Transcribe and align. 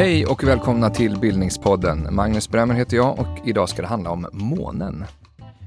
Hej 0.00 0.26
och 0.26 0.44
välkomna 0.44 0.90
till 0.90 1.18
Bildningspodden. 1.18 2.14
Magnus 2.14 2.48
Bremmer 2.48 2.74
heter 2.74 2.96
jag 2.96 3.18
och 3.18 3.46
idag 3.48 3.68
ska 3.68 3.82
det 3.82 3.88
handla 3.88 4.10
om 4.10 4.26
månen. 4.32 5.04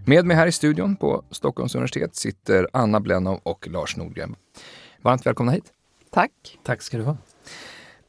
Med 0.06 0.26
mig 0.26 0.38
här 0.38 0.48
i 0.48 0.52
studion 0.52 0.96
på 0.96 1.24
Stockholms 1.32 1.76
universitet 1.76 2.16
sitter 2.16 2.68
Anna 2.74 3.00
Blennow 3.00 3.40
och 3.44 3.68
Lars 3.68 3.98
Nordgren. 3.98 4.36
Varmt 5.02 5.26
välkomna 5.26 5.52
hit. 5.52 5.64
Tack. 6.12 6.32
Tack 6.64 6.82
ska 6.82 6.98
du 6.98 7.04
ha. 7.04 7.18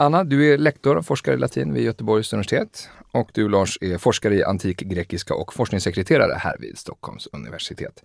Anna, 0.05 0.25
du 0.25 0.53
är 0.53 0.59
lektor 0.59 0.97
och 0.97 1.07
forskare 1.07 1.35
i 1.35 1.39
latin 1.39 1.73
vid 1.73 1.85
Göteborgs 1.85 2.33
universitet 2.33 2.89
och 3.13 3.31
du 3.35 3.49
Lars 3.49 3.79
är 3.81 3.99
forskare 3.99 4.35
i 4.35 4.45
antik 4.45 4.81
grekiska 4.81 5.35
och 5.35 5.55
forskningssekreterare 5.55 6.35
här 6.39 6.57
vid 6.59 6.79
Stockholms 6.79 7.29
universitet. 7.33 8.03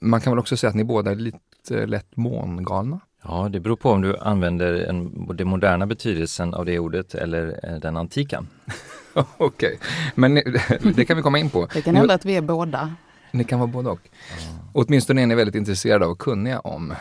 Man 0.00 0.20
kan 0.20 0.32
väl 0.32 0.38
också 0.38 0.56
säga 0.56 0.68
att 0.68 0.76
ni 0.76 0.84
båda 0.84 1.10
är 1.10 1.14
lite 1.14 1.86
lätt 1.86 2.16
mångalna? 2.16 3.00
Ja, 3.22 3.48
det 3.52 3.60
beror 3.60 3.76
på 3.76 3.90
om 3.90 4.02
du 4.02 4.16
använder 4.16 4.74
en, 4.74 5.26
den 5.36 5.48
moderna 5.48 5.86
betydelsen 5.86 6.54
av 6.54 6.64
det 6.64 6.78
ordet 6.78 7.14
eller 7.14 7.60
eh, 7.62 7.78
den 7.78 7.96
antika. 7.96 8.44
Okej, 9.14 9.46
okay. 9.46 9.76
men 10.14 10.34
det 10.96 11.04
kan 11.04 11.16
vi 11.16 11.22
komma 11.22 11.38
in 11.38 11.50
på. 11.50 11.68
Det 11.72 11.82
kan 11.82 11.96
hända 11.96 12.14
att 12.14 12.24
vi 12.24 12.36
är 12.36 12.42
båda. 12.42 12.94
Ni 13.30 13.44
kan 13.44 13.58
vara 13.58 13.70
både 13.70 13.90
och. 13.90 14.00
Ja. 14.04 14.70
Åtminstone 14.72 15.22
är 15.22 15.26
ni 15.26 15.34
väldigt 15.34 15.54
intresserade 15.54 16.06
och 16.06 16.18
kunniga 16.18 16.60
om 16.60 16.94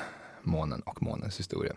månen 0.43 0.81
och 0.81 1.03
månens 1.03 1.39
historia. 1.39 1.73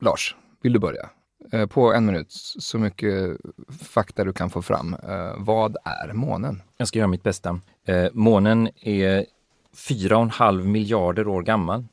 Lars, 0.00 0.36
vill 0.62 0.72
du 0.72 0.78
börja? 0.78 1.10
Eh, 1.52 1.66
på 1.66 1.92
en 1.92 2.06
minut, 2.06 2.32
så 2.58 2.78
mycket 2.78 3.36
fakta 3.80 4.24
du 4.24 4.32
kan 4.32 4.50
få 4.50 4.62
fram. 4.62 4.94
Eh, 4.94 5.34
vad 5.36 5.76
är 5.84 6.12
månen? 6.12 6.62
Jag 6.76 6.88
ska 6.88 6.98
göra 6.98 7.08
mitt 7.08 7.22
bästa. 7.22 7.60
Eh, 7.84 8.06
månen 8.12 8.68
är 8.80 9.26
4,5 9.76 10.64
miljarder 10.64 11.28
år 11.28 11.42
gammal. 11.42 11.84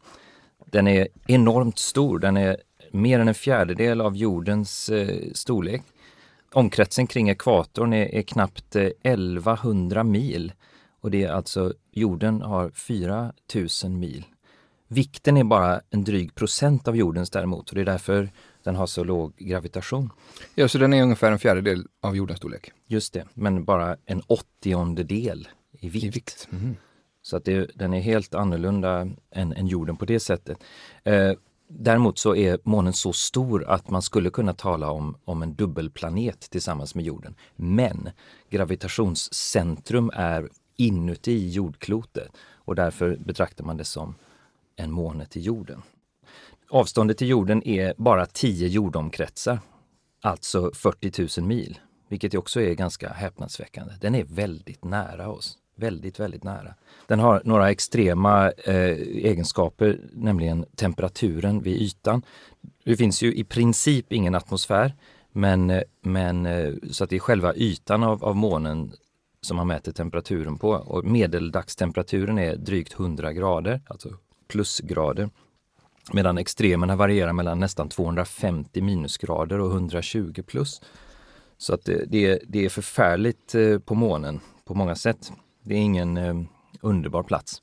Den 0.66 0.88
är 0.88 1.08
enormt 1.28 1.80
stor. 1.80 2.20
Den 2.20 2.38
är 2.38 2.58
mer 2.92 3.20
än 3.20 3.28
en 3.28 3.34
fjärdedel 3.34 4.02
av 4.02 4.18
jordens 4.18 4.90
storlek. 5.34 5.82
Omkretsen 6.54 7.08
kring 7.08 7.30
ekvatorn 7.30 7.94
är, 7.94 8.16
är 8.16 8.22
knappt 8.22 8.76
1100 8.76 10.04
mil 10.04 10.54
och 11.02 11.12
det 11.12 11.24
är 11.24 11.32
alltså 11.32 11.74
jorden 11.92 12.42
har 12.42 12.70
4000 12.70 14.00
mil. 14.00 14.26
Vikten 14.88 15.38
är 15.38 15.44
bara 15.44 15.82
en 15.90 16.04
dryg 16.04 16.36
procent 16.36 16.88
av 16.88 16.96
jordens 16.96 17.30
däremot 17.30 17.70
och 17.70 17.76
det 17.76 17.82
är 17.82 17.86
därför 17.86 18.30
den 18.64 18.76
har 18.76 18.88
så 18.88 19.04
låg 19.04 19.36
gravitation. 19.36 20.10
Ja, 20.56 20.68
så 20.68 20.78
den 20.78 20.94
är 20.94 21.04
ungefär 21.04 21.32
en 21.32 21.40
fjärdedel 21.40 21.88
av 22.02 22.16
jordens 22.16 22.38
storlek? 22.38 22.72
Just 22.88 23.14
det, 23.14 23.26
men 23.34 23.64
bara 23.64 23.98
en 24.06 24.22
åttiondedel 24.28 25.48
i 25.80 25.90
vikt. 25.90 26.06
I 26.06 26.10
vikt. 26.10 26.48
Mm. 26.52 26.76
Så 27.22 27.38
att 27.38 27.46
det, 27.46 27.72
den 27.76 27.94
är 27.94 28.02
helt 28.02 28.34
annorlunda 28.34 29.10
än, 29.32 29.54
än 29.54 29.68
jorden 29.68 29.98
på 29.98 30.06
det 30.06 30.20
sättet. 30.20 30.58
Eh, 31.04 31.32
däremot 31.68 32.20
så 32.20 32.36
är 32.36 32.60
månen 32.64 32.94
så 32.94 33.14
stor 33.14 33.64
att 33.64 33.90
man 33.90 34.02
skulle 34.02 34.30
kunna 34.30 34.54
tala 34.54 34.92
om, 34.92 35.18
om 35.26 35.44
en 35.44 35.56
dubbelplanet 35.56 36.40
tillsammans 36.40 36.96
med 36.96 37.06
jorden. 37.06 37.36
Men 37.56 38.10
gravitationscentrum 38.50 40.12
är 40.14 40.50
inuti 40.78 41.50
jordklotet 41.50 42.32
och 42.54 42.76
därför 42.76 43.18
betraktar 43.26 43.64
man 43.64 43.78
det 43.78 43.86
som 43.86 44.16
en 44.76 44.92
måne 44.92 45.26
till 45.26 45.46
jorden. 45.46 45.82
Avståndet 46.74 47.18
till 47.18 47.30
jorden 47.30 47.68
är 47.68 47.94
bara 47.98 48.26
10 48.26 48.68
jordomkretsar, 48.68 49.60
alltså 50.22 50.72
40 50.74 51.40
000 51.42 51.48
mil, 51.48 51.80
vilket 52.10 52.36
också 52.36 52.62
är 52.62 52.74
ganska 52.74 53.10
häpnadsväckande. 53.10 53.94
Den 54.02 54.16
är 54.16 54.24
väldigt 54.24 54.84
nära 54.84 55.30
oss. 55.30 55.58
Väldigt, 55.76 56.20
väldigt 56.20 56.44
nära. 56.44 56.74
Den 57.08 57.20
har 57.20 57.42
några 57.46 57.72
extrema 57.72 58.52
eh, 58.52 58.76
egenskaper, 59.26 60.00
nämligen 60.14 60.66
temperaturen 60.76 61.62
vid 61.62 61.82
ytan. 61.82 62.22
Det 62.84 62.98
finns 62.98 63.22
ju 63.22 63.34
i 63.36 63.44
princip 63.44 64.14
ingen 64.14 64.36
atmosfär, 64.36 64.94
men, 65.32 65.70
eh, 65.70 65.82
men 66.02 66.46
eh, 66.46 66.74
så 66.92 67.04
att 67.04 67.10
det 67.10 67.16
är 67.16 67.20
själva 67.20 67.56
ytan 67.56 68.04
av, 68.04 68.24
av 68.24 68.36
månen 68.36 68.92
som 69.42 69.58
man 69.58 69.68
mäter 69.68 69.92
temperaturen 69.92 70.58
på. 70.58 70.70
Och 70.70 71.06
medeldagstemperaturen 71.06 72.40
är 72.40 72.56
drygt 72.56 72.94
100 72.94 73.34
grader, 73.34 73.82
alltså 73.88 74.10
plusgrader. 74.48 75.30
Medan 76.14 76.38
extremerna 76.38 76.96
varierar 76.96 77.34
mellan 77.34 77.60
nästan 77.60 77.90
250 77.90 78.82
minusgrader 78.82 79.60
och 79.60 79.72
120 79.72 80.44
plus. 80.48 80.82
Så 81.58 81.74
att 81.74 81.86
det, 81.86 82.06
det, 82.08 82.42
det 82.48 82.66
är 82.66 82.70
förfärligt 82.70 83.56
eh, 83.56 83.80
på 83.80 83.96
månen 83.96 84.40
på 84.66 84.74
många 84.74 84.96
sätt. 84.96 85.32
Det 85.64 85.74
är 85.74 85.80
ingen 85.80 86.18
eh, 86.18 86.36
underbar 86.82 87.24
plats. 87.24 87.62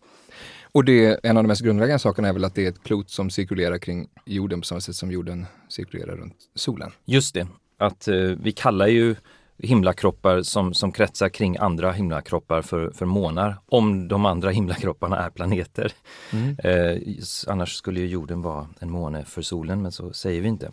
Och 0.72 0.84
det, 0.84 1.20
en 1.22 1.36
av 1.36 1.42
de 1.42 1.48
mest 1.48 1.62
grundläggande 1.62 1.98
sakerna 1.98 2.28
är 2.28 2.32
väl 2.32 2.44
att 2.44 2.54
det 2.54 2.64
är 2.64 2.68
ett 2.68 2.82
klot 2.82 3.10
som 3.10 3.30
cirkulerar 3.30 3.78
kring 3.78 4.08
jorden 4.24 4.60
på 4.60 4.66
samma 4.66 4.80
sätt 4.80 4.94
som 4.94 5.10
jorden 5.10 5.46
cirkulerar 5.68 6.16
runt 6.16 6.36
solen. 6.54 6.90
Just 7.04 7.34
det, 7.34 7.46
att 7.78 8.08
eh, 8.08 8.14
vi 8.16 8.52
kallar 8.52 8.86
ju 8.86 9.16
himlakroppar 9.58 10.42
som, 10.42 10.74
som 10.74 10.92
kretsar 10.92 11.28
kring 11.28 11.56
andra 11.56 11.92
himlakroppar 11.92 12.62
för, 12.62 12.90
för 12.90 13.06
månar, 13.06 13.56
om 13.66 14.08
de 14.08 14.26
andra 14.26 14.50
himlakropparna 14.50 15.18
är 15.18 15.30
planeter. 15.30 15.92
Mm. 16.32 16.56
Eh, 16.64 17.02
annars 17.46 17.74
skulle 17.74 18.00
ju 18.00 18.06
jorden 18.06 18.42
vara 18.42 18.68
en 18.78 18.90
måne 18.90 19.24
för 19.24 19.42
solen, 19.42 19.82
men 19.82 19.92
så 19.92 20.12
säger 20.12 20.40
vi 20.42 20.48
inte. 20.48 20.72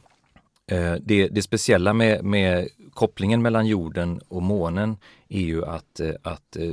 Eh, 0.67 0.93
det, 1.01 1.27
det 1.27 1.41
speciella 1.41 1.93
med, 1.93 2.23
med 2.23 2.69
kopplingen 2.93 3.41
mellan 3.41 3.67
jorden 3.67 4.21
och 4.27 4.41
månen 4.41 4.97
är 5.29 5.41
ju 5.41 5.65
att, 5.65 5.99
eh, 5.99 6.13
att 6.23 6.55
eh, 6.55 6.71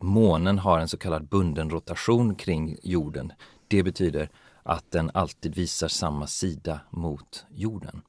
månen 0.00 0.58
har 0.58 0.78
en 0.78 0.88
så 0.88 0.96
kallad 0.96 1.28
bunden 1.28 1.70
rotation 1.70 2.34
kring 2.34 2.76
jorden. 2.82 3.32
Det 3.68 3.82
betyder 3.82 4.28
att 4.62 4.90
den 4.90 5.10
alltid 5.14 5.54
visar 5.54 5.88
samma 5.88 6.26
sida 6.26 6.80
mot 6.90 7.46
jorden. 7.54 8.02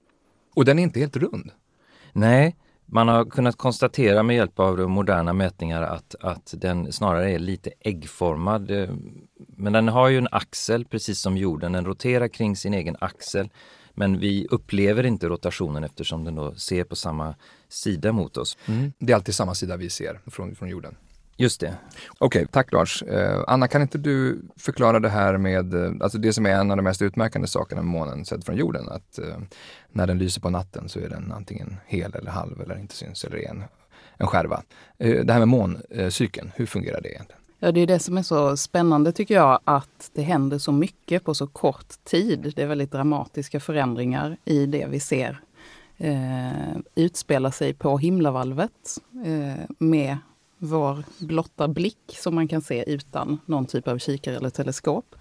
Och 0.56 0.66
den 0.66 0.80
är 0.80 0.84
inte 0.84 1.00
helt 1.00 1.18
rund? 1.18 1.52
Nej, 2.14 2.56
man 2.94 3.08
har 3.08 3.26
kunnat 3.26 3.56
konstatera 3.56 4.24
med 4.24 4.36
hjälp 4.36 4.60
av 4.60 4.90
moderna 4.90 5.34
mätningar 5.34 5.82
att, 5.82 6.16
att 6.20 6.54
den 6.58 6.94
snarare 6.94 7.32
är 7.32 7.40
lite 7.40 7.72
äggformad. 7.80 8.72
Eh, 8.72 8.90
men 9.48 9.74
den 9.74 9.88
har 9.88 10.10
ju 10.10 10.18
en 10.18 10.28
axel 10.32 10.86
precis 10.86 11.20
som 11.20 11.38
jorden, 11.38 11.72
den 11.72 11.86
roterar 11.86 12.28
kring 12.28 12.56
sin 12.56 12.74
egen 12.74 12.96
axel. 13.00 13.50
Men 13.94 14.20
vi 14.20 14.48
upplever 14.52 15.04
inte 15.06 15.28
rotationen 15.28 15.84
eftersom 15.84 16.24
den 16.24 16.36
då 16.36 16.56
ser 16.56 16.84
på 16.84 16.96
samma 16.96 17.36
sida 17.70 18.12
mot 18.12 18.38
oss. 18.38 18.58
Mm. 18.66 18.94
Det 19.00 19.12
är 19.12 19.16
alltid 19.16 19.36
samma 19.36 19.56
sida 19.56 19.78
vi 19.78 19.90
ser 19.90 20.20
från, 20.26 20.56
från 20.56 20.70
jorden? 20.70 20.96
Just 21.38 21.62
det. 21.62 21.78
Okej, 22.18 22.42
okay, 22.42 22.46
tack 22.52 22.72
Lars. 22.72 23.04
Eh, 23.04 23.44
Anna, 23.48 23.68
kan 23.68 23.82
inte 23.82 23.98
du 23.98 24.42
förklara 24.58 25.00
det 25.00 25.10
här 25.10 25.38
med, 25.38 25.74
eh, 25.74 25.92
alltså 26.02 26.18
det 26.18 26.34
som 26.34 26.46
är 26.46 26.50
en 26.50 26.72
av 26.72 26.78
de 26.78 26.84
mest 26.84 27.02
utmärkande 27.02 27.48
sakerna 27.48 27.82
med 27.82 27.92
månen 27.92 28.26
sett 28.26 28.46
från 28.46 28.56
jorden, 28.56 28.90
att 28.90 29.20
eh, 29.20 29.38
när 29.92 30.08
den 30.08 30.18
lyser 30.18 30.42
på 30.42 30.50
natten 30.50 30.90
så 30.90 31.00
är 31.00 31.10
den 31.10 31.32
antingen 31.32 31.78
hel 31.86 32.16
eller 32.16 32.32
halv 32.32 32.62
eller 32.62 32.80
inte 32.80 32.96
syns 32.96 33.24
eller 33.24 33.50
en, 33.50 33.64
en 34.18 34.28
skärva. 34.28 34.64
Det 34.98 35.34
här 35.34 35.46
med 35.46 35.48
måncykeln, 35.48 36.52
hur 36.56 36.66
fungerar 36.66 37.02
det 37.02 37.10
egentligen? 37.10 37.42
Ja, 37.60 37.72
det 37.72 37.80
är 37.80 37.88
det 37.88 38.00
som 38.00 38.18
är 38.18 38.24
så 38.24 38.58
spännande 38.58 39.12
tycker 39.12 39.36
jag, 39.36 39.60
att 39.64 40.12
det 40.14 40.22
händer 40.22 40.58
så 40.58 40.72
mycket 40.72 41.24
på 41.24 41.36
så 41.36 41.48
kort 41.48 42.04
tid. 42.04 42.54
Det 42.56 42.64
är 42.64 42.68
väldigt 42.68 42.92
dramatiska 42.92 43.60
förändringar 43.60 44.38
i 44.46 44.66
det 44.66 44.88
vi 44.90 45.00
ser 45.00 45.42
eh, 45.98 46.78
utspela 46.96 47.52
sig 47.52 47.74
på 47.74 47.98
himlavalvet 47.98 48.72
eh, 49.26 49.64
med 49.78 50.18
vår 50.64 51.04
blotta 51.18 51.68
blick 51.68 52.18
som 52.20 52.36
man 52.36 52.48
kan 52.48 52.62
se 52.62 52.92
utan 52.92 53.40
någon 53.46 53.66
typ 53.66 53.88
av 53.88 53.98
kikare 53.98 54.36
eller 54.36 54.50
teleskop. 54.50 55.16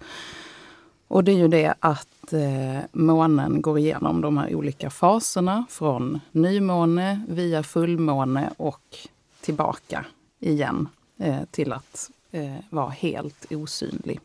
Och 1.07 1.23
det 1.23 1.31
är 1.31 1.37
ju 1.37 1.47
det 1.47 1.73
att 1.79 2.33
eh, 2.33 2.79
månen 2.91 3.61
går 3.61 3.79
igenom 3.79 4.21
de 4.21 4.37
här 4.37 4.55
olika 4.55 4.89
faserna 4.89 5.65
från 5.69 6.19
nymåne 6.31 7.21
via 7.27 7.63
fullmåne 7.63 8.53
och 8.57 8.97
tillbaka 9.41 10.05
igen 10.39 10.89
eh, 11.17 11.43
till 11.51 11.73
att 11.73 12.11
eh, 12.31 12.55
vara 12.69 12.89
helt 12.89 13.51
osynlig. 13.51 14.19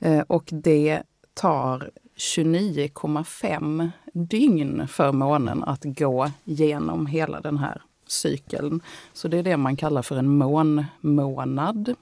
Eh, 0.00 0.20
och 0.20 0.48
det 0.52 1.02
tar 1.34 1.90
29,5 2.16 3.90
dygn 4.12 4.88
för 4.88 5.12
månen 5.12 5.64
att 5.64 5.84
gå 5.84 6.30
genom 6.44 7.06
hela 7.06 7.40
den 7.40 7.58
här 7.58 7.82
cykeln. 8.12 8.80
Så 9.12 9.28
det 9.28 9.38
är 9.38 9.42
det 9.42 9.56
man 9.56 9.76
kallar 9.76 10.02
för 10.02 10.16
en 10.16 10.28
månmånad. 10.28 11.94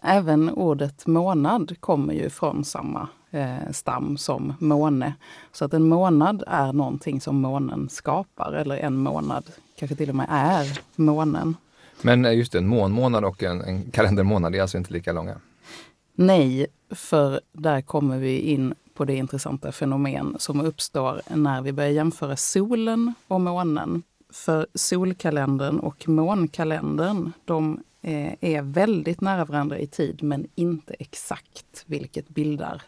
Även 0.00 0.50
ordet 0.50 1.06
månad 1.06 1.80
kommer 1.80 2.14
ju 2.14 2.30
från 2.30 2.64
samma 2.64 3.08
eh, 3.30 3.72
stam 3.72 4.16
som 4.16 4.54
måne. 4.58 5.14
Så 5.52 5.64
att 5.64 5.74
en 5.74 5.88
månad 5.88 6.42
är 6.46 6.72
någonting 6.72 7.20
som 7.20 7.36
månen 7.36 7.88
skapar, 7.88 8.52
eller 8.52 8.76
en 8.76 8.96
månad 8.96 9.44
kanske 9.78 9.96
till 9.96 10.08
och 10.08 10.16
med 10.16 10.26
är 10.30 10.78
månen. 10.96 11.56
Men 12.02 12.24
eh, 12.24 12.36
just 12.36 12.52
det, 12.52 12.58
en 12.58 12.68
månmånad 12.68 13.24
och 13.24 13.42
en, 13.42 13.60
en 13.60 13.90
kalendermånad 13.90 14.54
är 14.54 14.62
alltså 14.62 14.78
inte 14.78 14.92
lika 14.92 15.12
långa? 15.12 15.40
Nej, 16.14 16.66
för 16.90 17.40
där 17.52 17.80
kommer 17.80 18.18
vi 18.18 18.38
in 18.38 18.74
på 18.94 19.04
det 19.04 19.14
intressanta 19.14 19.72
fenomen 19.72 20.36
som 20.38 20.60
uppstår 20.60 21.20
när 21.34 21.62
vi 21.62 21.72
börjar 21.72 21.90
jämföra 21.90 22.36
solen 22.36 23.14
och 23.28 23.40
månen. 23.40 24.02
För 24.34 24.66
solkalendern 24.74 25.78
och 25.78 26.08
månkalendern, 26.08 27.32
de 27.44 27.82
eh, 28.02 28.32
är 28.40 28.62
väldigt 28.62 29.20
nära 29.20 29.44
varandra 29.44 29.78
i 29.78 29.86
tid 29.86 30.22
men 30.22 30.46
inte 30.54 30.94
exakt, 30.98 31.84
vilket 31.86 32.28
bildar 32.28 32.82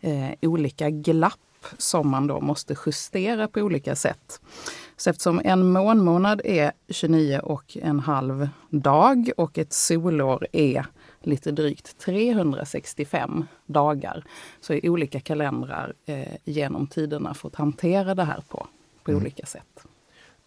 eh, 0.00 0.30
olika 0.42 0.90
glapp 0.90 1.66
som 1.78 2.08
man 2.08 2.26
då 2.26 2.40
måste 2.40 2.76
justera 2.86 3.48
på 3.48 3.60
olika 3.60 3.96
sätt. 3.96 4.40
Så 4.96 5.10
eftersom 5.10 5.40
en 5.44 5.72
månmånad 5.72 6.40
är 6.44 6.72
29 6.88 7.38
och 7.38 7.76
en 7.82 8.00
halv 8.00 8.48
dag 8.70 9.30
och 9.36 9.58
ett 9.58 9.72
solår 9.72 10.46
är 10.52 10.86
lite 11.22 11.52
drygt 11.52 11.98
365 11.98 13.44
dagar 13.66 14.24
så 14.60 14.72
är 14.72 14.88
olika 14.88 15.20
kalendrar 15.20 15.92
eh, 16.06 16.36
genom 16.44 16.86
tiderna 16.86 17.34
fått 17.34 17.54
hantera 17.54 18.14
det 18.14 18.24
här 18.24 18.42
på, 18.48 18.66
på 19.02 19.10
mm. 19.10 19.22
olika 19.22 19.46
sätt. 19.46 19.86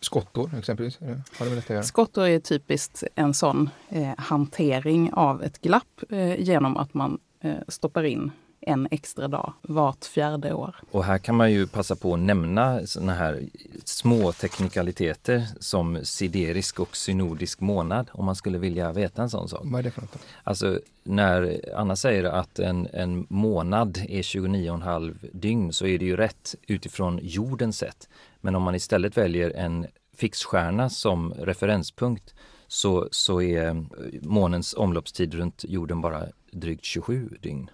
Skottor 0.06 0.52
exempelvis? 0.58 1.00
Har 1.38 1.46
det 1.46 1.70
med 1.70 1.86
Skottor 1.86 2.28
är 2.28 2.40
typiskt 2.40 3.04
en 3.16 3.34
sån 3.34 3.70
eh, 3.90 4.14
hantering 4.18 5.14
av 5.14 5.44
ett 5.44 5.62
glapp 5.62 6.04
eh, 6.10 6.40
genom 6.40 6.78
att 6.78 6.94
man 6.94 7.20
eh, 7.42 7.56
stoppar 7.68 8.04
in 8.04 8.32
en 8.66 8.88
extra 8.92 9.28
dag 9.28 9.54
vart 9.62 10.06
fjärde 10.06 10.54
år. 10.54 10.76
Och 10.92 11.04
här 11.04 11.18
kan 11.18 11.36
man 11.36 11.52
ju 11.52 11.68
passa 11.68 11.96
på 11.96 12.14
att 12.14 12.20
nämna 12.20 12.88
såna 12.88 13.14
här 13.14 13.44
små 13.84 14.32
teknikaliteter 14.32 15.48
som 15.60 16.00
siderisk 16.04 16.80
och 16.80 16.98
synodisk 16.98 17.60
månad 17.60 18.10
om 18.14 18.26
man 18.26 18.36
skulle 18.36 18.58
vilja 18.58 18.92
veta 18.92 19.22
en 19.22 19.30
sån 19.30 19.50
sak. 19.50 19.62
Vad 19.64 19.80
är 19.80 19.84
det 19.84 19.92
för 19.92 20.02
något? 20.02 20.18
Alltså 20.44 20.80
när 21.04 21.62
Anna 21.76 21.96
säger 21.96 22.24
att 22.24 22.60
en, 22.60 22.88
en 22.94 23.26
månad 23.30 23.98
är 24.10 24.22
29,5 24.22 25.16
dygn 25.34 25.74
så 25.74 25.86
är 25.86 26.00
det 26.00 26.06
ju 26.06 26.16
rätt 26.16 26.56
utifrån 26.68 27.20
jordens 27.24 27.78
sätt. 27.78 28.10
Men 28.42 28.56
om 28.56 28.64
man 28.64 28.76
istället 28.76 29.18
väljer 29.18 29.52
en 29.52 29.88
fixstjärna 30.18 30.90
som 30.90 31.34
referenspunkt 31.34 32.34
så, 32.68 33.08
så 33.12 33.42
är 33.42 33.86
månens 34.22 34.74
omloppstid 34.74 35.34
runt 35.34 35.66
jorden 35.68 36.02
bara 36.02 36.24
drygt 36.52 36.86
27 36.86 37.38
dygn. 37.42 37.70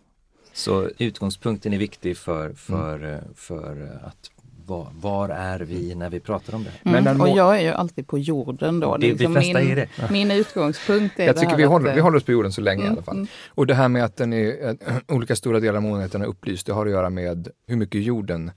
Så 0.54 0.90
utgångspunkten 0.98 1.74
är 1.74 1.78
viktig 1.78 2.18
för, 2.18 2.54
för, 2.54 3.04
mm. 3.04 3.22
för 3.36 4.00
att 4.04 4.32
var, 4.66 4.88
var, 4.94 5.30
är 5.30 5.60
vi 5.60 5.96
när 5.96 6.10
vi 6.10 6.20
pratar 6.20 6.56
om 6.56 6.64
det? 6.64 6.90
Mm. 6.90 7.22
och 7.22 7.30
jag 7.30 7.58
är 7.58 7.62
ju 7.62 7.70
alltid 7.70 8.08
på 8.08 8.20
jorden 8.20 8.80
då. 8.80 8.98
Det, 8.98 9.08
liksom 9.08 9.34
min, 9.34 9.58
är 9.58 9.76
det. 9.76 9.90
min 10.12 10.32
utgångspunkt 10.32 11.20
är 11.20 11.26
Jag 11.26 11.38
tycker 11.38 11.58
vi, 11.58 11.64
att, 11.64 11.70
håller, 11.70 11.96
vi 11.96 12.02
håller 12.02 12.18
oss 12.18 12.24
på 12.24 12.32
jorden 12.32 12.52
så 12.52 12.62
länge 12.62 12.82
mm. 12.82 12.94
i 12.94 12.96
alla 12.96 13.04
fall. 13.04 13.16
Mm. 13.16 13.28
Och 13.48 13.68
det 13.68 13.74
här 13.74 13.90
med 13.90 14.04
att 14.04 14.18
den 14.18 14.34
är, 14.34 14.70
äh, 14.70 14.98
olika 15.16 15.36
stora 15.36 15.60
delar 15.60 15.76
av 15.76 15.84
månen 15.84 16.22
är 16.22 16.26
upplyst, 16.26 16.66
det 16.68 16.74
har 16.74 16.86
att 16.86 16.92
göra 16.92 17.10
med 17.10 17.48
hur 17.68 17.76
mycket 17.76 18.04
jorden 18.04 18.52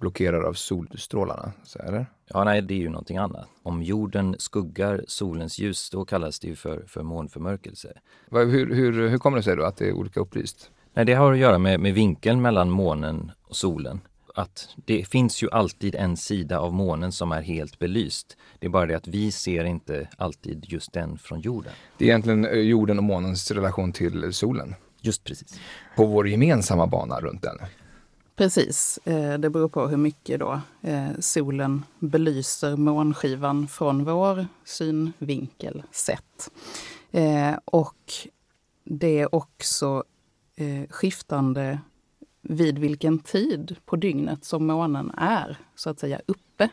blockerar 0.00 0.42
av 0.42 0.52
solstrålarna. 0.52 1.52
Så, 1.64 1.78
eller? 1.78 2.06
Ja, 2.28 2.44
nej, 2.44 2.62
det 2.62 2.74
är 2.74 2.78
ju 2.78 2.88
någonting 2.88 3.16
annat. 3.16 3.48
Om 3.62 3.82
jorden 3.82 4.36
skuggar 4.38 5.04
solens 5.08 5.58
ljus, 5.58 5.90
då 5.90 6.04
kallas 6.04 6.40
det 6.40 6.48
ju 6.48 6.56
för, 6.56 6.84
för 6.86 7.02
månförmörkelse. 7.02 7.92
Hur, 8.30 8.74
hur, 8.74 9.08
hur 9.08 9.18
kommer 9.18 9.36
det 9.36 9.42
sig 9.42 9.56
då 9.56 9.62
att 9.62 9.76
det 9.76 9.88
är 9.88 9.92
olika 9.92 10.20
upplyst? 10.20 10.70
Nej, 10.96 11.04
det 11.04 11.14
har 11.14 11.32
att 11.32 11.38
göra 11.38 11.58
med, 11.58 11.80
med 11.80 11.94
vinkeln 11.94 12.42
mellan 12.42 12.70
månen 12.70 13.32
och 13.48 13.56
solen. 13.56 14.00
Att 14.34 14.68
det 14.84 15.08
finns 15.08 15.42
ju 15.42 15.50
alltid 15.50 15.94
en 15.94 16.16
sida 16.16 16.60
av 16.60 16.74
månen 16.74 17.12
som 17.12 17.32
är 17.32 17.42
helt 17.42 17.78
belyst. 17.78 18.36
Det 18.58 18.66
är 18.66 18.70
bara 18.70 18.86
det 18.86 18.94
att 18.94 19.08
vi 19.08 19.32
ser 19.32 19.64
inte 19.64 20.08
alltid 20.18 20.64
just 20.68 20.92
den 20.92 21.18
från 21.18 21.40
jorden. 21.40 21.72
Det 21.98 22.04
är 22.04 22.08
egentligen 22.08 22.44
eh, 22.44 22.52
jorden 22.52 22.98
och 22.98 23.04
månens 23.04 23.50
relation 23.50 23.92
till 23.92 24.32
solen. 24.32 24.74
Just 25.00 25.24
precis. 25.24 25.60
På 25.96 26.06
vår 26.06 26.28
gemensamma 26.28 26.86
bana 26.86 27.20
runt 27.20 27.42
den. 27.42 27.58
Precis. 28.36 28.98
Eh, 29.04 29.38
det 29.38 29.50
beror 29.50 29.68
på 29.68 29.88
hur 29.88 29.96
mycket 29.96 30.40
då 30.40 30.60
eh, 30.82 31.08
solen 31.20 31.84
belyser 31.98 32.76
månskivan 32.76 33.68
från 33.68 34.04
vår 34.04 34.46
synvinkel 34.64 35.82
sett. 35.92 36.50
Och 37.64 38.12
det 38.84 39.18
är 39.18 39.34
också 39.34 40.04
eh, 40.56 40.88
skiftande 40.90 41.78
vid 42.42 42.78
vilken 42.78 43.18
tid 43.18 43.76
på 43.84 43.96
dygnet 43.96 44.44
som 44.44 44.66
månen 44.66 45.10
är 45.16 45.58
så 45.74 45.90
att 45.90 46.00
säga 46.00 46.20
uppe 46.26 46.68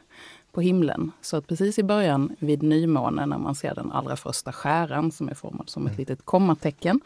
på 0.52 0.62
himlen. 0.62 1.12
Så 1.22 1.38
att 1.38 1.48
precis 1.48 1.80
i 1.80 1.84
början 1.84 2.36
vid 2.40 2.64
nymånen 2.64 3.30
när 3.30 3.38
man 3.38 3.56
ser 3.56 3.76
den 3.76 3.92
allra 3.92 4.16
första 4.16 4.52
skäran 4.52 5.12
som 5.12 5.30
är 5.30 5.34
formad 5.34 5.70
som 5.70 5.86
ett 5.86 5.92
mm. 5.92 6.00
litet 6.00 6.26
kommatecken. 6.26 7.02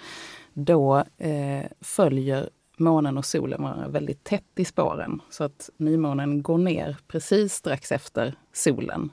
Då 0.54 1.04
eh, 1.18 1.66
följer 1.82 2.50
månen 2.78 3.18
och 3.18 3.26
solen 3.26 3.64
varandra 3.64 3.88
väldigt 3.88 4.24
tätt 4.24 4.44
i 4.56 4.66
spåren. 4.66 5.22
Så 5.30 5.44
att 5.44 5.70
nymånen 5.78 6.44
går 6.44 6.58
ner 6.58 6.98
precis 7.08 7.54
strax 7.54 7.92
efter 7.92 8.36
solen. 8.54 9.10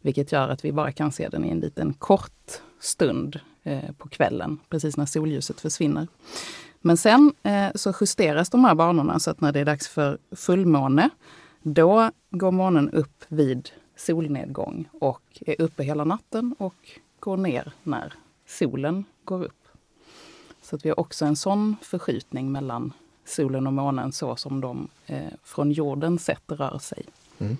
Vilket 0.00 0.32
gör 0.32 0.48
att 0.48 0.64
vi 0.64 0.72
bara 0.72 0.92
kan 0.92 1.12
se 1.12 1.28
den 1.28 1.44
i 1.44 1.48
en 1.48 1.60
liten 1.60 1.94
kort 1.94 2.62
stund 2.80 3.40
eh, 3.62 3.92
på 3.98 4.08
kvällen, 4.08 4.58
precis 4.68 4.96
när 4.96 5.06
solljuset 5.06 5.60
försvinner. 5.60 6.06
Men 6.80 6.96
sen 6.96 7.32
eh, 7.42 7.68
så 7.74 7.92
justeras 8.00 8.50
de 8.50 8.64
här 8.64 8.74
banorna 8.74 9.18
så 9.18 9.30
att 9.30 9.40
när 9.40 9.52
det 9.52 9.60
är 9.60 9.64
dags 9.64 9.88
för 9.88 10.18
fullmåne, 10.30 11.10
då 11.62 12.10
går 12.30 12.50
månen 12.50 12.90
upp 12.90 13.24
vid 13.28 13.70
solnedgång 13.96 14.88
och 15.00 15.42
är 15.46 15.62
uppe 15.62 15.82
hela 15.82 16.04
natten 16.04 16.54
och 16.58 16.74
går 17.20 17.36
ner 17.36 17.72
när 17.82 18.12
solen 18.46 19.04
går 19.24 19.44
upp. 19.44 19.68
Så 20.62 20.76
att 20.76 20.84
vi 20.84 20.88
har 20.88 21.00
också 21.00 21.24
en 21.24 21.36
sån 21.36 21.76
förskjutning 21.82 22.52
mellan 22.52 22.92
solen 23.24 23.66
och 23.66 23.72
månen 23.72 24.12
så 24.12 24.36
som 24.36 24.60
de 24.60 24.88
eh, 25.06 25.32
från 25.42 25.72
jorden 25.72 26.18
sett 26.18 26.52
rör 26.52 26.78
sig. 26.78 27.04
Mm. 27.38 27.56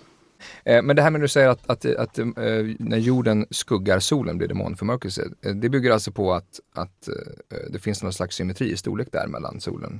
Eh, 0.65 0.81
men 0.81 0.95
det 0.95 1.01
här 1.01 1.11
med 1.11 1.19
att 1.19 1.23
du 1.23 1.27
säger 1.27 1.49
att, 1.49 1.69
att, 1.69 1.85
att, 1.85 2.19
eh, 2.19 2.25
när 2.79 2.97
jorden 2.97 3.45
skuggar 3.49 3.99
solen 3.99 4.37
blir 4.37 4.47
det 4.47 4.53
månförmörkelse. 4.53 5.23
Eh, 5.45 5.55
det 5.55 5.69
bygger 5.69 5.91
alltså 5.91 6.11
på 6.11 6.33
att, 6.33 6.59
att 6.75 7.09
det 7.71 7.79
finns 7.79 8.03
någon 8.03 8.13
slags 8.13 8.35
symmetri 8.35 8.71
i 8.71 8.77
storlek 8.77 9.07
där 9.11 9.27
mellan 9.27 9.61
solen 9.61 9.99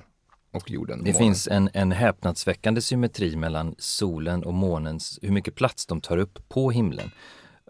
och 0.52 0.72
jorden. 0.72 1.00
Och 1.00 1.06
det 1.06 1.14
finns 1.14 1.48
en, 1.48 1.70
en 1.74 1.92
häpnadsväckande 1.92 2.82
symmetri 2.82 3.36
mellan 3.36 3.76
solen 3.78 4.44
och 4.44 4.54
månens, 4.54 5.20
hur 5.22 5.32
mycket 5.32 5.56
plats 5.56 5.86
de 5.86 6.02
tar 6.02 6.18
upp 6.18 6.50
på 6.50 6.72
himlen. 6.72 7.12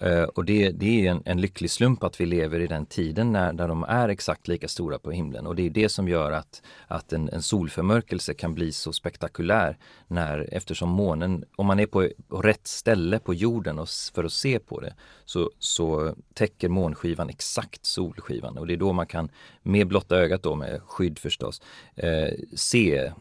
Eh, 0.02 0.24
och 0.24 0.46
det, 0.46 0.72
det 0.72 1.08
är 1.08 1.12
en, 1.12 1.22
en, 1.26 1.42
lycklig 1.42 1.72
slump 1.72 2.04
att 2.04 2.22
vi 2.22 2.26
lever 2.26 2.60
i 2.60 2.68
den 2.68 2.86
tiden 2.86 3.32
när, 3.32 3.54
när 3.54 3.68
de 3.68 3.84
är 3.84 4.10
exakt 4.10 4.48
lika 4.48 4.68
stora 4.68 5.00
på 5.00 5.12
himlen. 5.12 5.48
Och 5.48 5.56
det 5.56 5.66
är 5.66 5.70
det 5.70 5.90
som 5.90 6.08
gör 6.08 6.32
att, 6.32 6.62
att 6.88 7.14
en, 7.14 7.30
en 7.30 7.42
solförmörkelse 7.42 8.34
kan 8.34 8.54
bli 8.54 8.72
så 8.72 8.94
spektakulär 8.94 9.78
när, 10.08 10.50
eftersom 10.52 10.90
månen, 10.90 11.46
om 11.56 11.66
man 11.66 11.80
är 11.80 11.86
på, 11.86 12.10
på 12.28 12.42
rätt 12.42 12.68
ställe 12.68 13.20
på 13.20 13.34
jorden 13.34 13.80
och, 13.80 13.90
för 14.14 14.24
att 14.24 14.34
se 14.34 14.60
på 14.60 14.80
det, 14.80 14.94
så, 15.26 15.52
så 15.60 16.16
täcker 16.34 16.70
månskivan 16.70 17.30
exakt 17.30 17.86
solskivan. 17.86 18.58
Och 18.58 18.68
det 18.68 18.74
är 18.74 18.78
då 18.78 18.94
man 18.94 19.08
kan, 19.08 19.30
med 19.64 19.88
blotta 19.88 20.16
ögat 20.16 20.44
då, 20.44 20.56
med 20.56 20.82
skydd 20.82 21.20
förstås, 21.20 21.62
eh, 21.96 22.34
se 22.56 23.12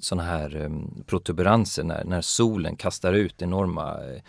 sådana 0.00 0.28
här 0.28 0.56
eh, 0.56 0.70
protuberanser 1.06 1.84
när, 1.84 2.04
när 2.04 2.20
solen 2.20 2.76
kastar 2.76 3.12
ut 3.12 3.42
enorma 3.42 3.98
Eh, 4.08 4.22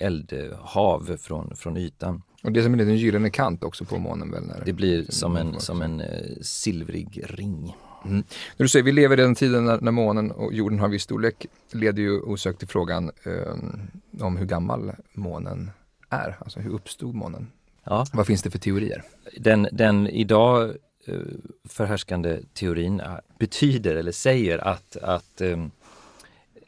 eldhav 0.00 1.16
från, 1.20 1.56
från 1.56 1.76
ytan. 1.76 2.22
Och 2.42 2.52
det 2.52 2.60
är 2.60 2.64
som 2.64 2.72
en 2.72 2.78
liten 2.78 2.96
gyllene 2.96 3.30
kant 3.30 3.64
också 3.64 3.84
på 3.84 3.98
månen 3.98 4.30
väl? 4.30 4.42
När 4.42 4.62
det 4.64 4.72
blir 4.72 5.04
som 5.08 5.36
en, 5.36 5.60
som 5.60 5.82
en 5.82 6.00
eh, 6.00 6.06
silvrig 6.40 7.24
ring. 7.26 7.76
Mm. 8.04 8.16
När 8.56 8.64
du 8.64 8.68
säger 8.68 8.84
vi 8.84 8.92
lever 8.92 9.18
i 9.18 9.22
den 9.22 9.34
tiden 9.34 9.64
när, 9.64 9.80
när 9.80 9.92
månen 9.92 10.30
och 10.30 10.52
jorden 10.54 10.78
har 10.78 10.88
viss 10.88 11.02
storlek 11.02 11.46
leder 11.72 12.02
ju 12.02 12.20
osökt 12.20 12.58
till 12.58 12.68
frågan 12.68 13.10
eh, 13.22 14.24
om 14.24 14.36
hur 14.36 14.46
gammal 14.46 14.92
månen 15.12 15.70
är. 16.08 16.36
Alltså 16.40 16.60
hur 16.60 16.70
uppstod 16.70 17.14
månen? 17.14 17.50
Ja. 17.84 18.06
Vad 18.12 18.26
finns 18.26 18.42
det 18.42 18.50
för 18.50 18.58
teorier? 18.58 19.02
Den, 19.36 19.68
den 19.72 20.06
idag 20.06 20.68
eh, 21.06 21.14
förhärskande 21.68 22.38
teorin 22.54 23.02
betyder 23.38 23.96
eller 23.96 24.12
säger 24.12 24.58
att, 24.58 24.96
att 24.96 25.40
eh, 25.40 25.66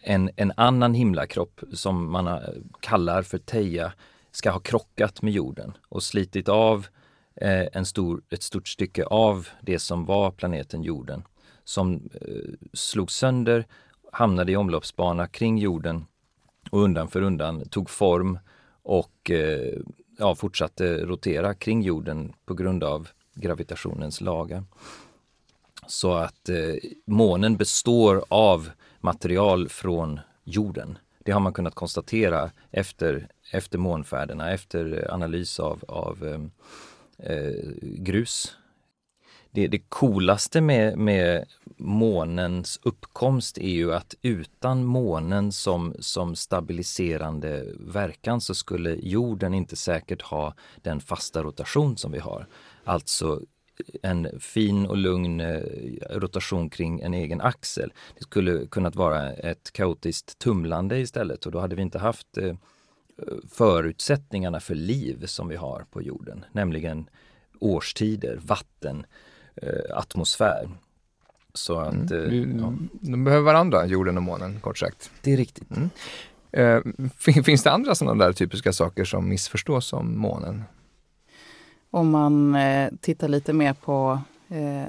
en, 0.02 0.30
en 0.37 0.52
annan 0.57 0.95
himlakropp 0.95 1.61
som 1.73 2.11
man 2.11 2.40
kallar 2.80 3.23
för 3.23 3.38
Teja 3.38 3.92
ska 4.30 4.50
ha 4.50 4.61
krockat 4.61 5.23
med 5.23 5.33
jorden 5.33 5.73
och 5.88 6.02
slitit 6.02 6.49
av 6.49 6.87
eh, 7.37 7.66
en 7.73 7.87
stor, 7.87 8.23
ett 8.30 8.42
stort 8.42 8.69
stycke 8.69 9.04
av 9.04 9.49
det 9.61 9.78
som 9.78 10.04
var 10.04 10.30
planeten 10.30 10.83
jorden. 10.83 11.23
Som 11.64 11.95
eh, 11.95 12.69
slog 12.73 13.11
sönder, 13.11 13.66
hamnade 14.12 14.52
i 14.52 14.57
omloppsbana 14.57 15.26
kring 15.26 15.59
jorden 15.59 16.07
och 16.71 16.83
undan 16.83 17.09
för 17.09 17.23
undan 17.23 17.69
tog 17.69 17.90
form 17.90 18.38
och 18.83 19.30
eh, 19.30 19.78
ja, 20.19 20.35
fortsatte 20.35 20.97
rotera 20.97 21.54
kring 21.54 21.83
jorden 21.83 22.33
på 22.45 22.54
grund 22.54 22.85
av 22.85 23.09
gravitationens 23.35 24.21
lagar. 24.21 24.64
Så 25.87 26.12
att 26.12 26.49
eh, 26.49 26.75
månen 27.07 27.57
består 27.57 28.25
av 28.28 28.71
material 29.00 29.69
från 29.69 30.21
jorden. 30.45 30.99
Det 31.25 31.33
har 31.33 31.40
man 31.40 31.52
kunnat 31.52 31.75
konstatera 31.75 32.50
efter, 32.71 33.28
efter 33.52 33.78
månfärderna, 33.78 34.50
efter 34.50 35.04
eh, 35.04 35.14
analys 35.14 35.61
av, 35.61 35.85
av 35.88 36.26
ehm, 36.26 36.50
eh, 37.19 37.73
grus. 37.83 38.57
Det, 39.50 39.69
det 39.69 39.78
coolaste 39.78 40.61
med, 40.61 40.99
med 40.99 41.45
månens 41.76 42.80
uppkomst 42.83 43.59
är 43.59 43.71
ju 43.71 43.95
att 43.95 44.14
utan 44.23 44.85
månen 44.85 45.52
som, 45.52 45.95
som 46.00 46.37
stabiliserande 46.37 47.66
verkan 47.78 48.40
så 48.40 48.54
skulle 48.54 48.95
jorden 48.95 49.54
inte 49.54 49.76
säkert 49.76 50.23
ha 50.23 50.54
den 50.83 51.00
fasta 51.00 51.42
rotation 51.42 51.97
som 51.97 52.12
vi 52.12 52.19
har. 52.19 52.47
alltså 52.85 53.40
en 54.03 54.41
fin 54.41 54.87
och 54.87 54.97
lugn 54.97 55.41
eh, 55.41 55.63
rotation 56.11 56.71
kring 56.71 57.01
en 57.01 57.15
egen 57.15 57.41
axel. 57.41 57.93
Det 58.19 58.23
skulle 58.23 58.67
kunnat 58.67 58.97
vara 58.97 59.33
ett 59.33 59.73
kaotiskt 59.73 60.39
tumlande 60.39 60.99
istället 60.99 61.47
och 61.47 61.53
då 61.53 61.61
hade 61.61 61.77
vi 61.77 61.83
inte 61.83 61.99
haft 61.99 62.39
eh, 62.39 62.55
förutsättningarna 63.51 64.61
för 64.61 64.75
liv 64.75 65.27
som 65.27 65.49
vi 65.49 65.57
har 65.57 65.85
på 65.91 66.03
jorden, 66.03 66.45
nämligen 66.53 67.09
årstider, 67.59 68.41
vatten, 68.43 69.07
eh, 69.57 69.97
atmosfär. 69.99 70.71
Så 71.55 71.79
att, 71.79 72.11
mm. 72.11 72.59
ja. 72.59 72.73
De 72.91 73.25
behöver 73.25 73.45
varandra, 73.45 73.87
jorden 73.87 74.17
och 74.17 74.23
månen, 74.23 74.61
kort 74.61 74.79
sagt. 74.79 75.11
Det 75.23 75.33
är 75.33 75.37
riktigt. 75.37 75.69
Mm. 76.53 77.45
finns 77.45 77.63
det 77.63 77.71
andra 77.71 77.95
sådana 77.95 78.25
där 78.25 78.33
typiska 78.33 78.73
saker 78.73 79.05
som 79.05 79.29
missförstås 79.29 79.93
om 79.93 80.19
månen? 80.19 80.65
Om 81.91 82.11
man 82.11 82.55
eh, 82.55 82.91
tittar 83.01 83.29
lite 83.29 83.53
mer 83.53 83.73
på 83.73 84.21
eh, 84.49 84.85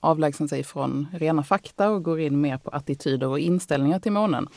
avlägsnar 0.00 0.46
sig 0.46 0.64
från 0.64 1.06
rena 1.12 1.42
fakta 1.42 1.90
och 1.90 2.02
går 2.02 2.20
in 2.20 2.40
mer 2.40 2.58
på 2.58 2.70
attityder 2.70 3.26
och 3.26 3.38
inställningar 3.38 3.98
till 3.98 4.12
månen 4.12 4.48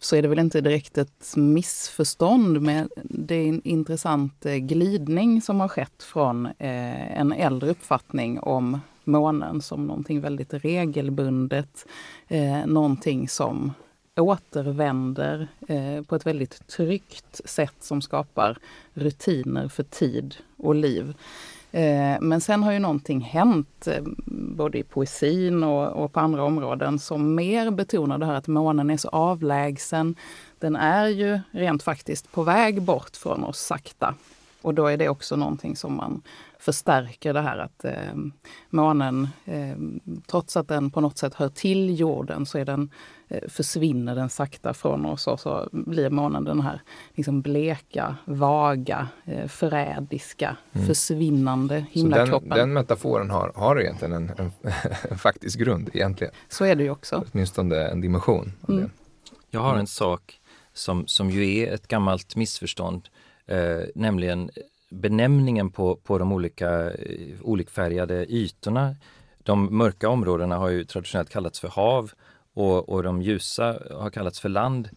så 0.00 0.16
är 0.16 0.22
det 0.22 0.28
väl 0.28 0.38
inte 0.38 0.60
direkt 0.60 0.98
ett 0.98 1.36
missförstånd, 1.36 2.62
men 2.62 2.88
det 3.04 3.34
är 3.34 3.48
en 3.48 3.62
intressant 3.64 4.46
eh, 4.46 4.54
glidning 4.54 5.42
som 5.42 5.60
har 5.60 5.68
skett 5.68 6.02
från 6.02 6.46
eh, 6.46 7.20
en 7.20 7.32
äldre 7.32 7.70
uppfattning 7.70 8.40
om 8.40 8.80
månen 9.04 9.62
som 9.62 9.86
någonting 9.86 10.20
väldigt 10.20 10.54
regelbundet, 10.54 11.86
eh, 12.28 12.66
någonting 12.66 13.28
som 13.28 13.72
återvänder 14.20 15.48
eh, 15.68 16.02
på 16.02 16.16
ett 16.16 16.26
väldigt 16.26 16.66
tryggt 16.66 17.40
sätt 17.44 17.74
som 17.80 18.02
skapar 18.02 18.58
rutiner 18.94 19.68
för 19.68 19.82
tid 19.82 20.36
och 20.56 20.74
liv. 20.74 21.14
Eh, 21.72 22.20
men 22.20 22.40
sen 22.40 22.62
har 22.62 22.72
ju 22.72 22.78
någonting 22.78 23.20
hänt, 23.20 23.86
eh, 23.86 24.02
både 24.56 24.78
i 24.78 24.82
poesin 24.82 25.64
och, 25.64 26.04
och, 26.04 26.12
på 26.12 26.20
andra 26.20 26.44
områden, 26.44 26.98
som 26.98 27.34
mer 27.34 27.70
betonar 27.70 28.18
det 28.18 28.26
här 28.26 28.34
att 28.34 28.46
månen 28.46 28.90
är 28.90 28.96
så 28.96 29.08
avlägsen. 29.08 30.14
Den 30.58 30.76
är 30.76 31.06
ju 31.08 31.40
rent 31.50 31.82
faktiskt 31.82 32.32
på 32.32 32.42
väg 32.42 32.82
bort 32.82 33.16
från 33.16 33.44
oss 33.44 33.58
sakta. 33.58 34.14
Och 34.62 34.74
då 34.74 34.86
är 34.86 34.96
det 34.96 35.08
också 35.08 35.36
någonting 35.36 35.76
som 35.76 35.96
man 35.96 36.22
förstärker 36.58 37.34
det 37.34 37.40
här 37.40 37.58
att 37.58 37.84
eh, 37.84 38.14
månen, 38.70 39.28
eh, 39.44 39.76
trots 40.26 40.56
att 40.56 40.68
den 40.68 40.90
på 40.90 41.00
något 41.00 41.18
sätt 41.18 41.34
hör 41.34 41.48
till 41.48 42.00
jorden, 42.00 42.46
så 42.46 42.58
är 42.58 42.64
den, 42.64 42.90
eh, 43.28 43.48
försvinner 43.48 44.14
den 44.14 44.28
sakta 44.28 44.74
från 44.74 45.06
oss 45.06 45.26
och 45.26 45.40
så 45.40 45.68
blir 45.72 46.10
månen 46.10 46.44
den 46.44 46.60
här 46.60 46.82
liksom 47.14 47.42
bleka, 47.42 48.16
vaga, 48.24 49.08
eh, 49.24 49.48
förrädiska, 49.48 50.56
mm. 50.72 50.86
försvinnande 50.86 51.86
himlakroppen. 51.90 52.48
Den, 52.48 52.58
den 52.58 52.72
metaforen 52.72 53.30
har, 53.30 53.52
har 53.54 53.80
egentligen 53.80 54.12
en, 54.12 54.30
en, 54.38 54.52
en, 55.10 55.18
faktisk 55.18 55.58
grund 55.58 55.90
egentligen. 55.92 56.32
Så 56.48 56.64
är 56.64 56.74
det 56.74 56.82
ju 56.82 56.90
också. 56.90 57.24
Åtminstone 57.32 57.88
en 57.88 58.00
dimension. 58.00 58.52
Av 58.62 58.70
mm. 58.70 58.82
det. 58.82 58.90
Jag 59.50 59.60
har 59.60 59.76
en 59.76 59.86
sak 59.86 60.40
som, 60.72 61.06
som 61.06 61.30
ju 61.30 61.58
är 61.58 61.74
ett 61.74 61.88
gammalt 61.88 62.36
missförstånd, 62.36 63.08
eh, 63.48 63.80
nämligen 63.94 64.50
benämningen 64.90 65.70
på, 65.70 65.96
på 65.96 66.18
de 66.18 66.32
olika 66.32 66.90
eh, 66.90 67.40
olikfärgade 67.42 68.26
ytorna. 68.32 68.96
De 69.38 69.78
mörka 69.78 70.08
områdena 70.08 70.56
har 70.56 70.68
ju 70.68 70.84
traditionellt 70.84 71.30
kallats 71.30 71.60
för 71.60 71.68
hav 71.68 72.12
och, 72.54 72.88
och 72.88 73.02
de 73.02 73.22
ljusa 73.22 73.78
har 73.90 74.10
kallats 74.10 74.40
för 74.40 74.48
land. 74.48 74.88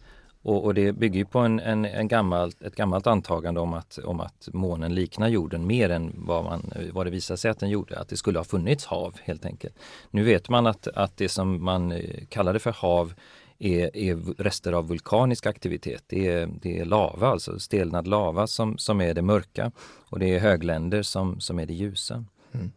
Och, 0.42 0.64
och 0.64 0.74
det 0.74 0.92
bygger 0.92 1.24
på 1.24 1.38
en, 1.38 1.60
en, 1.60 1.84
en 1.84 2.08
gammalt, 2.08 2.62
ett 2.62 2.74
gammalt 2.74 3.06
antagande 3.06 3.60
om 3.60 3.74
att, 3.74 3.98
om 3.98 4.20
att 4.20 4.48
månen 4.52 4.94
liknar 4.94 5.28
jorden 5.28 5.66
mer 5.66 5.90
än 5.90 6.12
vad, 6.16 6.44
man, 6.44 6.72
vad 6.92 7.06
det 7.06 7.10
visar 7.10 7.36
sig 7.36 7.50
att 7.50 7.58
den 7.58 7.70
gjorde, 7.70 7.98
att 7.98 8.08
det 8.08 8.16
skulle 8.16 8.38
ha 8.38 8.44
funnits 8.44 8.84
hav 8.84 9.16
helt 9.22 9.44
enkelt. 9.44 9.74
Nu 10.10 10.22
vet 10.22 10.48
man 10.48 10.66
att, 10.66 10.88
att 10.88 11.16
det 11.16 11.28
som 11.28 11.64
man 11.64 11.92
eh, 11.92 12.24
kallade 12.28 12.58
för 12.58 12.72
hav 12.72 13.14
är, 13.62 13.96
är 13.96 14.42
rester 14.42 14.72
av 14.72 14.88
vulkanisk 14.88 15.46
aktivitet. 15.46 16.04
Det 16.06 16.28
är, 16.28 16.50
det 16.62 16.78
är 16.78 16.84
lava, 16.84 17.28
alltså 17.28 17.58
stelnad 17.58 18.08
lava 18.08 18.46
som, 18.46 18.78
som 18.78 19.00
är 19.00 19.14
det 19.14 19.22
mörka 19.22 19.72
och 20.08 20.18
det 20.18 20.34
är 20.34 20.40
högländer 20.40 21.02
som, 21.02 21.40
som 21.40 21.58
är 21.58 21.66
det 21.66 21.74
ljusa. 21.74 22.24
Mm. 22.52 22.72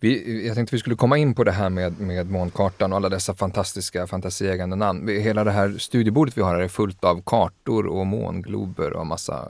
Vi, 0.00 0.46
jag 0.46 0.56
tänkte 0.56 0.74
vi 0.74 0.80
skulle 0.80 0.96
komma 0.96 1.18
in 1.18 1.34
på 1.34 1.44
det 1.44 1.52
här 1.52 1.70
med, 1.70 2.00
med 2.00 2.30
månkartan 2.30 2.92
och 2.92 2.96
alla 2.96 3.08
dessa 3.08 3.34
fantastiska 3.34 4.06
fantasieggande 4.06 4.76
namn. 4.76 5.08
Hela 5.08 5.44
det 5.44 5.50
här 5.50 5.78
studiebordet 5.78 6.38
vi 6.38 6.42
har 6.42 6.54
här 6.54 6.60
är 6.60 6.68
fullt 6.68 7.04
av 7.04 7.22
kartor 7.26 7.86
och 7.86 8.06
månglober 8.06 8.92
och 8.92 9.06
massa 9.06 9.48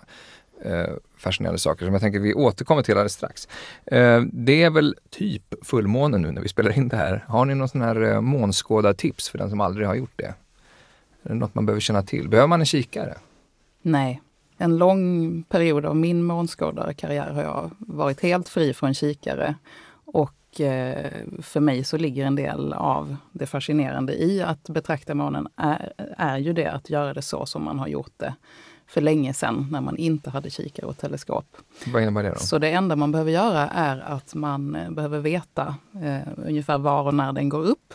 eh, 0.64 0.94
fascinerande 1.18 1.58
saker 1.58 1.84
som 1.84 1.94
jag 1.94 2.02
tänker 2.02 2.20
vi 2.20 2.34
återkommer 2.34 2.82
till 2.82 2.94
alldeles 2.94 3.12
strax. 3.12 3.48
Eh, 3.86 4.22
det 4.32 4.62
är 4.62 4.70
väl 4.70 4.96
typ 5.10 5.54
fullmåne 5.62 6.18
nu 6.18 6.32
när 6.32 6.42
vi 6.42 6.48
spelar 6.48 6.78
in 6.78 6.88
det 6.88 6.96
här. 6.96 7.24
Har 7.28 7.44
ni 7.44 7.54
någon 7.54 7.68
sån 7.68 7.80
här 7.80 8.02
eh, 8.02 8.20
månskådartips 8.20 9.28
för 9.28 9.38
den 9.38 9.50
som 9.50 9.60
aldrig 9.60 9.86
har 9.86 9.94
gjort 9.94 10.16
det? 10.16 10.34
Är 11.22 11.28
det 11.28 11.34
något 11.34 11.54
man 11.54 11.66
behöver 11.66 11.80
känna 11.80 12.02
till? 12.02 12.28
Behöver 12.28 12.48
man 12.48 12.60
en 12.60 12.66
kikare? 12.66 13.14
Nej. 13.82 14.22
En 14.58 14.78
lång 14.78 15.42
period 15.42 15.86
av 15.86 15.96
min 15.96 16.22
månskådarkarriär 16.22 17.30
har 17.30 17.42
jag 17.42 17.70
varit 17.78 18.20
helt 18.20 18.48
fri 18.48 18.74
från 18.74 18.94
kikare. 18.94 19.54
Och 20.04 20.60
eh, 20.60 21.10
för 21.42 21.60
mig 21.60 21.84
så 21.84 21.96
ligger 21.96 22.26
en 22.26 22.34
del 22.34 22.72
av 22.72 23.16
det 23.32 23.46
fascinerande 23.46 24.22
i 24.22 24.42
att 24.42 24.68
betrakta 24.68 25.14
månen 25.14 25.48
är, 25.56 25.92
är 26.16 26.38
ju 26.38 26.52
det 26.52 26.66
att 26.66 26.90
göra 26.90 27.14
det 27.14 27.22
så 27.22 27.46
som 27.46 27.64
man 27.64 27.78
har 27.78 27.88
gjort 27.88 28.14
det 28.16 28.34
för 28.88 29.00
länge 29.00 29.34
sedan 29.34 29.68
när 29.70 29.80
man 29.80 29.96
inte 29.96 30.30
hade 30.30 30.50
kikare 30.50 30.86
och 30.86 30.98
teleskop. 30.98 31.56
Vad 31.92 32.02
innebär 32.02 32.22
det 32.22 32.30
då? 32.30 32.38
Så 32.38 32.58
det 32.58 32.70
enda 32.70 32.96
man 32.96 33.12
behöver 33.12 33.30
göra 33.30 33.68
är 33.68 34.00
att 34.00 34.34
man 34.34 34.74
eh, 34.74 34.90
behöver 34.90 35.20
veta 35.20 35.76
eh, 36.02 36.28
ungefär 36.46 36.78
var 36.78 37.02
och 37.02 37.14
när 37.14 37.32
den 37.32 37.48
går 37.48 37.62
upp. 37.62 37.94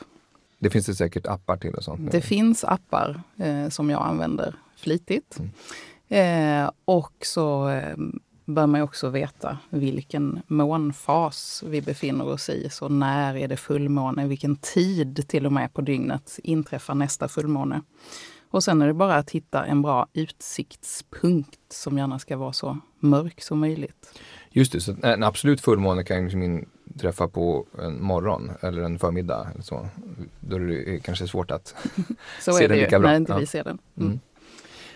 Det 0.60 0.70
finns 0.70 0.86
det 0.86 0.96
säkert 0.96 1.28
appar 1.28 1.58
till 1.58 1.74
och 1.74 1.84
sånt? 1.84 2.12
Det 2.12 2.22
finns 2.22 2.64
appar 2.64 3.22
eh, 3.38 3.70
som 3.70 3.90
jag 3.90 4.02
använder 4.02 4.56
flitigt. 4.76 5.40
Mm. 5.40 6.64
Eh, 6.64 6.72
och 6.86 7.14
så 7.22 7.70
eh, 7.70 7.98
bör 8.46 8.68
man 8.68 8.82
också 8.82 9.10
veta 9.10 9.58
vilken 9.70 10.42
månfas 10.48 11.64
vi 11.68 11.82
befinner 11.82 12.26
oss 12.26 12.50
i. 12.50 12.70
Så 12.70 12.90
när 12.90 13.38
är 13.38 13.48
det 13.48 13.58
fullmåne? 13.58 14.28
Vilken 14.28 14.56
tid 14.56 15.28
till 15.28 15.46
och 15.46 15.52
med 15.52 15.74
på 15.74 15.82
dygnet 15.82 16.40
inträffar 16.44 16.96
nästa 16.96 17.28
fullmåne? 17.28 17.82
Och 18.54 18.64
sen 18.64 18.82
är 18.82 18.88
det 18.88 18.94
bara 18.94 19.16
att 19.16 19.32
hitta 19.32 19.66
en 19.66 19.82
bra 19.82 20.08
utsiktspunkt 20.14 21.60
som 21.70 21.98
gärna 21.98 22.20
ska 22.20 22.38
vara 22.38 22.54
så 22.54 22.78
mörk 23.00 23.42
som 23.42 23.60
möjligt. 23.60 24.20
Just 24.50 24.72
det, 24.72 24.82
så 24.82 24.96
en 25.04 25.24
absolut 25.24 25.62
fullmåne 25.62 26.04
kan 26.04 26.24
liksom 26.24 26.44
inträffa 26.44 27.28
på 27.28 27.66
en 27.80 28.04
morgon 28.04 28.52
eller 28.62 28.82
en 28.82 29.00
förmiddag. 29.00 29.48
Eller 29.54 29.64
så. 29.64 29.88
Då 30.40 30.56
är 30.56 30.60
det 30.60 31.00
kanske 31.00 31.28
svårt 31.28 31.52
att 31.52 31.76
så 32.42 32.54
se 32.54 32.64
är 32.64 32.68
det 32.70 32.76
den 32.76 32.84
lika 32.84 33.00
bra. 33.00 33.10
när 33.10 33.18
inte 33.18 33.36
vi 33.40 33.46
ser 33.46 33.64
den. 33.64 33.78
Mm. 33.98 34.08
Mm. 34.08 34.20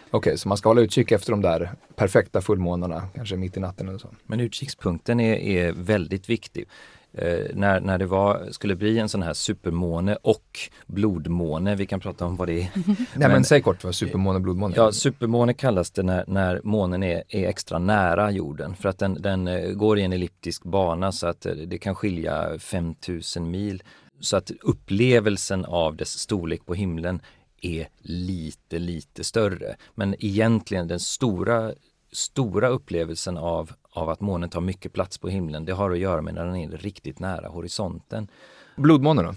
Okej, 0.09 0.17
okay, 0.17 0.37
så 0.37 0.47
man 0.47 0.57
ska 0.57 0.69
hålla 0.69 0.81
utkik 0.81 1.11
efter 1.11 1.31
de 1.31 1.41
där 1.41 1.71
perfekta 1.95 2.41
fullmånarna, 2.41 3.07
kanske 3.15 3.35
mitt 3.35 3.57
i 3.57 3.59
natten 3.59 3.87
eller 3.87 3.99
så. 3.99 4.09
Men 4.23 4.39
utkikspunkten 4.39 5.19
är, 5.19 5.35
är 5.35 5.71
väldigt 5.71 6.29
viktig 6.29 6.67
eh, 7.13 7.45
när, 7.53 7.79
när 7.79 7.97
det 7.97 8.05
var, 8.05 8.47
skulle 8.51 8.75
bli 8.75 8.99
en 8.99 9.09
sån 9.09 9.23
här 9.23 9.33
supermåne 9.33 10.17
och 10.21 10.59
blodmåne, 10.85 11.75
vi 11.75 11.85
kan 11.85 11.99
prata 11.99 12.25
om 12.25 12.35
vad 12.35 12.47
det 12.47 12.61
är. 12.61 12.69
Nej 12.85 12.95
men, 13.15 13.31
men 13.31 13.43
säg 13.43 13.61
kort 13.61 13.83
vad 13.83 13.95
supermåne 13.95 14.35
och 14.35 14.41
blodmåne 14.41 14.73
Ja, 14.77 14.91
supermåne 14.91 15.53
kallas 15.53 15.91
det 15.91 16.03
när, 16.03 16.23
när 16.27 16.61
månen 16.63 17.03
är, 17.03 17.23
är 17.29 17.47
extra 17.47 17.79
nära 17.79 18.31
jorden 18.31 18.75
för 18.75 18.89
att 18.89 18.99
den, 18.99 19.21
den 19.21 19.47
eh, 19.47 19.71
går 19.71 19.99
i 19.99 20.03
en 20.03 20.13
elliptisk 20.13 20.63
bana 20.63 21.11
så 21.11 21.27
att 21.27 21.45
eh, 21.45 21.53
det 21.53 21.77
kan 21.77 21.95
skilja 21.95 22.59
5000 22.59 23.51
mil. 23.51 23.83
Så 24.19 24.37
att 24.37 24.51
upplevelsen 24.61 25.65
av 25.65 25.95
dess 25.95 26.19
storlek 26.19 26.65
på 26.65 26.73
himlen 26.73 27.21
är 27.61 27.87
lite, 28.01 28.79
lite 28.79 29.23
större. 29.23 29.75
Men 29.95 30.15
egentligen 30.19 30.87
den 30.87 30.99
stora, 30.99 31.73
stora 32.11 32.67
upplevelsen 32.67 33.37
av, 33.37 33.71
av 33.97 34.09
att 34.09 34.21
månen 34.21 34.49
tar 34.49 34.61
mycket 34.61 34.93
plats 34.93 35.17
på 35.17 35.29
himlen, 35.29 35.65
det 35.65 35.73
har 35.73 35.91
att 35.91 35.99
göra 35.99 36.21
med 36.21 36.33
när 36.33 36.45
den 36.45 36.55
är 36.55 36.77
riktigt 36.77 37.19
nära 37.19 37.47
horisonten. 37.47 38.27
Blodmåne 38.75 39.23
då? 39.23 39.35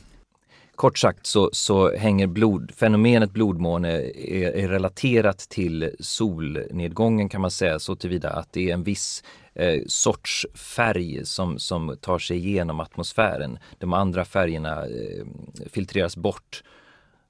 Kort 0.75 0.99
sagt 0.99 1.27
så, 1.27 1.51
så 1.53 1.97
hänger 1.97 2.27
blod, 2.27 2.73
fenomenet 2.77 3.31
blodmåne 3.31 3.89
är, 4.03 4.57
är, 4.57 4.69
relaterat 4.69 5.39
till 5.39 5.91
solnedgången 6.01 7.29
kan 7.29 7.41
man 7.41 7.51
säga 7.51 7.79
så 7.79 7.97
tillvida 7.97 8.31
att 8.31 8.53
det 8.53 8.71
är 8.71 8.75
en 8.75 8.85
viss 8.85 9.25
eh, 9.55 9.81
sorts 9.87 10.47
färg 10.55 11.27
som, 11.27 11.59
som 11.59 11.97
tar 12.01 12.19
sig 12.19 12.37
igenom 12.37 12.81
atmosfären. 12.81 13.59
De 13.79 13.93
andra 13.93 14.25
färgerna 14.25 14.87
eh, 14.87 15.27
filtreras 15.71 16.17
bort 16.17 16.63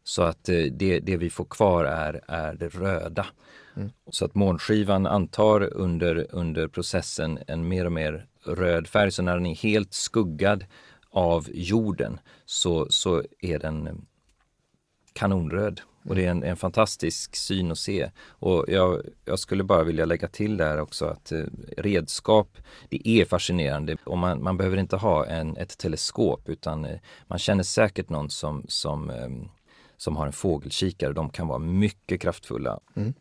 så 0.04 0.22
att 0.22 0.48
eh, 0.48 0.62
det, 0.62 1.00
det 1.00 1.16
vi 1.16 1.30
får 1.30 1.44
kvar 1.44 1.84
är, 1.84 2.20
är 2.28 2.54
det 2.54 2.68
röda. 2.68 3.26
Mm. 3.80 3.92
Så 4.10 4.24
att 4.24 4.34
månskivan 4.34 5.06
antar 5.06 5.74
under, 5.74 6.26
under 6.30 6.68
processen 6.68 7.38
en 7.46 7.68
mer 7.68 7.84
och 7.84 7.92
mer 7.92 8.26
röd 8.44 8.86
färg. 8.88 9.10
Så 9.12 9.22
när 9.22 9.34
den 9.34 9.46
är 9.46 9.54
helt 9.54 9.94
skuggad 9.94 10.64
av 11.10 11.46
jorden 11.52 12.20
så, 12.44 12.86
så 12.90 13.22
är 13.40 13.58
den 13.58 14.06
kanonröd 15.12 15.80
Och 16.04 16.14
det 16.14 16.24
är 16.24 16.30
en, 16.30 16.42
en 16.42 16.56
fantastisk 16.56 17.36
syn 17.36 17.70
att 17.70 17.78
se. 17.78 18.10
Och 18.26 18.64
jag, 18.68 19.02
jag, 19.24 19.38
skulle 19.38 19.64
bara 19.64 19.84
vilja 19.84 20.04
lägga 20.04 20.28
till 20.28 20.56
där 20.56 20.80
också 20.80 21.04
att 21.04 21.32
eh, 21.32 21.44
redskap, 21.76 22.58
det 22.88 23.08
är 23.08 23.24
fascinerande. 23.24 23.96
Och 24.04 24.18
man, 24.18 24.42
man 24.42 24.56
behöver 24.56 24.76
inte 24.76 24.96
ha 24.96 25.26
en, 25.26 25.56
ett 25.56 25.78
teleskop 25.78 26.48
utan 26.48 26.84
eh, 26.84 26.98
man 27.26 27.38
känner 27.38 27.62
säkert 27.62 28.08
någon 28.08 28.30
som, 28.30 28.64
som, 28.68 29.10
eh, 29.10 29.28
som 29.96 30.16
har 30.16 30.26
en 30.26 30.32
fågelkikare. 30.32 31.12
De 31.12 31.30
kan 31.30 31.48
vara 31.48 31.58
mycket 31.58 32.20
kraftfulla. 32.20 32.80
Mm. 32.96 33.14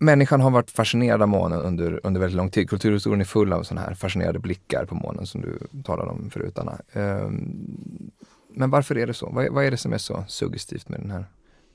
Människan 0.00 0.40
har 0.40 0.50
varit 0.50 0.70
fascinerad 0.70 1.22
av 1.22 1.28
månen 1.28 1.60
under, 1.60 2.00
under 2.02 2.20
väldigt 2.20 2.36
lång 2.36 2.50
tid. 2.50 2.70
Kulturhistorien 2.70 3.20
är 3.20 3.24
full 3.24 3.52
av 3.52 3.62
sådana 3.62 3.86
här 3.86 3.94
fascinerade 3.94 4.38
blickar 4.38 4.84
på 4.84 4.94
månen 4.94 5.26
som 5.26 5.40
du 5.40 5.58
talade 5.82 6.10
om 6.10 6.30
förut 6.30 6.58
Anna. 6.58 6.78
Um, 6.92 8.10
men 8.48 8.70
varför 8.70 8.98
är 8.98 9.06
det 9.06 9.14
så? 9.14 9.30
Vad, 9.30 9.48
vad, 9.48 9.64
är 9.64 9.70
det 9.70 9.76
som 9.76 9.92
är 9.92 9.98
så 9.98 10.24
suggestivt 10.28 10.88
med 10.88 11.00
den 11.00 11.10
här, 11.10 11.24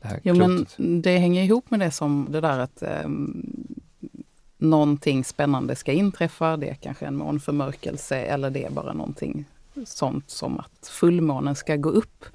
det 0.02 0.08
här 0.08 0.20
jo, 0.24 0.36
klotet? 0.36 0.76
men 0.78 1.02
Det 1.02 1.18
hänger 1.18 1.44
ihop 1.44 1.72
med 1.72 1.80
det 1.80 1.92
som 1.92 2.28
det 2.30 2.42
där 2.42 2.60
att 2.60 2.84
um, 3.06 3.46
någonting 4.58 5.24
spännande 5.24 5.76
ska 5.76 5.92
inträffa. 5.92 6.58
Det 6.58 6.70
är 6.70 6.76
kanske 6.76 7.06
en 7.06 7.16
månförmörkelse 7.16 8.18
eller 8.18 8.50
det 8.50 8.66
är 8.66 8.72
bara 8.72 8.94
någonting 8.94 9.46
sånt 9.86 10.30
som 10.30 10.60
att 10.60 10.88
fullmånen 10.88 11.56
ska 11.56 11.76
gå 11.76 11.90
upp 11.90 12.26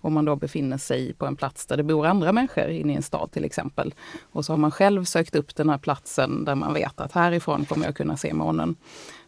om 0.00 0.12
man 0.12 0.24
då 0.24 0.36
befinner 0.36 0.78
sig 0.78 1.12
på 1.12 1.26
en 1.26 1.36
plats 1.36 1.66
där 1.66 1.76
det 1.76 1.82
bor 1.82 2.06
andra 2.06 2.32
människor 2.32 2.68
inne 2.68 2.92
i 2.92 2.96
en 2.96 3.02
stad 3.02 3.30
till 3.30 3.44
exempel. 3.44 3.94
Och 4.32 4.44
så 4.44 4.52
har 4.52 4.58
man 4.58 4.70
själv 4.70 5.04
sökt 5.04 5.34
upp 5.34 5.56
den 5.56 5.70
här 5.70 5.78
platsen 5.78 6.44
där 6.44 6.54
man 6.54 6.74
vet 6.74 7.00
att 7.00 7.12
härifrån 7.12 7.64
kommer 7.64 7.86
jag 7.86 7.96
kunna 7.96 8.16
se 8.16 8.34
månen. 8.34 8.76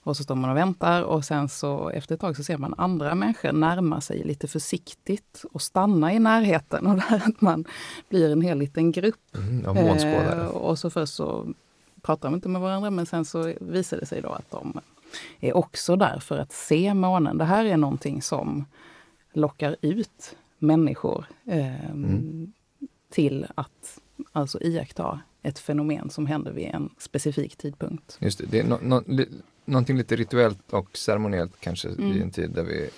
Och 0.02 0.16
så 0.16 0.22
står 0.22 0.34
man 0.34 0.50
och 0.50 0.56
väntar 0.56 1.02
och 1.02 1.24
sen 1.24 1.48
så 1.48 1.90
efter 1.90 2.14
ett 2.14 2.20
tag 2.20 2.36
så 2.36 2.44
ser 2.44 2.58
man 2.58 2.74
andra 2.78 3.14
människor 3.14 3.52
närma 3.52 4.00
sig 4.00 4.24
lite 4.24 4.48
försiktigt 4.48 5.44
och 5.52 5.62
stanna 5.62 6.12
i 6.12 6.18
närheten. 6.18 6.86
Och 6.90 6.96
där 6.96 7.22
att 7.26 7.40
man 7.40 7.64
blir 8.08 8.32
en 8.32 8.42
hel 8.42 8.58
liten 8.58 8.92
grupp. 8.92 9.36
Mm, 9.36 9.76
eh, 9.76 10.46
och 10.46 10.78
så 10.78 10.90
först 10.90 11.14
så 11.14 11.46
pratar 12.02 12.28
de 12.28 12.34
inte 12.34 12.48
med 12.48 12.60
varandra 12.60 12.90
men 12.90 13.06
sen 13.06 13.24
så 13.24 13.52
visar 13.60 13.96
det 13.96 14.06
sig 14.06 14.22
då 14.22 14.28
att 14.28 14.50
de 14.50 14.80
är 15.40 15.56
också 15.56 15.96
där 15.96 16.18
för 16.18 16.38
att 16.38 16.52
se 16.52 16.94
månen. 16.94 17.38
Det 17.38 17.44
här 17.44 17.64
är 17.64 17.76
någonting 17.76 18.22
som 18.22 18.64
lockar 19.32 19.76
ut 19.80 20.36
människor 20.60 21.24
eh, 21.46 21.90
mm. 21.90 22.52
till 23.10 23.46
att 23.54 24.00
alltså 24.32 24.62
iaktta 24.62 25.20
ett 25.42 25.58
fenomen 25.58 26.10
som 26.10 26.26
händer 26.26 26.52
vid 26.52 26.66
en 26.66 26.90
specifik 26.98 27.56
tidpunkt. 27.56 28.18
Just 28.20 28.38
det, 28.38 28.46
det 28.46 28.60
är 28.60 28.64
no, 28.64 28.78
no, 28.82 29.02
li, 29.06 29.28
någonting 29.64 29.96
lite 29.96 30.16
rituellt 30.16 30.72
och 30.72 30.96
ceremoniellt 30.96 31.60
kanske 31.60 31.88
mm. 31.88 32.12
i 32.12 32.20
en 32.20 32.30
tid 32.30 32.50
där 32.50 32.62
vi 32.62 32.90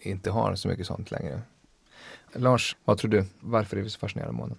inte 0.00 0.30
har 0.30 0.54
så 0.54 0.68
mycket 0.68 0.86
sånt 0.86 1.10
längre. 1.10 1.40
Lars, 2.32 2.76
vad 2.84 2.98
tror 2.98 3.10
du? 3.10 3.24
Varför 3.40 3.76
är 3.76 3.82
vi 3.82 3.90
så 3.90 3.98
fascinerade 3.98 4.28
av 4.28 4.34
månen? 4.34 4.56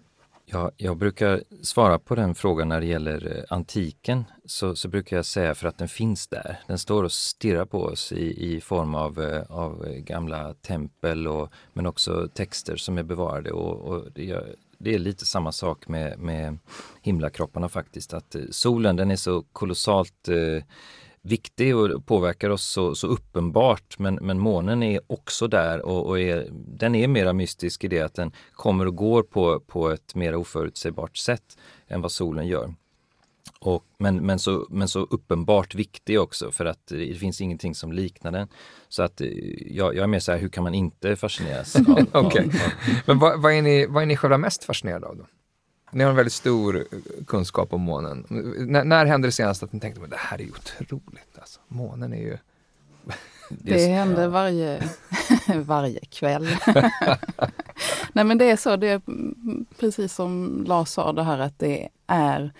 Ja, 0.51 0.71
jag 0.77 0.97
brukar 0.97 1.43
svara 1.61 1.99
på 1.99 2.15
den 2.15 2.35
frågan 2.35 2.69
när 2.69 2.79
det 2.79 2.85
gäller 2.85 3.37
eh, 3.37 3.43
antiken. 3.49 4.23
Så, 4.45 4.75
så 4.75 4.87
brukar 4.87 5.15
jag 5.15 5.25
säga 5.25 5.55
för 5.55 5.67
att 5.67 5.77
den 5.77 5.87
finns 5.87 6.27
där. 6.27 6.59
Den 6.67 6.79
står 6.79 7.03
och 7.03 7.11
stirrar 7.11 7.65
på 7.65 7.83
oss 7.83 8.11
i, 8.11 8.55
i 8.55 8.61
form 8.61 8.95
av, 8.95 9.21
eh, 9.21 9.43
av 9.49 9.87
eh, 9.87 9.91
gamla 9.91 10.53
tempel 10.53 11.27
och, 11.27 11.49
men 11.73 11.85
också 11.85 12.27
texter 12.33 12.75
som 12.75 12.97
är 12.97 13.03
bevarade. 13.03 13.51
Och, 13.51 13.81
och 13.81 14.11
det, 14.11 14.43
det, 14.77 14.93
är 14.95 14.99
lite 14.99 15.25
samma 15.25 15.51
sak 15.51 15.87
med, 15.87 16.19
med 16.19 16.57
himlakropparna 17.01 17.69
faktiskt. 17.69 18.13
Att 18.13 18.35
solen 18.49 18.95
den 18.95 19.11
är 19.11 19.15
så 19.15 19.41
kolossalt 19.41 20.27
eh, 20.27 20.63
viktig 21.21 21.75
och 21.75 22.05
påverkar 22.05 22.49
oss 22.49 22.65
så, 22.65 22.95
så 22.95 23.07
uppenbart. 23.07 23.99
Men, 23.99 24.15
men 24.15 24.39
månen 24.39 24.83
är 24.83 25.01
också 25.07 25.47
där 25.47 25.85
och, 25.85 26.07
och 26.07 26.19
är, 26.19 26.47
den 26.51 26.95
är 26.95 27.07
mera 27.07 27.33
mystisk 27.33 27.83
i 27.83 27.87
det 27.87 28.01
att 28.01 28.13
den 28.13 28.31
kommer 28.53 28.85
och 28.85 28.95
går 28.95 29.23
på, 29.23 29.59
på 29.59 29.89
ett 29.89 30.15
mer 30.15 30.35
oförutsägbart 30.35 31.17
sätt 31.17 31.57
än 31.87 32.01
vad 32.01 32.11
solen 32.11 32.47
gör. 32.47 32.73
Och, 33.59 33.83
men, 33.97 34.25
men, 34.25 34.39
så, 34.39 34.67
men 34.69 34.87
så 34.87 34.99
uppenbart 34.99 35.75
viktig 35.75 36.19
också 36.19 36.51
för 36.51 36.65
att 36.65 36.87
det 36.87 37.19
finns 37.19 37.41
ingenting 37.41 37.75
som 37.75 37.91
liknar 37.91 38.31
den. 38.31 38.47
Så 38.89 39.03
att 39.03 39.21
jag, 39.65 39.95
jag 39.95 40.03
är 40.03 40.07
mer 40.07 40.19
så 40.19 40.31
här, 40.31 40.39
hur 40.39 40.49
kan 40.49 40.63
man 40.63 40.73
inte 40.73 41.15
fascineras? 41.15 41.75
Okej, 42.11 42.45
okay. 42.45 42.49
men 43.05 43.19
vad, 43.19 43.41
vad, 43.41 43.53
är 43.53 43.61
ni, 43.61 43.85
vad 43.85 44.03
är 44.03 44.07
ni 44.07 44.17
själva 44.17 44.37
mest 44.37 44.63
fascinerade 44.63 45.07
av 45.07 45.17
då? 45.17 45.25
Ni 45.91 46.03
har 46.03 46.09
en 46.09 46.15
väldigt 46.15 46.33
stor 46.33 46.77
eh, 46.77 46.99
kunskap 47.27 47.73
om 47.73 47.81
månen. 47.81 48.25
N 48.75 48.89
när 48.89 49.05
hände 49.05 49.27
det 49.27 49.31
senast 49.31 49.63
att 49.63 49.73
ni 49.73 49.79
tänkte 49.79 50.03
att 50.03 50.09
det 50.09 50.15
här 50.19 50.37
är 50.37 50.43
ju 50.43 50.51
otroligt? 50.51 51.39
Alltså, 51.39 51.59
månen 51.67 52.13
är 52.13 52.21
ju... 52.21 52.37
Det, 53.51 53.73
det 53.73 53.87
händer 53.87 54.27
varje, 54.27 54.89
varje 55.65 55.99
kväll. 55.99 56.47
Nej 58.13 58.25
men 58.25 58.37
det 58.37 58.51
är 58.51 58.55
så, 58.55 58.75
det 58.75 58.87
är 58.87 59.01
precis 59.79 60.13
som 60.13 60.63
Lars 60.67 60.87
sa 60.87 61.13
det 61.13 61.23
här 61.23 61.39
att 61.39 61.59
det 61.59 61.89
är 62.07 62.53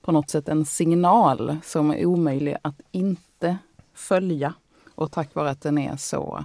på 0.00 0.12
något 0.12 0.30
sätt 0.30 0.48
en 0.48 0.64
signal 0.64 1.56
som 1.64 1.90
är 1.90 2.06
omöjlig 2.06 2.56
att 2.62 2.80
inte 2.90 3.58
följa. 3.94 4.54
Och 4.94 5.12
tack 5.12 5.34
vare 5.34 5.50
att 5.50 5.60
den 5.60 5.78
är 5.78 5.96
så 5.96 6.44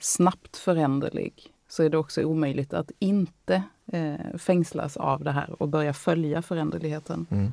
snabbt 0.00 0.56
föränderlig 0.56 1.52
så 1.68 1.82
är 1.82 1.90
det 1.90 1.98
också 1.98 2.22
omöjligt 2.22 2.72
att 2.72 2.90
inte 2.98 3.62
eh, 3.86 4.36
fängslas 4.38 4.96
av 4.96 5.24
det 5.24 5.32
här 5.32 5.62
och 5.62 5.68
börja 5.68 5.92
följa 5.92 6.42
föränderligheten. 6.42 7.26
Mm. 7.30 7.52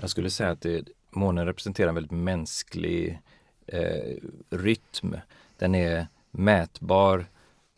Jag 0.00 0.10
skulle 0.10 0.30
säga 0.30 0.50
att 0.50 0.60
det, 0.60 0.88
månen 1.10 1.46
representerar 1.46 1.88
en 1.88 1.94
väldigt 1.94 2.12
mänsklig 2.12 3.20
eh, 3.66 4.16
rytm. 4.50 5.16
Den 5.58 5.74
är 5.74 6.06
mätbar 6.30 7.26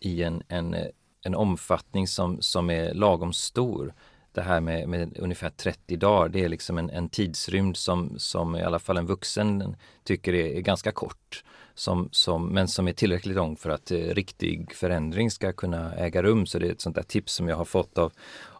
i 0.01 0.23
en, 0.23 0.43
en, 0.49 0.77
en 1.23 1.35
omfattning 1.35 2.09
som, 2.09 2.43
som 2.43 2.71
är 2.71 2.95
lagom 2.95 3.33
stor. 3.33 3.95
Det 4.33 4.43
här 4.43 4.61
med, 4.61 4.89
med 4.89 5.19
ungefär 5.19 5.51
30 5.51 5.97
dagar, 5.97 6.29
det 6.29 6.45
är 6.45 6.49
liksom 6.49 6.79
en, 6.79 6.91
en 6.91 7.09
tidsrymd 7.09 7.77
som, 7.77 8.19
som 8.19 8.57
i 8.57 8.63
alla 8.63 8.79
fall 8.79 8.97
en 8.97 9.07
vuxen 9.07 9.77
tycker 10.05 10.35
är, 10.35 10.57
är 10.57 10.61
ganska 10.61 10.93
kort 10.93 11.45
som, 11.77 12.09
som, 12.13 12.49
men 12.49 12.69
som 12.69 12.89
är 12.89 12.93
tillräckligt 12.93 13.37
lång 13.37 13.57
för 13.57 13.71
att 13.71 13.91
eh, 13.91 13.99
riktig 13.99 14.75
förändring 14.75 15.31
ska 15.31 15.53
kunna 15.53 15.95
äga 15.95 16.23
rum. 16.23 16.47
Så 16.47 16.59
det 16.59 16.67
är 16.67 16.73
ett 16.73 16.81
sånt 16.81 16.97
där 16.97 17.03
tips 17.03 17.35
som 17.35 17.49
jag 17.49 17.57
har 17.57 17.65
fått 17.65 17.99
av, 17.99 18.13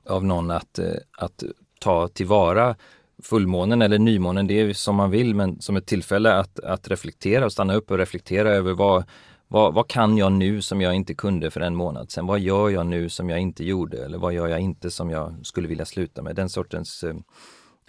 av 0.05 0.25
någon 0.25 0.51
att, 0.51 0.79
eh, 0.79 0.95
att 1.19 1.45
ta 1.81 2.09
tillvara 2.09 2.77
fullmånen 3.23 3.83
eller 3.83 3.99
nymånen, 3.99 4.47
det 4.47 4.61
är 4.61 4.73
som 4.73 4.97
man 4.97 5.11
vill, 5.11 5.35
men 5.35 5.61
som 5.61 5.77
ett 5.77 5.87
tillfälle 5.87 6.35
att, 6.35 6.61
att 6.61 6.89
reflektera 6.89 7.45
och 7.45 7.53
stanna 7.53 7.75
upp 7.75 7.91
och 7.91 7.99
reflektera 7.99 8.51
över 8.51 8.73
vad, 8.73 9.05
vad, 9.49 9.75
vad 9.75 9.89
kan 9.89 10.17
jag 10.17 10.33
nu 10.33 10.63
som 10.63 10.81
jag 10.81 10.95
inte 10.95 11.15
kunde 11.15 11.51
för 11.51 11.61
en 11.61 11.77
månad 11.77 12.11
sedan? 12.11 12.27
Vad 12.27 12.41
gör 12.41 12.71
jag 12.71 12.87
nu 12.87 13.09
som 13.11 13.31
jag 13.31 13.41
inte 13.41 13.65
gjorde? 13.65 14.05
Eller 14.05 14.19
vad 14.19 14.33
gör 14.33 14.49
jag 14.49 14.61
inte 14.61 14.91
som 14.91 15.11
jag 15.11 15.47
skulle 15.47 15.69
vilja 15.69 15.85
sluta 15.85 16.23
med? 16.23 16.37
Den 16.37 16.49
sortens 16.49 17.05
eh, 17.05 17.17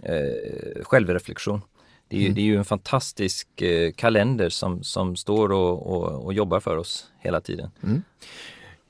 eh 0.03 0.83
självreflektion. 0.83 1.61
Det 2.07 2.17
är, 2.17 2.21
mm. 2.21 2.33
det 2.35 2.41
är 2.41 2.45
ju 2.45 2.57
en 2.57 2.65
fantastisk 2.65 3.61
eh, 3.61 3.91
kalender 3.91 4.49
som, 4.49 4.83
som 4.83 5.15
står 5.15 5.51
och, 5.51 5.87
och, 5.87 6.25
och, 6.25 6.33
jobbar 6.33 6.59
för 6.59 6.77
oss 6.77 7.11
hela 7.19 7.41
tiden. 7.41 7.69
Mm. 7.83 8.03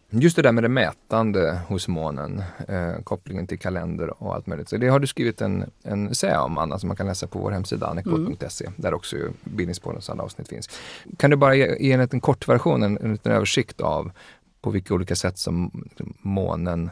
Just 0.09 0.35
det 0.35 0.41
där 0.41 0.51
med 0.51 0.63
det 0.63 0.69
mätande 0.69 1.59
hos 1.67 1.87
månen, 1.87 2.43
eh, 2.67 3.01
kopplingen 3.03 3.47
till 3.47 3.59
kalender 3.59 4.23
och 4.23 4.35
allt 4.35 4.47
möjligt. 4.47 4.69
Så 4.69 4.77
det 4.77 4.87
har 4.87 4.99
du 4.99 5.07
skrivit 5.07 5.41
en, 5.41 5.71
en 5.83 6.07
essä 6.09 6.39
om 6.39 6.57
Anna 6.57 6.79
som 6.79 6.87
man 6.87 6.97
kan 6.97 7.07
läsa 7.07 7.27
på 7.27 7.39
vår 7.39 7.51
hemsida 7.51 7.87
anekdot.se 7.87 8.65
mm. 8.65 8.73
där 8.77 8.93
också 8.93 9.17
Bildningspoddens 9.43 10.09
alla 10.09 10.23
avsnitt 10.23 10.47
finns. 10.47 10.69
Kan 11.17 11.29
du 11.29 11.37
bara 11.37 11.55
ge, 11.55 11.77
ge 11.79 11.91
en 11.91 11.99
liten 11.99 12.21
kort 12.21 12.47
version, 12.47 12.83
en, 12.83 12.97
en 12.97 13.11
liten 13.11 13.31
översikt 13.31 13.81
av 13.81 14.11
på 14.61 14.69
vilka 14.69 14.93
olika 14.93 15.15
sätt 15.15 15.37
som 15.37 15.83
månen, 16.21 16.89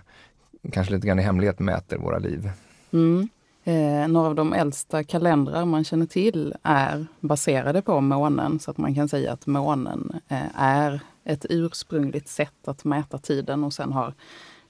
kanske 0.71 0.93
lite 0.93 1.07
grann 1.07 1.19
i 1.19 1.23
hemlighet, 1.23 1.59
mäter 1.59 1.97
våra 1.97 2.19
liv? 2.19 2.49
Mm. 2.91 3.29
Eh, 3.67 4.07
några 4.07 4.27
av 4.27 4.35
de 4.35 4.53
äldsta 4.53 5.03
kalendrar 5.03 5.65
man 5.65 5.83
känner 5.83 6.05
till 6.05 6.53
är 6.63 7.07
baserade 7.19 7.81
på 7.81 8.01
månen, 8.01 8.59
så 8.59 8.71
att 8.71 8.77
man 8.77 8.95
kan 8.95 9.07
säga 9.07 9.33
att 9.33 9.47
månen 9.47 10.19
eh, 10.27 10.61
är 10.61 10.99
ett 11.23 11.45
ursprungligt 11.49 12.27
sätt 12.27 12.67
att 12.67 12.83
mäta 12.83 13.17
tiden 13.17 13.63
och 13.63 13.73
sen 13.73 13.91
har 13.93 14.13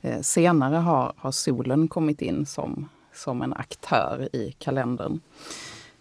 eh, 0.02 0.22
senare 0.22 0.76
har, 0.76 1.14
har 1.18 1.32
solen 1.32 1.88
kommit 1.88 2.22
in 2.22 2.46
som, 2.46 2.90
som 3.14 3.42
en 3.42 3.54
aktör 3.54 4.30
i 4.34 4.52
kalendern. 4.60 5.20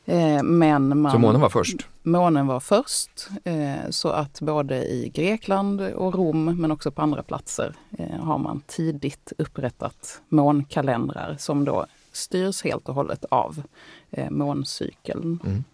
Eh, 0.05 0.43
men 0.43 1.01
man, 1.01 1.13
så 1.13 1.19
månen 1.19 1.41
var 1.41 1.49
först? 1.49 1.87
Månen 2.03 2.47
var 2.47 2.61
först. 2.61 3.29
Eh, 3.45 3.91
så 3.91 4.09
att 4.09 4.41
både 4.41 4.85
i 4.85 5.11
Grekland 5.15 5.81
och 5.81 6.15
Rom 6.15 6.45
men 6.45 6.71
också 6.71 6.91
på 6.91 7.03
andra 7.03 7.23
platser 7.23 7.75
eh, 7.99 8.21
har 8.21 8.39
man 8.39 8.63
tidigt 8.67 9.33
upprättat 9.39 10.21
månkalendrar 10.29 11.37
som 11.39 11.65
då 11.65 11.87
styrs 12.17 12.65
helt 12.65 12.89
och 12.89 12.95
hållet 12.95 13.25
av 13.25 13.63
eh, 14.11 14.31
måncykeln. 14.31 15.41
Mm. 15.45 15.65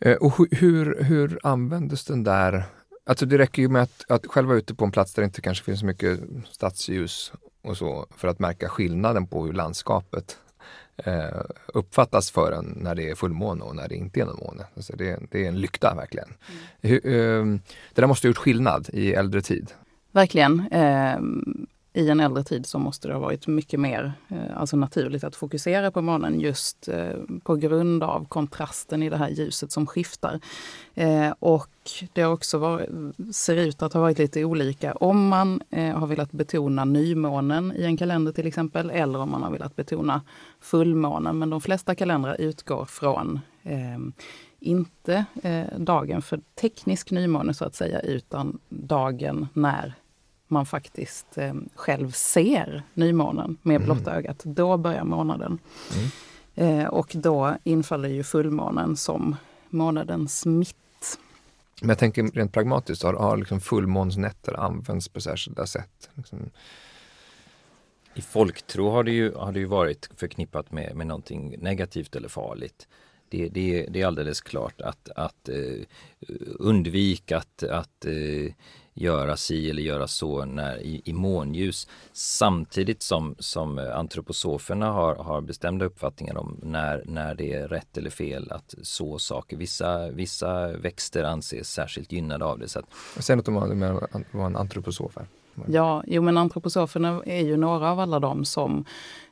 Eh, 0.00 0.16
och 0.16 0.32
hur, 0.50 1.02
hur 1.02 1.38
användes 1.42 2.04
den 2.04 2.24
där 2.24 2.64
Alltså 3.04 3.26
det 3.26 3.38
räcker 3.38 3.62
ju 3.62 3.68
med 3.68 3.82
att, 3.82 4.04
att 4.08 4.26
själv 4.26 4.48
vara 4.48 4.58
ute 4.58 4.74
på 4.74 4.84
en 4.84 4.90
plats 4.90 5.14
där 5.14 5.22
det 5.22 5.24
inte 5.24 5.40
kanske 5.40 5.64
finns 5.64 5.80
så 5.80 5.86
mycket 5.86 6.20
stadsljus 6.50 7.32
och 7.62 7.76
så 7.76 8.06
för 8.16 8.28
att 8.28 8.38
märka 8.38 8.68
skillnaden 8.68 9.26
på 9.26 9.46
hur 9.46 9.52
landskapet 9.52 10.38
eh, 10.96 11.40
uppfattas 11.66 12.30
för 12.30 12.52
en 12.52 12.78
när 12.80 12.94
det 12.94 13.10
är 13.10 13.14
fullmåne 13.14 13.64
och 13.64 13.76
när 13.76 13.88
det 13.88 13.94
inte 13.94 14.20
är 14.20 14.24
någon 14.24 14.38
måne. 14.38 14.66
Alltså 14.76 14.96
det, 14.96 15.20
det 15.30 15.44
är 15.44 15.48
en 15.48 15.60
lykta 15.60 15.94
verkligen. 15.94 16.28
Mm. 16.28 16.62
Hur, 16.80 17.06
eh, 17.06 17.44
det 17.94 18.00
där 18.00 18.06
måste 18.06 18.26
ha 18.26 18.30
gjort 18.30 18.36
skillnad 18.36 18.88
i 18.92 19.12
äldre 19.12 19.42
tid. 19.42 19.72
Verkligen. 20.12 20.60
Eh, 20.72 21.18
i 21.92 22.08
en 22.08 22.20
äldre 22.20 22.44
tid 22.44 22.66
så 22.66 22.78
måste 22.78 23.08
det 23.08 23.14
ha 23.14 23.20
varit 23.20 23.46
mycket 23.46 23.80
mer 23.80 24.12
eh, 24.28 24.60
alltså 24.60 24.76
naturligt 24.76 25.24
att 25.24 25.36
fokusera 25.36 25.90
på 25.90 26.02
månen 26.02 26.40
just 26.40 26.88
eh, 26.88 27.12
på 27.44 27.56
grund 27.56 28.02
av 28.02 28.24
kontrasten 28.28 29.02
i 29.02 29.10
det 29.10 29.16
här 29.16 29.28
ljuset 29.28 29.72
som 29.72 29.86
skiftar. 29.86 30.40
Eh, 30.94 31.30
och 31.38 31.70
det 32.12 32.22
har 32.22 32.32
också 32.32 32.58
varit, 32.58 32.88
ser 33.32 33.56
ut 33.56 33.82
att 33.82 33.92
ha 33.92 34.00
varit 34.00 34.18
lite 34.18 34.44
olika 34.44 34.92
om 34.92 35.28
man 35.28 35.60
har 35.70 36.06
velat 36.06 36.32
betona 36.32 36.84
nymånen 36.84 37.72
i 37.76 37.84
en 37.84 37.96
kalender 37.96 38.32
till 38.32 38.46
exempel 38.46 38.90
eller 38.90 39.18
om 39.18 39.30
man 39.30 39.42
har 39.42 39.50
velat 39.50 39.76
betona 39.76 40.22
fullmånen. 40.60 41.38
Men 41.38 41.50
de 41.50 41.60
flesta 41.60 41.94
kalendrar 41.94 42.40
utgår 42.40 42.84
från 42.84 43.40
eh, 43.62 43.98
inte 44.60 45.24
eh, 45.42 45.78
dagen 45.78 46.22
för 46.22 46.40
teknisk 46.54 47.10
nymåne 47.10 47.54
så 47.54 47.64
att 47.64 47.74
säga, 47.74 48.00
utan 48.00 48.58
dagen 48.68 49.48
när 49.52 49.94
man 50.52 50.66
faktiskt 50.66 51.38
eh, 51.38 51.54
själv 51.74 52.10
ser 52.10 52.82
nymånen 52.94 53.56
med 53.62 53.76
mm. 53.76 53.86
blotta 53.86 54.16
ögat. 54.16 54.42
Då 54.44 54.76
börjar 54.76 55.04
månaden. 55.04 55.58
Mm. 55.94 56.10
Eh, 56.54 56.86
och 56.86 57.12
då 57.14 57.56
infaller 57.64 58.08
ju 58.08 58.22
fullmånen 58.22 58.96
som 58.96 59.36
månadens 59.70 60.46
mitt. 60.46 61.18
Men 61.80 61.88
jag 61.88 61.98
tänker 61.98 62.22
rent 62.22 62.52
pragmatiskt, 62.52 63.02
har, 63.02 63.14
har 63.14 63.36
liksom 63.36 63.60
fullmånsnätter 63.60 64.60
använts 64.60 65.08
på 65.08 65.20
särskilda 65.20 65.66
sätt? 65.66 66.10
Liksom? 66.14 66.50
I 68.14 68.20
folktro 68.20 68.90
har 68.90 69.04
det 69.04 69.10
ju, 69.10 69.34
har 69.34 69.52
det 69.52 69.58
ju 69.58 69.66
varit 69.66 70.10
förknippat 70.16 70.72
med, 70.72 70.96
med 70.96 71.06
någonting 71.06 71.56
negativt 71.58 72.16
eller 72.16 72.28
farligt. 72.28 72.88
Det, 73.28 73.48
det, 73.48 73.86
det 73.90 74.00
är 74.00 74.06
alldeles 74.06 74.40
klart 74.40 74.80
att, 74.80 75.08
att 75.16 75.48
uh, 75.48 75.82
undvika 76.58 77.36
att, 77.36 77.62
att 77.62 78.06
uh, 78.06 78.52
göra 78.94 79.36
si 79.36 79.70
eller 79.70 79.82
göra 79.82 80.06
så 80.06 80.44
när, 80.44 80.78
i, 80.78 81.02
i 81.04 81.12
månljus. 81.12 81.88
Samtidigt 82.12 83.02
som, 83.02 83.34
som 83.38 83.78
eh, 83.78 83.98
antroposoferna 83.98 84.92
har, 84.92 85.14
har 85.14 85.40
bestämda 85.40 85.84
uppfattningar 85.84 86.36
om 86.36 86.60
när, 86.62 87.02
när 87.06 87.34
det 87.34 87.52
är 87.52 87.68
rätt 87.68 87.98
eller 87.98 88.10
fel 88.10 88.52
att 88.52 88.74
så 88.82 89.18
saker. 89.18 89.56
Vissa, 89.56 90.10
vissa 90.10 90.76
växter 90.76 91.24
anses 91.24 91.70
särskilt 91.70 92.12
gynnade 92.12 92.44
av 92.44 92.58
det. 92.58 92.68
Så 92.68 92.78
att... 92.78 92.86
Säg 93.18 93.36
något 93.36 93.48
om 93.48 93.54
vad 94.32 94.46
en 94.46 94.56
antroposof 94.56 95.16
är. 95.16 95.26
Ja, 95.66 96.04
jo 96.06 96.22
men 96.22 96.38
antroposoferna 96.38 97.22
är 97.26 97.40
ju 97.40 97.56
några 97.56 97.90
av 97.90 98.00
alla 98.00 98.20
de 98.20 98.44
som 98.44 98.84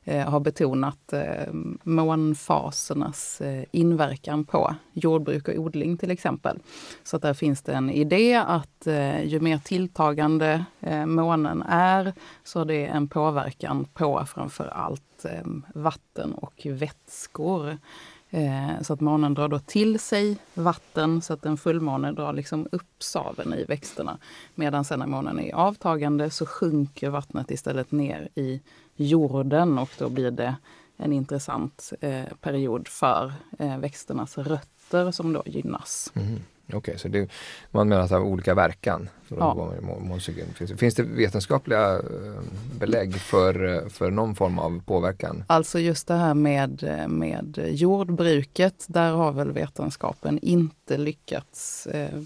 eh, 0.03 0.29
har 0.29 0.39
betonat 0.39 1.13
eh, 1.13 1.53
månfasernas 1.83 3.41
eh, 3.41 3.63
inverkan 3.71 4.45
på 4.45 4.75
jordbruk 4.93 5.47
och 5.47 5.55
odling 5.55 5.97
till 5.97 6.11
exempel. 6.11 6.59
Så 7.03 7.15
att 7.15 7.21
där 7.21 7.33
finns 7.33 7.61
det 7.61 7.73
en 7.73 7.89
idé 7.89 8.35
att 8.35 8.87
eh, 8.87 9.23
ju 9.23 9.39
mer 9.39 9.57
tilltagande 9.57 10.65
eh, 10.79 11.05
månen 11.05 11.63
är 11.67 12.13
så 12.43 12.59
har 12.59 12.65
det 12.65 12.85
en 12.85 13.07
påverkan 13.07 13.85
på 13.93 14.25
framför 14.25 14.67
allt 14.67 15.25
eh, 15.25 15.47
vatten 15.75 16.33
och 16.33 16.61
vätskor. 16.65 17.77
Eh, 18.33 18.81
så 18.81 18.93
att 18.93 19.01
månen 19.01 19.33
drar 19.33 19.47
då 19.47 19.59
till 19.59 19.99
sig 19.99 20.37
vatten 20.53 21.21
så 21.21 21.33
att 21.33 21.45
en 21.45 21.57
fullmåne 21.57 22.11
drar 22.11 22.33
liksom 22.33 22.67
upp 22.71 23.03
saven 23.03 23.53
i 23.53 23.63
växterna. 23.63 24.17
Medan 24.55 24.85
sen 24.85 24.99
när 24.99 25.07
månen 25.07 25.39
är 25.39 25.53
avtagande 25.53 26.29
så 26.29 26.45
sjunker 26.45 27.09
vattnet 27.09 27.51
istället 27.51 27.91
ner 27.91 28.29
i 28.35 28.61
jorden 28.95 29.77
och 29.77 29.89
då 29.97 30.09
blir 30.09 30.31
det 30.31 30.55
en 30.97 31.13
intressant 31.13 31.93
eh, 32.01 32.25
period 32.41 32.87
för 32.87 33.33
eh, 33.59 33.77
växternas 33.77 34.37
rötter 34.37 35.11
som 35.11 35.33
då 35.33 35.43
gynnas. 35.45 36.11
Mm. 36.15 36.39
Okej, 36.67 36.77
okay, 36.77 36.97
så 36.97 37.07
det, 37.07 37.29
man 37.71 37.89
menar 37.89 38.03
att 38.03 38.09
det 38.09 38.15
har 38.15 38.23
olika 38.23 38.53
verkan? 38.53 39.09
Ja. 39.27 39.73
Finns, 40.55 40.71
finns 40.79 40.95
det 40.95 41.03
vetenskapliga 41.03 41.93
eh, 41.95 42.41
belägg 42.79 43.15
för, 43.15 43.83
för 43.89 44.11
någon 44.11 44.35
form 44.35 44.59
av 44.59 44.81
påverkan? 44.85 45.43
Alltså 45.47 45.79
just 45.79 46.07
det 46.07 46.13
här 46.13 46.33
med, 46.33 47.05
med 47.07 47.69
jordbruket, 47.71 48.85
där 48.87 49.11
har 49.11 49.31
väl 49.31 49.51
vetenskapen 49.51 50.39
inte 50.41 50.97
lyckats 50.97 51.87
eh, 51.87 52.21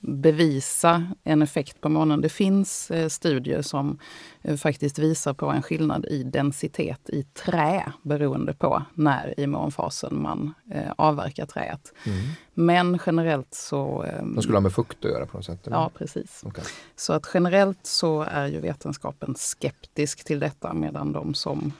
bevisa 0.00 1.06
en 1.24 1.42
effekt 1.42 1.80
på 1.80 1.88
månen. 1.88 2.20
Det 2.20 2.28
finns 2.28 2.90
eh, 2.90 3.08
studier 3.08 3.62
som 3.62 3.98
eh, 4.42 4.56
faktiskt 4.56 4.98
visar 4.98 5.34
på 5.34 5.46
en 5.46 5.62
skillnad 5.62 6.06
i 6.06 6.22
densitet 6.22 7.10
i 7.10 7.22
trä 7.22 7.92
beroende 8.02 8.54
på 8.54 8.82
när 8.94 9.40
i 9.40 9.46
månfasen 9.46 10.22
man 10.22 10.54
eh, 10.70 10.92
avverkar 10.96 11.46
träet. 11.46 11.92
Mm. 12.06 12.18
Men 12.54 12.98
generellt 13.06 13.54
så... 13.54 14.04
Eh, 14.04 14.24
De 14.24 14.42
skulle 14.42 14.56
ha 14.56 14.62
med 14.62 14.72
fukt 14.72 15.04
att 15.04 15.10
göra 15.10 15.26
på 15.26 15.36
något 15.36 15.46
sätt? 15.46 15.66
Eller? 15.66 15.76
Ja, 15.76 15.90
precis. 15.94 16.44
Okay. 16.44 16.64
Så 16.96 17.12
att 17.12 17.30
generellt 17.34 17.86
så 17.86 18.22
är 18.22 18.46
ju 18.46 18.60
vetenskapen 18.60 19.34
skeptisk 19.36 20.24
till 20.24 20.38
detta 20.38 20.74
medan 20.74 21.12
de 21.12 21.34
som 21.34 21.72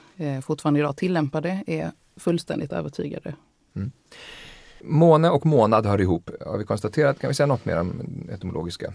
fortfarande 0.43 0.79
idag 0.79 0.97
tillämpar 0.97 1.41
det 1.41 1.63
är 1.67 1.91
fullständigt 2.17 2.73
övertygade. 2.73 3.35
Mm. 3.75 3.91
Måne 4.83 5.29
och 5.29 5.45
månad 5.45 5.85
hör 5.85 6.01
ihop, 6.01 6.29
har 6.45 6.57
vi 6.57 6.63
konstaterat. 6.65 7.19
Kan 7.19 7.27
vi 7.27 7.33
säga 7.33 7.47
något 7.47 7.65
mer 7.65 7.79
om 7.79 8.01
etymologiska? 8.31 8.93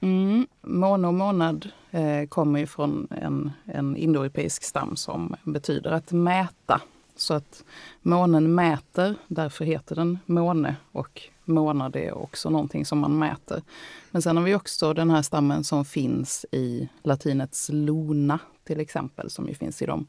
Mm, 0.00 0.46
måne 0.60 1.08
och 1.08 1.14
månad 1.14 1.68
eh, 1.90 2.28
kommer 2.28 2.58
ju 2.60 2.66
från 2.66 3.08
en, 3.10 3.52
en 3.64 3.96
indoeuropeisk 3.96 4.62
stam 4.62 4.96
som 4.96 5.36
betyder 5.44 5.92
att 5.92 6.12
mäta. 6.12 6.80
Så 7.16 7.34
att 7.34 7.64
månen 8.02 8.54
mäter, 8.54 9.14
därför 9.28 9.64
heter 9.64 9.96
den 9.96 10.18
måne 10.26 10.76
och 10.92 11.22
månad 11.44 11.96
är 11.96 12.12
också 12.18 12.50
någonting 12.50 12.86
som 12.86 12.98
man 12.98 13.18
mäter. 13.18 13.62
Men 14.10 14.22
sen 14.22 14.36
har 14.36 14.44
vi 14.44 14.54
också 14.54 14.94
den 14.94 15.10
här 15.10 15.22
stammen 15.22 15.64
som 15.64 15.84
finns 15.84 16.46
i 16.50 16.88
latinets 17.02 17.70
lona, 17.72 18.38
till 18.64 18.80
exempel, 18.80 19.30
som 19.30 19.48
ju 19.48 19.54
finns 19.54 19.82
i 19.82 19.86
de 19.86 20.06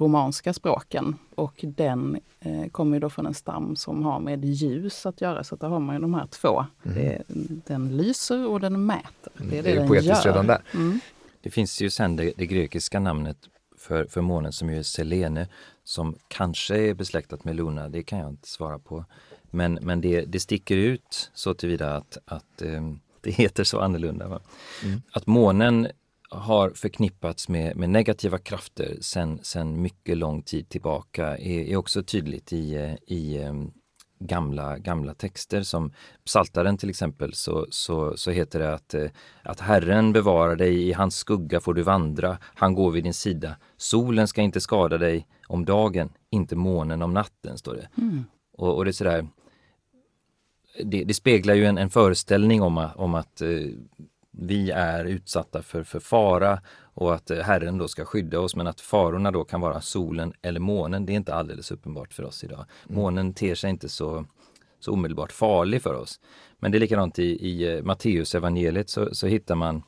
romanska 0.00 0.52
språken. 0.52 1.16
Och 1.34 1.54
den 1.62 2.20
eh, 2.40 2.68
kommer 2.70 3.00
då 3.00 3.10
från 3.10 3.26
en 3.26 3.34
stam 3.34 3.76
som 3.76 4.02
har 4.02 4.20
med 4.20 4.44
ljus 4.44 5.06
att 5.06 5.20
göra. 5.20 5.44
Så 5.44 5.56
där 5.56 5.68
har 5.68 5.80
man 5.80 5.94
ju 5.94 6.00
de 6.00 6.14
här 6.14 6.26
två. 6.26 6.66
Mm. 6.84 6.98
Det, 6.98 7.22
den 7.66 7.96
lyser 7.96 8.46
och 8.46 8.60
den 8.60 8.86
mäter. 8.86 9.32
Det 9.34 9.58
är 9.58 9.62
det, 9.62 9.68
det 9.68 9.70
är 9.70 9.76
den 9.76 9.88
poetiskt 9.88 10.24
gör. 10.24 10.32
redan 10.32 10.46
där. 10.46 10.62
Mm. 10.74 11.00
Det 11.40 11.50
finns 11.50 11.80
ju 11.80 11.90
sen 11.90 12.16
det, 12.16 12.32
det, 12.36 12.46
grekiska 12.46 13.00
namnet 13.00 13.36
för, 13.78 14.04
för 14.04 14.20
månen 14.20 14.52
som 14.52 14.70
ju 14.70 14.78
är 14.78 14.82
Selene, 14.82 15.48
som 15.84 16.16
kanske 16.28 16.76
är 16.76 16.94
besläktat 16.94 17.44
med 17.44 17.56
Luna, 17.56 17.88
det 17.88 18.02
kan 18.02 18.18
jag 18.18 18.28
inte 18.28 18.48
svara 18.48 18.78
på. 18.78 19.04
Men, 19.50 19.78
men 19.82 20.00
det, 20.00 20.24
det 20.24 20.40
sticker 20.40 20.76
ut 20.76 21.30
så 21.34 21.54
tillvida 21.54 21.96
att, 21.96 22.18
att 22.24 22.62
eh, 22.62 22.90
det 23.20 23.30
heter 23.30 23.64
så 23.64 23.80
annorlunda. 23.80 24.24
Mm. 24.24 25.02
Att 25.12 25.26
månen 25.26 25.88
har 26.30 26.70
förknippats 26.70 27.48
med, 27.48 27.76
med 27.76 27.90
negativa 27.90 28.38
krafter 28.38 28.96
sen, 29.00 29.38
sen 29.42 29.82
mycket 29.82 30.16
lång 30.16 30.42
tid 30.42 30.68
tillbaka 30.68 31.26
är, 31.36 31.60
är 31.60 31.76
också 31.76 32.02
tydligt 32.02 32.52
i, 32.52 32.96
i 33.06 33.38
um, 33.38 33.72
gamla, 34.18 34.78
gamla 34.78 35.14
texter 35.14 35.62
som 35.62 35.92
Psaltaren 36.24 36.76
till 36.76 36.90
exempel 36.90 37.34
så, 37.34 37.66
så, 37.70 38.16
så 38.16 38.30
heter 38.30 38.58
det 38.58 38.74
att, 38.74 38.94
eh, 38.94 39.10
att 39.42 39.60
Herren 39.60 40.12
bevarar 40.12 40.56
dig, 40.56 40.88
i 40.88 40.92
hans 40.92 41.16
skugga 41.16 41.60
får 41.60 41.74
du 41.74 41.82
vandra, 41.82 42.38
han 42.42 42.74
går 42.74 42.90
vid 42.90 43.04
din 43.04 43.14
sida. 43.14 43.56
Solen 43.76 44.28
ska 44.28 44.42
inte 44.42 44.60
skada 44.60 44.98
dig 44.98 45.26
om 45.46 45.64
dagen, 45.64 46.12
inte 46.30 46.56
månen 46.56 47.02
om 47.02 47.14
natten, 47.14 47.58
står 47.58 47.74
det. 47.74 47.88
Mm. 48.02 48.24
Och, 48.52 48.76
och, 48.76 48.84
det 48.84 48.90
är 48.90 48.92
sådär, 48.92 49.28
det, 50.84 51.04
det, 51.04 51.14
speglar 51.14 51.54
ju 51.54 51.64
en, 51.64 51.78
en 51.78 51.90
föreställning 51.90 52.62
om, 52.62 52.88
om 52.96 53.14
att 53.14 53.40
eh, 53.40 53.48
vi 54.38 54.70
är 54.70 55.04
utsatta 55.04 55.62
för, 55.62 55.82
för 55.82 56.00
fara 56.00 56.60
och 56.78 57.14
att 57.14 57.30
eh, 57.30 57.38
Herren 57.38 57.78
då 57.78 57.88
ska 57.88 58.04
skydda 58.04 58.40
oss 58.40 58.56
men 58.56 58.66
att 58.66 58.80
farorna 58.80 59.30
då 59.30 59.44
kan 59.44 59.60
vara 59.60 59.80
solen 59.80 60.32
eller 60.42 60.60
månen. 60.60 61.06
Det 61.06 61.12
är 61.12 61.16
inte 61.16 61.34
alldeles 61.34 61.70
uppenbart 61.70 62.12
för 62.12 62.24
oss 62.24 62.44
idag. 62.44 62.64
Mm. 62.88 63.00
Månen 63.00 63.34
ter 63.34 63.54
sig 63.54 63.70
inte 63.70 63.88
så, 63.88 64.24
så 64.80 64.92
omedelbart 64.92 65.32
farlig 65.32 65.82
för 65.82 65.94
oss. 65.94 66.20
Men 66.58 66.72
det 66.72 66.78
är 66.78 66.80
likadant 66.80 67.18
i, 67.18 67.22
i 67.22 67.76
eh, 67.76 67.82
Matteus 67.82 68.34
evangeliet 68.34 68.90
så, 68.90 69.14
så 69.14 69.26
hittar 69.26 69.54
man 69.54 69.82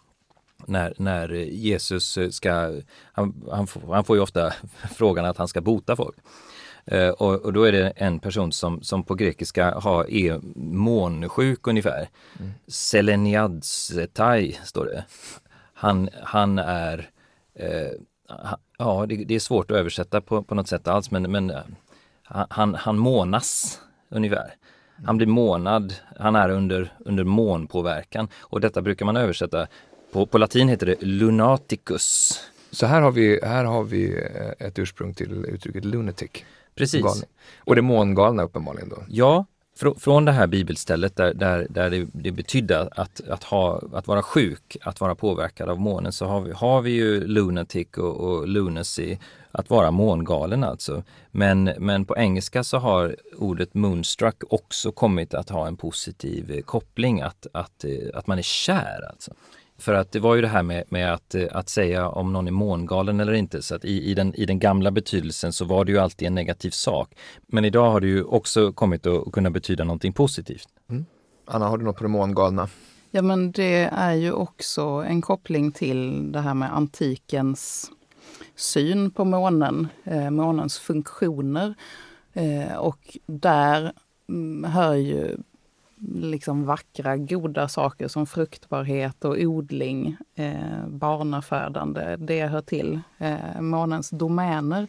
när, 0.67 0.95
när 0.97 1.29
Jesus 1.35 2.19
ska, 2.31 2.83
han, 3.13 3.45
han, 3.51 3.67
får, 3.67 3.95
han 3.95 4.05
får 4.05 4.17
ju 4.17 4.23
ofta 4.23 4.53
frågan 4.95 5.25
att 5.25 5.37
han 5.37 5.49
ska 5.49 5.61
bota 5.61 5.97
folk. 5.97 6.17
Uh, 6.93 7.09
och, 7.09 7.35
och, 7.45 7.53
då 7.53 7.65
är 7.65 7.73
det 7.73 7.93
en 7.97 8.19
person 8.19 8.53
som, 8.53 8.83
som 8.83 9.03
på 9.03 9.15
grekiska 9.15 9.71
har, 9.71 10.11
är 10.11 10.41
månsjuk 10.57 11.67
ungefär. 11.67 12.09
Mm. 12.39 12.53
Seleniadsetai 12.67 14.59
står 14.65 14.85
det. 14.85 15.05
Han, 15.75 16.09
han 16.23 16.59
är, 16.59 16.99
uh, 17.61 17.91
ja 18.79 19.07
det, 19.09 19.17
det, 19.25 19.35
är 19.35 19.41
svårt 19.41 19.71
att 19.71 19.77
översätta 19.77 20.21
på, 20.21 20.43
på 20.43 20.55
något 20.55 20.69
sätt 20.69 20.89
alls 20.89 21.11
men, 21.11 21.31
men 21.31 21.51
uh, 21.51 21.59
han, 22.51 22.75
han 22.75 22.99
månas 22.99 23.81
ungefär. 24.09 24.55
Han 25.05 25.17
blir 25.17 25.27
månad, 25.27 25.95
han 26.19 26.37
är 26.37 26.49
under, 26.49 26.93
under 26.99 27.25
månpåverkan 27.25 28.29
och 28.41 28.61
detta 28.61 28.83
brukar 28.83 29.07
man 29.07 29.17
översätta, 29.17 29.67
på, 30.13 30.27
på 30.27 30.39
latin 30.39 30.69
heter 30.69 30.87
det 30.87 31.03
lunaticus. 31.03 32.41
Så 32.71 32.87
här 32.87 33.01
har 33.01 33.11
vi, 33.11 33.41
här 33.43 33.65
har 33.65 33.85
vi 33.85 34.29
ett 34.59 34.79
ursprung 34.79 35.15
till 35.15 35.45
uttrycket 35.45 35.85
lunatic. 35.85 36.45
Precis. 36.79 37.03
Galning. 37.03 37.29
Och 37.59 37.77
det 37.77 37.83
mångalna 37.83 38.43
uppenbarligen 38.43 38.89
då? 38.89 38.97
Ja, 39.09 39.47
från 39.99 40.25
det 40.25 40.33
här 40.33 40.47
bibelstället 40.47 41.17
där, 41.17 41.35
där, 41.35 41.67
där 41.71 41.91
det, 41.91 42.07
det 42.13 42.33
betydde 42.33 42.81
att, 42.81 43.21
att, 43.29 43.45
ha, 43.45 43.83
att 43.93 44.07
vara 44.07 44.23
sjuk, 44.23 44.77
att 44.83 45.01
vara 45.01 45.15
påverkad 45.15 45.69
av 45.69 45.81
månen, 45.81 46.13
så 46.13 46.27
har 46.27 46.41
vi, 46.41 46.53
har 46.53 46.83
vi 46.83 46.91
ju 46.91 47.27
lunatic 47.27 47.89
och, 47.97 48.17
och 48.17 48.49
lunacy, 48.49 49.17
att 49.53 49.71
vara 49.71 49.91
mångalen 49.91 50.65
alltså. 50.65 51.03
Men, 51.31 51.65
men 51.79 52.05
på 52.05 52.17
engelska 52.17 52.65
så 52.65 52.79
har 52.79 53.17
ordet 53.37 53.75
moonstruck 53.75 54.43
också 54.51 54.93
kommit 54.93 55.35
att 55.35 55.49
ha 55.51 55.67
en 55.67 55.77
positiv 55.77 56.63
koppling, 56.63 57.21
att, 57.21 57.47
att, 57.53 57.85
att 58.15 58.27
man 58.27 58.39
är 58.39 58.43
kär 58.43 59.09
alltså. 59.11 59.33
För 59.79 59.95
att 59.95 60.13
det 60.13 60.21
var 60.21 60.35
ju 60.35 60.43
det 60.43 60.49
här 60.49 60.63
med, 60.63 60.85
med 60.89 61.15
att, 61.15 61.35
eh, 61.35 61.47
att 61.53 61.69
säga 61.69 62.09
om 62.09 62.33
någon 62.33 62.47
är 62.47 62.53
mångalen 62.53 63.21
eller 63.21 63.33
inte. 63.33 63.63
Så 63.63 63.75
att 63.75 63.85
i, 63.85 64.11
i, 64.11 64.15
den, 64.15 64.35
i 64.35 64.47
den 64.47 64.59
gamla 64.59 64.91
betydelsen 64.91 65.53
så 65.53 65.65
var 65.65 65.85
det 65.85 65.93
ju 65.93 65.99
alltid 65.99 66.29
en 66.29 66.35
negativ 66.35 66.71
sak. 66.71 67.15
Men 67.47 67.65
idag 67.65 67.91
har 67.91 68.01
det 68.01 68.07
ju 68.07 68.25
också 68.25 68.73
kommit 68.73 69.07
att 69.07 69.33
kunna 69.33 69.51
betyda 69.51 69.85
någonting 69.85 70.13
positivt. 70.13 70.69
Mm. 70.91 71.07
Anna, 71.45 71.69
har 71.69 71.79
du 71.79 71.85
något 71.85 71.97
på 71.97 72.03
det 72.03 72.09
mångalna? 72.09 72.69
Ja, 73.11 73.23
men 73.23 73.53
det 73.53 73.91
är 73.93 74.15
ju 74.15 74.33
också 74.33 74.83
en 74.83 75.23
koppling 75.23 75.73
till 75.73 76.33
det 76.33 76.41
här 76.41 76.55
med 76.55 76.77
antikens 76.77 77.91
syn 78.57 79.11
på 79.11 79.25
månen, 79.25 79.89
eh, 80.05 80.31
månens 80.31 80.79
funktioner. 80.79 81.75
Eh, 82.33 82.77
och 82.77 83.19
där 83.27 83.93
mm, 84.29 84.71
hör 84.71 84.95
ju 84.95 85.37
liksom 86.01 86.65
vackra, 86.65 87.17
goda 87.17 87.69
saker 87.69 88.09
som 88.09 88.27
fruktbarhet 88.27 89.25
och 89.25 89.37
odling, 89.39 90.17
eh, 90.35 90.87
barnafödande, 90.89 92.17
det 92.17 92.47
hör 92.47 92.61
till 92.61 93.01
eh, 93.19 93.61
månens 93.61 94.11
domäner. 94.11 94.87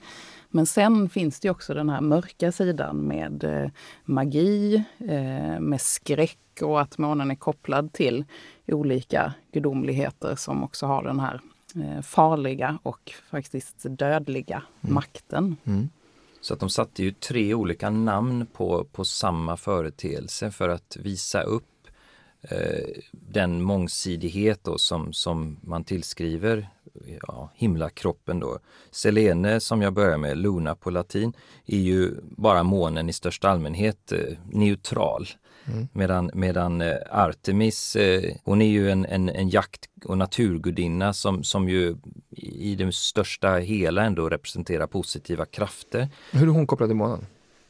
Men 0.49 0.65
sen 0.65 1.09
finns 1.09 1.39
det 1.39 1.49
också 1.49 1.73
den 1.73 1.89
här 1.89 2.01
mörka 2.01 2.51
sidan 2.51 2.97
med 2.97 3.43
eh, 3.43 3.69
magi, 4.05 4.83
eh, 4.99 5.59
med 5.59 5.81
skräck 5.81 6.37
och 6.61 6.81
att 6.81 6.97
månen 6.97 7.31
är 7.31 7.35
kopplad 7.35 7.93
till 7.93 8.25
olika 8.67 9.33
gudomligheter 9.51 10.35
som 10.35 10.63
också 10.63 10.85
har 10.85 11.03
den 11.03 11.19
här 11.19 11.41
eh, 11.75 12.01
farliga 12.01 12.79
och 12.83 13.11
faktiskt 13.29 13.85
dödliga 13.89 14.63
mm. 14.81 14.93
makten. 14.93 15.57
Mm. 15.63 15.89
Så 16.41 16.53
att 16.53 16.59
de 16.59 16.69
satte 16.69 17.03
ju 17.03 17.11
tre 17.11 17.53
olika 17.53 17.89
namn 17.89 18.45
på, 18.45 18.83
på 18.83 19.05
samma 19.05 19.57
företeelse 19.57 20.51
för 20.51 20.69
att 20.69 20.97
visa 20.99 21.41
upp 21.41 21.87
eh, 22.41 23.01
den 23.11 23.61
mångsidighet 23.61 24.63
då 24.63 24.77
som, 24.77 25.13
som 25.13 25.57
man 25.61 25.83
tillskriver 25.83 26.69
ja, 27.27 27.51
himlakroppen 27.55 28.39
då. 28.39 28.59
Selene 28.91 29.59
som 29.59 29.81
jag 29.81 29.93
börjar 29.93 30.17
med, 30.17 30.37
Luna 30.37 30.75
på 30.75 30.89
latin, 30.89 31.33
är 31.65 31.77
ju 31.77 32.11
bara 32.21 32.63
månen 32.63 33.09
i 33.09 33.13
största 33.13 33.49
allmänhet 33.49 34.11
eh, 34.11 34.19
neutral. 34.51 35.27
Mm. 35.65 35.87
Medan, 35.93 36.31
medan 36.33 36.81
eh, 36.81 36.95
Artemis, 37.11 37.95
eh, 37.95 38.35
hon 38.43 38.61
är 38.61 38.69
ju 38.69 38.91
en, 38.91 39.05
en, 39.05 39.29
en 39.29 39.49
jakt 39.49 39.89
och 40.05 40.17
naturgudinna 40.17 41.13
som, 41.13 41.43
som 41.43 41.69
ju 41.69 41.95
i 42.31 42.75
det 42.75 42.95
största 42.95 43.55
hela 43.55 44.03
ändå 44.03 44.29
representerar 44.29 44.87
positiva 44.87 45.45
krafter. 45.45 46.07
Hur 46.31 46.47
är 46.47 46.51
hon 46.51 46.67
kopplad 46.67 46.89
till 46.89 46.95
månen? 46.95 47.25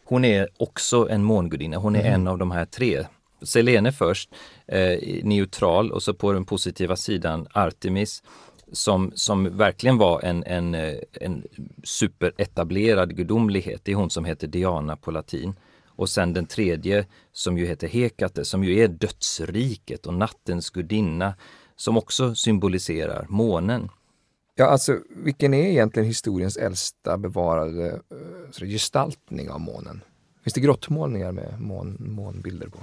Hon 0.06 0.26
är 0.26 0.48
också 0.58 1.10
en 1.10 1.24
mångudinna, 1.24 1.78
hon 1.78 1.96
är 1.96 2.00
mm. 2.00 2.14
en 2.14 2.28
av 2.28 2.38
de 2.38 2.52
här 2.52 2.66
tre. 2.66 3.06
Selene 3.42 3.92
först, 3.92 4.30
eh, 4.68 5.24
neutral 5.24 5.92
och 5.92 6.04
så 6.04 6.14
på 6.14 6.32
den 6.32 6.46
positiva 6.46 6.96
sidan 6.96 7.48
Artemis 7.54 8.24
som, 8.72 9.12
som 9.16 9.58
verkligen 9.58 9.98
var 9.98 10.22
en, 10.22 10.44
en, 10.44 10.76
eh, 10.76 10.98
en 11.12 11.44
superetablerad 11.84 13.16
gudomlighet. 13.16 13.82
Det 13.84 13.92
är 13.92 13.96
hon 13.96 14.10
som 14.10 14.26
heter 14.26 14.48
Diana 14.48 14.96
på 14.96 15.12
latin. 15.12 15.54
Och 15.86 16.10
sen 16.10 16.34
den 16.34 16.46
tredje 16.46 17.06
som 17.32 17.58
ju 17.58 17.66
heter 17.66 17.88
Hekate 17.88 18.46
som 18.46 18.64
ju 18.64 18.80
är 18.80 18.88
dödsriket 18.88 20.06
och 20.06 20.14
nattens 20.14 20.70
gudinna 20.70 21.34
som 21.76 21.98
också 21.98 22.36
symboliserar 22.36 23.26
månen. 23.30 23.90
Ja, 24.56 24.66
alltså 24.66 25.00
vilken 25.10 25.54
är 25.54 25.66
egentligen 25.66 26.08
historiens 26.08 26.58
äldsta 26.58 27.18
bevarade 27.18 28.00
uh, 28.62 28.68
gestaltning 28.68 29.50
av 29.50 29.60
månen? 29.60 30.02
Finns 30.44 30.54
det 30.54 30.62
grottmålningar 30.62 31.32
med 31.32 31.62
mån, 31.62 31.98
månbilder 32.00 32.68
på? 32.68 32.80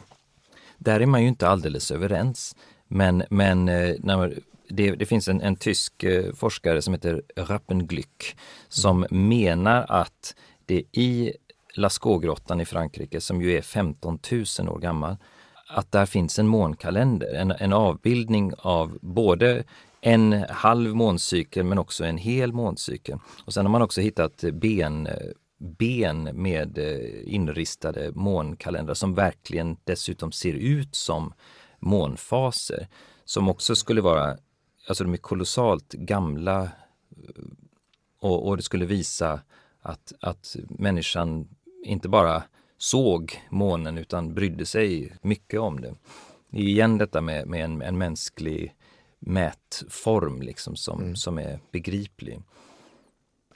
Där 0.78 1.00
är 1.00 1.06
man 1.06 1.22
ju 1.22 1.28
inte 1.28 1.48
alldeles 1.48 1.90
överens. 1.90 2.56
Men, 2.88 3.22
men 3.30 3.68
uh, 3.68 3.96
när, 3.98 4.38
det, 4.68 4.90
det, 4.90 5.06
finns 5.06 5.28
en, 5.28 5.40
en 5.40 5.56
tysk 5.56 6.04
eh, 6.04 6.32
forskare 6.34 6.82
som 6.82 6.94
heter 6.94 7.22
Rappenglück 7.36 8.36
som 8.68 9.04
mm. 9.04 9.28
menar 9.28 9.86
att 9.88 10.34
det 10.66 10.82
i 10.92 11.32
Lascaux-grottan 11.74 12.60
i 12.60 12.64
Frankrike 12.64 13.20
som 13.20 13.42
ju 13.42 13.56
är 13.56 13.62
15 13.62 14.18
000 14.58 14.68
år 14.68 14.78
gammal, 14.78 15.16
att 15.68 15.92
där 15.92 16.06
finns 16.06 16.38
en 16.38 16.48
månkalender, 16.48 17.34
en, 17.34 17.50
en 17.50 17.72
avbildning 17.72 18.52
av 18.58 18.98
både 19.00 19.64
en 20.00 20.44
halv 20.50 20.94
måncykel 20.94 21.64
men 21.64 21.78
också 21.78 22.04
en 22.04 22.18
hel 22.18 22.52
måncykel. 22.52 23.18
Och 23.44 23.54
sen 23.54 23.66
har 23.66 23.72
man 23.72 23.82
också 23.82 24.00
hittat 24.00 24.44
ben, 24.52 25.08
ben 25.58 26.22
med 26.22 26.78
eh, 26.78 27.34
inristade 27.34 28.12
månkalendrar 28.14 28.94
som 28.94 29.14
verkligen 29.14 29.76
dessutom 29.84 30.32
ser 30.32 30.52
ut 30.52 30.94
som 30.94 31.32
månfaser. 31.78 32.88
Som 33.24 33.48
också 33.48 33.74
skulle 33.74 34.00
vara, 34.00 34.36
alltså 34.88 35.04
de 35.04 35.12
är 35.12 35.16
kolossalt 35.16 35.92
gamla 35.92 36.62
eh, 36.62 37.44
och, 38.20 38.48
och 38.48 38.56
det 38.56 38.62
skulle 38.62 38.86
visa 38.86 39.40
att, 39.80 40.12
att 40.20 40.56
människan 40.68 41.48
inte 41.84 42.08
bara 42.08 42.42
såg 42.78 43.42
månen 43.50 43.98
utan 43.98 44.34
brydde 44.34 44.66
sig 44.66 45.16
mycket 45.22 45.60
om 45.60 45.80
det. 45.80 45.94
Det 46.50 46.58
är 46.58 46.64
igen 46.64 46.98
detta 46.98 47.20
med, 47.20 47.46
med 47.46 47.64
en, 47.64 47.82
en 47.82 47.98
mänsklig 47.98 48.74
mätform 49.18 50.42
liksom 50.42 50.76
som, 50.76 51.02
mm. 51.02 51.16
som 51.16 51.38
är 51.38 51.60
begriplig. 51.72 52.42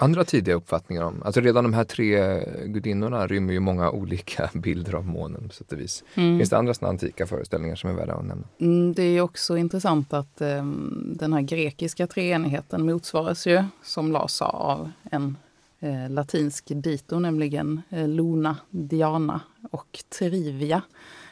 Andra 0.03 0.25
tidiga 0.25 0.55
uppfattningar 0.55 1.03
om, 1.03 1.23
alltså 1.25 1.41
redan 1.41 1.65
de 1.65 1.75
här 1.75 1.85
tre 1.85 2.41
gudinnorna 2.65 3.27
rymmer 3.27 3.53
ju 3.53 3.61
många 3.61 3.91
olika 3.91 4.51
bilder 4.59 4.95
av 4.95 5.07
månen 5.07 5.49
på 5.49 5.55
sätt 5.55 5.73
och 5.73 5.81
vis. 5.81 6.05
Mm. 6.15 6.39
Finns 6.39 6.51
det 6.51 6.59
andra 6.59 6.75
sådana 6.75 6.91
antika 6.91 7.27
föreställningar 7.27 7.77
som 7.77 7.91
är 7.91 7.95
värda 7.95 8.15
att 8.15 8.25
nämna? 8.25 8.45
Mm, 8.59 8.93
det 8.95 9.03
är 9.03 9.21
också 9.21 9.57
intressant 9.57 10.13
att 10.13 10.41
um, 10.41 11.13
den 11.17 11.33
här 11.33 11.41
grekiska 11.41 12.07
treenigheten 12.07 12.87
motsvaras 12.87 13.47
ju, 13.47 13.65
som 13.83 14.13
Lars 14.13 14.31
sa, 14.31 14.47
av 14.47 14.91
en 15.11 15.37
eh, 15.81 16.11
latinsk 16.11 16.65
dito, 16.69 17.19
nämligen 17.19 17.83
eh, 17.91 18.09
Luna, 18.09 18.57
Diana 18.71 19.41
och 19.71 19.99
Trivia, 20.19 20.83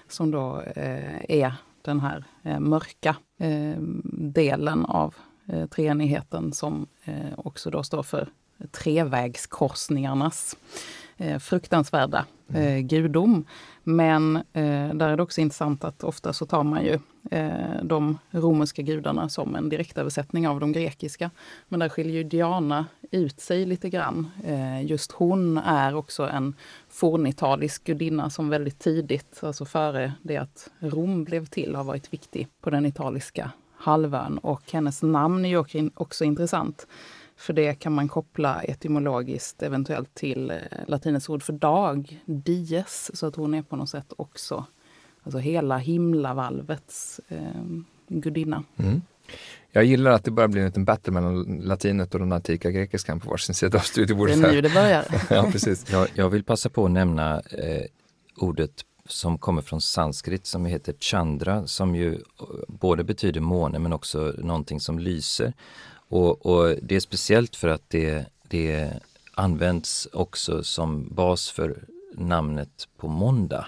som 0.08 0.30
då 0.30 0.62
eh, 0.76 1.24
är 1.28 1.54
den 1.82 2.00
här 2.00 2.24
eh, 2.42 2.60
mörka 2.60 3.16
eh, 3.38 3.80
delen 4.12 4.84
av 4.84 5.14
eh, 5.46 5.66
treenigheten 5.66 6.52
som 6.52 6.86
eh, 7.04 7.14
också 7.36 7.70
då 7.70 7.82
står 7.82 8.02
för 8.02 8.28
trevägskorsningarnas 8.70 10.56
eh, 11.16 11.38
fruktansvärda 11.38 12.26
eh, 12.54 12.78
gudom. 12.78 13.44
Men 13.82 14.36
eh, 14.36 14.94
där 14.94 15.08
är 15.08 15.16
det 15.16 15.22
också 15.22 15.40
intressant 15.40 15.84
att 15.84 16.04
ofta 16.04 16.32
så 16.32 16.46
tar 16.46 16.64
man 16.64 16.84
ju 16.84 16.98
eh, 17.30 17.82
de 17.82 18.18
romerska 18.30 18.82
gudarna 18.82 19.28
som 19.28 19.56
en 19.56 19.68
direktöversättning 19.68 20.48
av 20.48 20.60
de 20.60 20.72
grekiska. 20.72 21.30
Men 21.68 21.80
där 21.80 21.88
skiljer 21.88 22.14
ju 22.14 22.24
Diana 22.24 22.86
ut 23.10 23.40
sig 23.40 23.66
lite 23.66 23.90
grann. 23.90 24.30
Eh, 24.44 24.86
just 24.86 25.12
hon 25.12 25.58
är 25.58 25.94
också 25.94 26.28
en 26.28 26.54
fornitalisk 26.88 27.84
gudinna 27.84 28.30
som 28.30 28.48
väldigt 28.48 28.78
tidigt, 28.78 29.40
alltså 29.42 29.64
före 29.64 30.12
det 30.22 30.36
att 30.36 30.70
Rom 30.78 31.24
blev 31.24 31.46
till, 31.46 31.74
har 31.74 31.84
varit 31.84 32.12
viktig 32.12 32.48
på 32.60 32.70
den 32.70 32.86
italiska 32.86 33.50
halvön. 33.76 34.38
Och 34.38 34.72
hennes 34.72 35.02
namn 35.02 35.44
är 35.44 35.48
ju 35.48 35.90
också 35.94 36.24
intressant. 36.24 36.86
För 37.38 37.52
det 37.52 37.74
kan 37.74 37.92
man 37.92 38.08
koppla 38.08 38.62
etymologiskt 38.62 39.62
eventuellt 39.62 40.14
till 40.14 40.50
eh, 40.50 40.56
latinets 40.86 41.28
ord 41.28 41.42
för 41.42 41.52
dag, 41.52 42.22
dies, 42.26 43.10
så 43.14 43.26
att 43.26 43.36
hon 43.36 43.54
är 43.54 43.62
på 43.62 43.76
något 43.76 43.90
sätt 43.90 44.12
också 44.16 44.66
alltså 45.28 45.38
hela 45.38 45.78
himlavalvets 45.78 47.20
eh, 47.28 47.38
gudinna. 48.08 48.64
Mm. 48.76 49.02
Jag 49.70 49.84
gillar 49.84 50.10
att 50.10 50.24
det 50.24 50.30
bara 50.30 50.48
blir 50.48 50.60
en 50.60 50.66
liten 50.66 50.84
battle 50.84 51.12
mellan 51.12 51.60
latinet 51.62 52.14
och 52.14 52.20
den 52.20 52.32
antika 52.32 52.70
grekiskan 52.70 53.20
på 53.20 53.30
varsin 53.30 53.54
sida 53.54 53.78
av 53.78 53.82
studiebordet. 53.82 54.42
Det 54.42 54.48
är 54.48 54.52
nu 54.52 54.60
det 54.60 54.74
börjar. 54.74 55.04
ja, 55.30 55.48
precis. 55.52 55.90
Jag, 55.90 56.08
jag, 56.14 56.30
vill 56.30 56.44
passa 56.44 56.68
på 56.68 56.84
att 56.84 56.90
nämna 56.90 57.40
eh, 57.40 57.84
ordet 58.36 58.70
som 59.06 59.38
kommer 59.38 59.62
från 59.62 59.80
sanskrit 59.80 60.46
som 60.46 60.66
heter 60.66 60.94
chandra 61.00 61.66
som 61.66 61.96
ju 61.96 62.14
eh, 62.14 62.20
både 62.68 63.04
betyder 63.04 63.40
måne 63.40 63.78
men 63.78 63.92
också 63.92 64.34
någonting 64.38 64.80
som 64.80 64.98
lyser. 64.98 65.52
Och, 66.08 66.46
och, 66.46 66.74
det 66.82 66.96
är 66.96 67.00
speciellt 67.00 67.56
för 67.56 67.68
att 67.68 67.90
det, 67.90 68.26
det 68.48 68.92
används 69.34 70.08
också 70.12 70.62
som 70.64 71.08
bas 71.14 71.50
för 71.50 71.84
namnet 72.14 72.88
på 72.96 73.08
måndag. 73.08 73.66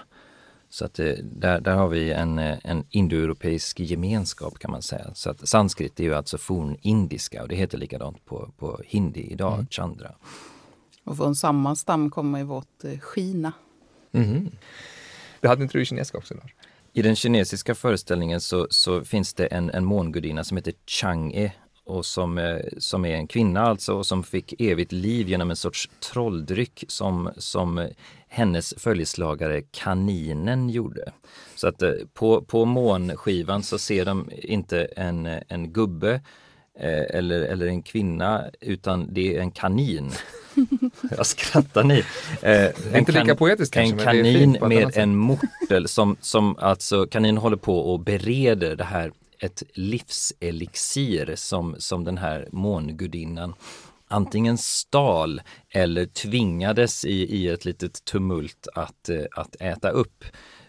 Så 0.69 0.85
att 0.85 0.93
det, 0.93 1.19
där, 1.21 1.61
där 1.61 1.75
har 1.75 1.87
vi 1.87 2.11
en, 2.11 2.39
en 2.39 2.85
indoeuropeisk 2.89 3.79
gemenskap 3.79 4.59
kan 4.59 4.71
man 4.71 4.81
säga. 4.81 5.11
Så 5.13 5.29
att 5.29 5.47
sanskrit 5.47 5.99
är 5.99 6.03
ju 6.03 6.13
alltså 6.13 6.37
fornindiska 6.37 7.41
och 7.41 7.47
det 7.47 7.55
heter 7.55 7.77
likadant 7.77 8.25
på, 8.25 8.51
på 8.57 8.81
hindi 8.85 9.21
idag, 9.21 9.53
mm. 9.53 9.67
chandra. 9.69 10.11
Och 11.03 11.17
från 11.17 11.35
samma 11.35 11.75
stam 11.75 12.09
kommer 12.09 12.39
ju 12.39 12.45
vårt 12.45 12.83
eh, 12.83 12.99
Kina. 13.15 13.53
Mm. 14.11 14.51
Det 15.39 15.47
hade 15.47 15.63
inte 15.63 15.77
du 15.77 15.81
i 15.81 15.85
kinesiska 15.85 16.17
också 16.17 16.33
Lars? 16.33 16.55
I 16.93 17.01
den 17.01 17.15
kinesiska 17.15 17.75
föreställningen 17.75 18.41
så, 18.41 18.67
så 18.69 19.03
finns 19.03 19.33
det 19.33 19.45
en, 19.45 19.69
en 19.69 19.85
mångudinna 19.85 20.43
som 20.43 20.57
heter 20.57 20.73
Chang'e 20.87 21.51
och 21.85 22.05
som, 22.05 22.37
eh, 22.37 22.57
som 22.77 23.05
är 23.05 23.15
en 23.15 23.27
kvinna 23.27 23.61
alltså 23.61 23.93
och 23.93 24.05
som 24.05 24.23
fick 24.23 24.61
evigt 24.61 24.91
liv 24.91 25.29
genom 25.29 25.49
en 25.49 25.55
sorts 25.55 25.89
trolldryck 26.11 26.83
som, 26.87 27.29
som 27.37 27.87
hennes 28.27 28.73
följeslagare 28.77 29.61
kaninen 29.61 30.69
gjorde. 30.69 31.11
Så 31.55 31.67
att 31.67 31.81
eh, 31.81 31.91
på, 32.13 32.41
på 32.41 32.65
månskivan 32.65 33.63
så 33.63 33.77
ser 33.77 34.05
de 34.05 34.29
inte 34.31 34.85
en, 34.85 35.25
en 35.47 35.73
gubbe 35.73 36.21
eh, 36.79 37.17
eller, 37.17 37.41
eller 37.41 37.67
en 37.67 37.81
kvinna 37.81 38.43
utan 38.61 39.13
det 39.13 39.35
är 39.35 39.41
en 39.41 39.51
kanin. 39.51 40.11
Jag 41.17 41.25
skrattar 41.25 41.83
ni. 41.83 42.03
Eh, 42.41 42.97
inte 42.99 43.11
lika 43.11 43.35
poetiskt 43.35 43.77
En 43.77 43.89
kanske, 43.89 44.05
kanin 44.05 44.57
med 44.61 44.97
en 44.97 45.15
mortel 45.15 45.87
som, 45.87 46.17
som 46.21 46.57
alltså 46.59 47.07
kaninen 47.07 47.37
håller 47.37 47.57
på 47.57 47.79
och 47.79 47.99
bereder 47.99 48.75
det 48.75 48.83
här 48.83 49.11
ett 49.41 49.63
livselixir 49.73 51.35
som, 51.35 51.75
som 51.77 52.03
den 52.03 52.17
här 52.17 52.47
mångudinnan 52.51 53.53
antingen 54.11 54.57
stal 54.57 55.41
eller 55.69 56.05
tvingades 56.05 57.05
i, 57.05 57.35
i 57.35 57.47
ett 57.47 57.65
litet 57.65 58.05
tumult 58.05 58.67
att, 58.73 59.09
eh, 59.09 59.23
att 59.31 59.55
äta 59.59 59.89
upp. 59.89 60.23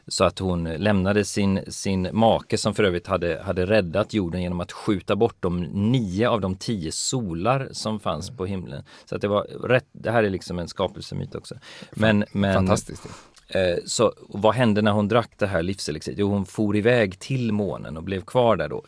Så 0.06 0.24
att 0.24 0.38
hon 0.38 0.64
lämnade 0.64 1.24
sin, 1.24 1.60
sin 1.68 2.08
make 2.12 2.58
som 2.58 2.74
för 2.74 2.84
övrigt 2.84 3.06
hade, 3.06 3.42
hade 3.42 3.66
räddat 3.66 4.14
jorden 4.14 4.42
genom 4.42 4.60
att 4.60 4.72
skjuta 4.72 5.16
bort 5.16 5.36
de 5.40 5.60
nio 5.62 6.28
av 6.28 6.40
de 6.40 6.56
tio 6.56 6.92
solar 6.92 7.68
som 7.72 8.00
fanns 8.00 8.30
på 8.30 8.46
himlen. 8.46 8.84
Så 9.04 9.14
att 9.16 9.20
det 9.20 9.28
var 9.28 9.42
rätt, 9.42 9.86
det 9.92 10.10
här 10.10 10.24
är 10.24 10.30
liksom 10.30 10.58
en 10.58 10.68
skapelsemyt 10.68 11.34
också. 11.34 11.54
Men, 11.90 12.24
men, 12.32 12.54
Fantastiskt. 12.54 13.08
Eh, 13.54 13.78
så 13.84 14.12
vad 14.18 14.54
hände 14.54 14.82
när 14.82 14.92
hon 14.92 15.08
drack 15.08 15.30
det 15.38 15.46
här 15.46 15.62
livselixiret? 15.62 16.18
Jo, 16.18 16.28
hon 16.28 16.46
for 16.46 16.76
iväg 16.76 17.18
till 17.18 17.52
månen 17.52 17.96
och 17.96 18.02
blev 18.02 18.20
kvar 18.20 18.56
där 18.56 18.68
då 18.68 18.84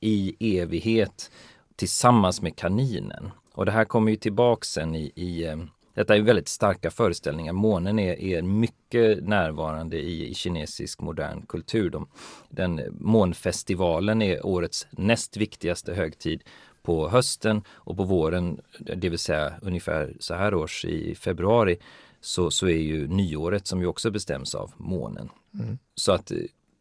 i 0.00 0.58
evighet 0.60 1.30
tillsammans 1.76 2.42
med 2.42 2.56
kaninen. 2.56 3.30
Och 3.52 3.66
det 3.66 3.72
här 3.72 3.84
kommer 3.84 4.10
ju 4.10 4.16
tillbaks 4.16 4.68
sen 4.68 4.94
i, 4.94 5.12
i 5.14 5.44
eh, 5.46 5.56
detta 5.94 6.16
är 6.16 6.20
väldigt 6.20 6.48
starka 6.48 6.90
föreställningar. 6.90 7.52
Månen 7.52 7.98
är, 7.98 8.20
är 8.20 8.42
mycket 8.42 9.24
närvarande 9.24 9.96
i, 9.96 10.30
i 10.30 10.34
kinesisk 10.34 11.00
modern 11.00 11.46
kultur. 11.46 11.90
De, 11.90 12.08
den, 12.48 12.80
månfestivalen 13.00 14.22
är 14.22 14.46
årets 14.46 14.86
näst 14.90 15.36
viktigaste 15.36 15.94
högtid 15.94 16.42
på 16.82 17.08
hösten 17.08 17.62
och 17.68 17.96
på 17.96 18.04
våren, 18.04 18.60
det 18.78 19.08
vill 19.08 19.18
säga 19.18 19.52
ungefär 19.62 20.16
så 20.20 20.34
här 20.34 20.54
års 20.54 20.84
i 20.84 21.14
februari, 21.14 21.78
så, 22.20 22.50
så 22.50 22.66
är 22.66 22.80
ju 22.80 23.08
nyåret 23.08 23.66
som 23.66 23.80
ju 23.80 23.86
också 23.86 24.10
bestäms 24.10 24.54
av 24.54 24.72
månen. 24.76 25.30
Mm. 25.54 25.78
Så 25.94 26.12
att 26.12 26.30
eh, 26.30 26.38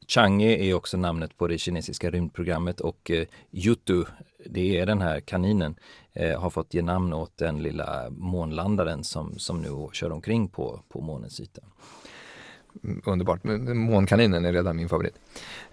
Chang'e 0.07 0.57
är 0.57 0.73
också 0.73 0.97
namnet 0.97 1.37
på 1.37 1.47
det 1.47 1.57
kinesiska 1.57 2.11
rymdprogrammet 2.11 2.81
och 2.81 3.11
eh, 3.11 3.27
Yutu, 3.51 4.03
det 4.45 4.79
är 4.79 4.85
den 4.85 5.01
här 5.01 5.19
kaninen, 5.19 5.75
eh, 6.13 6.41
har 6.41 6.49
fått 6.49 6.73
ge 6.73 6.81
namn 6.81 7.13
åt 7.13 7.37
den 7.37 7.63
lilla 7.63 8.09
månlandaren 8.09 9.03
som, 9.03 9.39
som 9.39 9.61
nu 9.61 9.87
kör 9.93 10.11
omkring 10.11 10.49
på, 10.49 10.81
på 10.89 11.01
månens 11.01 11.39
yta. 11.39 11.61
Underbart, 13.05 13.43
månkaninen 13.75 14.45
är 14.45 14.53
redan 14.53 14.75
min 14.75 14.89
favorit. 14.89 15.15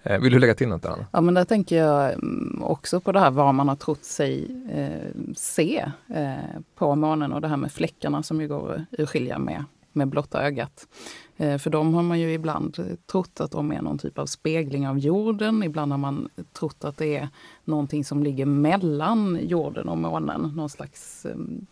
Eh, 0.03 0.21
vill 0.21 0.33
du 0.33 0.39
lägga 0.39 0.55
till 0.55 0.69
något 0.69 0.85
Anna? 0.85 1.07
Ja 1.13 1.21
men 1.21 1.35
där 1.35 1.45
tänker 1.45 1.77
jag 1.77 2.13
mm, 2.13 2.63
också 2.63 3.01
på 3.01 3.13
det 3.13 3.21
här 3.21 3.31
vad 3.31 3.55
man 3.55 3.69
har 3.69 3.77
trott 3.77 4.05
sig 4.05 4.51
eh, 4.73 5.35
se 5.37 5.85
eh, 6.15 6.61
på 6.75 6.95
månen 6.95 7.33
och 7.33 7.41
det 7.41 7.49
här 7.49 7.57
med 7.57 7.73
fläckarna 7.73 8.23
som 8.23 8.41
ju 8.41 8.49
går 8.49 8.73
att 8.73 9.01
urskilja 9.01 9.39
med, 9.39 9.65
med 9.93 10.09
blotta 10.09 10.43
ögat. 10.43 10.89
Eh, 11.37 11.59
för 11.59 11.71
de 11.71 11.95
har 11.95 12.03
man 12.03 12.21
ju 12.21 12.33
ibland 12.33 12.99
trott 13.07 13.41
att 13.41 13.51
de 13.51 13.73
är 13.73 13.83
någon 13.83 13.99
typ 13.99 14.19
av 14.19 14.27
spegling 14.27 14.89
av 14.89 14.99
jorden. 14.99 15.63
Ibland 15.63 15.93
har 15.93 15.99
man 15.99 16.29
trott 16.53 16.85
att 16.85 16.97
det 16.97 17.17
är 17.17 17.29
någonting 17.65 18.05
som 18.05 18.23
ligger 18.23 18.47
mellan 18.47 19.39
jorden 19.43 19.89
och 19.89 19.99
månen. 19.99 20.53
Någon 20.57 20.71
slags 20.71 21.27
mm, 21.27 21.67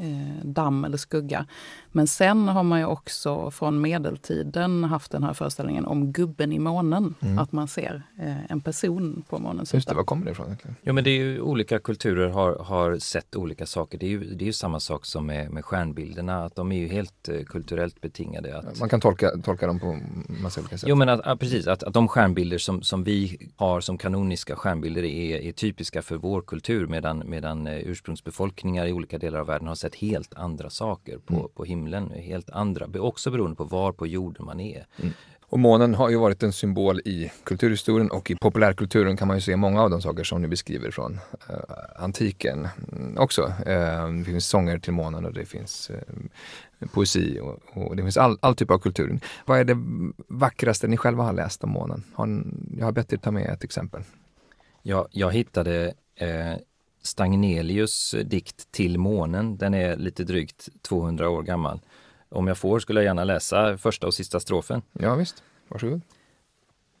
eh, 0.00 0.44
damm 0.44 0.84
eller 0.84 0.96
skugga. 0.96 1.46
Men 1.92 2.06
sen 2.06 2.48
har 2.48 2.62
man 2.62 2.78
ju 2.78 2.84
också 2.84 3.50
från 3.50 3.80
medeltiden 3.80 4.84
haft 4.84 5.12
den 5.12 5.22
här 5.22 5.32
föreställningen 5.32 5.86
om 5.86 6.12
gubben 6.12 6.52
i 6.52 6.58
månen. 6.58 7.14
Mm. 7.20 7.38
Att 7.38 7.52
man 7.52 7.68
ser 7.68 8.02
eh, 8.18 8.50
en 8.50 8.60
person 8.60 9.24
på 9.28 9.38
månens 9.38 9.74
Just 9.74 9.88
det, 9.88 9.94
var 9.94 10.04
kommer 10.04 10.24
det 10.24 10.30
ifrån 10.30 10.46
egentligen? 10.46 10.76
Jo 10.82 10.92
men 10.92 11.04
det 11.04 11.10
är 11.10 11.18
ju 11.18 11.40
olika 11.40 11.78
kulturer 11.78 12.28
har, 12.28 12.58
har 12.58 12.98
sett 12.98 13.36
olika 13.36 13.66
saker. 13.66 13.98
Det 13.98 14.06
är 14.06 14.10
ju, 14.10 14.34
det 14.34 14.44
är 14.44 14.46
ju 14.46 14.52
samma 14.52 14.80
sak 14.80 15.06
som 15.06 15.26
med, 15.26 15.50
med 15.50 15.64
stjärnbilderna, 15.64 16.44
att 16.44 16.54
de 16.56 16.72
är 16.72 16.78
ju 16.78 16.88
helt 16.88 17.28
eh, 17.28 17.42
kulturellt 17.42 18.00
betingade. 18.00 18.58
Att... 18.58 18.80
Man 18.80 18.88
kan 18.88 19.00
tolka, 19.00 19.30
tolka 19.44 19.66
dem 19.66 19.80
på 19.80 19.98
massa 20.42 20.60
olika 20.60 20.78
sätt. 20.78 20.88
Jo 20.88 20.96
men 20.96 21.08
att, 21.08 21.20
att 21.20 21.40
precis, 21.40 21.66
att, 21.66 21.82
att 21.82 21.94
de 21.94 22.08
stjärnbilder 22.08 22.58
som, 22.58 22.82
som 22.82 23.04
vi 23.04 23.50
har 23.56 23.80
som 23.80 23.98
kanoniska 23.98 24.56
stjärnbilder 24.56 25.04
är, 25.04 25.36
är 25.36 25.52
typiska 25.52 26.02
för 26.02 26.16
vår 26.16 26.42
kultur 26.42 26.86
medan, 26.86 27.22
medan 27.26 27.66
eh, 27.66 27.78
ursprungsbefolkningar 27.78 28.86
i 28.86 28.92
olika 28.92 29.18
delar 29.18 29.40
av 29.40 29.46
världen 29.46 29.68
har 29.68 29.74
sett 29.74 29.89
helt 29.94 30.34
andra 30.34 30.70
saker 30.70 31.18
på, 31.18 31.34
mm. 31.34 31.48
på 31.54 31.64
himlen, 31.64 32.10
helt 32.10 32.50
andra, 32.50 33.00
också 33.00 33.30
beroende 33.30 33.56
på 33.56 33.64
var 33.64 33.92
på 33.92 34.06
jorden 34.06 34.46
man 34.46 34.60
är. 34.60 34.86
Mm. 34.96 35.12
Och 35.50 35.58
månen 35.58 35.94
har 35.94 36.10
ju 36.10 36.16
varit 36.16 36.42
en 36.42 36.52
symbol 36.52 37.00
i 37.00 37.30
kulturhistorien 37.44 38.10
och 38.10 38.30
i 38.30 38.36
populärkulturen 38.36 39.16
kan 39.16 39.28
man 39.28 39.36
ju 39.36 39.40
se 39.40 39.56
många 39.56 39.82
av 39.82 39.90
de 39.90 40.02
saker 40.02 40.24
som 40.24 40.42
ni 40.42 40.48
beskriver 40.48 40.90
från 40.90 41.12
uh, 41.12 41.56
antiken 41.96 42.68
också. 43.16 43.42
Uh, 43.42 44.18
det 44.18 44.24
finns 44.24 44.46
sånger 44.46 44.78
till 44.78 44.92
månen 44.92 45.24
och 45.24 45.32
det 45.32 45.44
finns 45.44 45.90
uh, 45.90 46.88
poesi 46.92 47.40
och, 47.40 47.58
och, 47.72 47.96
det 47.96 48.02
finns 48.02 48.16
all, 48.16 48.38
all 48.42 48.54
typ 48.54 48.70
av 48.70 48.78
kultur. 48.78 49.20
Vad 49.46 49.58
är 49.58 49.64
det 49.64 49.76
vackraste 50.28 50.88
ni 50.88 50.96
själva 50.96 51.24
har 51.24 51.32
läst 51.32 51.64
om 51.64 51.70
månen? 51.70 52.04
Har, 52.14 52.44
jag 52.78 52.84
har 52.84 52.92
bett 52.92 53.12
er 53.12 53.16
ta 53.16 53.30
med 53.30 53.46
ett 53.46 53.64
exempel. 53.64 54.02
Ja, 54.82 55.08
jag 55.10 55.32
hittade 55.32 55.94
Stagnelius 57.02 58.14
dikt 58.24 58.72
Till 58.72 58.98
månen. 58.98 59.56
Den 59.56 59.74
är 59.74 59.96
lite 59.96 60.24
drygt 60.24 60.68
200 60.82 61.28
år 61.28 61.42
gammal. 61.42 61.80
Om 62.28 62.46
jag 62.46 62.58
får 62.58 62.78
skulle 62.78 63.00
jag 63.00 63.04
gärna 63.04 63.24
läsa 63.24 63.78
första 63.78 64.06
och 64.06 64.14
sista 64.14 64.40
strofen. 64.40 64.82
Ja 64.92 65.14
visst, 65.14 65.42
varsågod. 65.68 66.00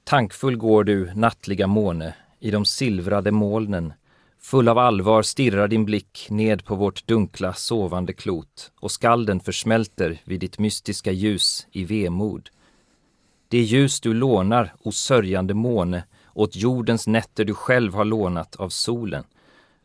Tankfull 0.04 0.56
går 0.56 0.84
du, 0.84 1.14
nattliga 1.14 1.66
måne, 1.66 2.14
i 2.40 2.50
de 2.50 2.64
silvrade 2.64 3.30
molnen. 3.30 3.92
Full 4.40 4.68
av 4.68 4.78
allvar 4.78 5.22
stirrar 5.22 5.68
din 5.68 5.84
blick 5.84 6.26
ned 6.30 6.64
på 6.64 6.74
vårt 6.74 7.06
dunkla, 7.06 7.54
sovande 7.54 8.12
klot 8.12 8.72
och 8.80 8.90
skalden 8.90 9.40
försmälter 9.40 10.20
vid 10.24 10.40
ditt 10.40 10.58
mystiska 10.58 11.12
ljus 11.12 11.66
i 11.72 11.84
vemod. 11.84 12.50
Det 13.48 13.58
ljus 13.58 14.00
du 14.00 14.14
lånar, 14.14 14.74
o 14.82 14.92
sörjande 14.92 15.54
måne, 15.54 16.04
åt 16.34 16.56
jordens 16.56 17.06
nätter 17.06 17.44
du 17.44 17.54
själv 17.54 17.94
har 17.94 18.04
lånat 18.04 18.56
av 18.56 18.68
solen. 18.68 19.24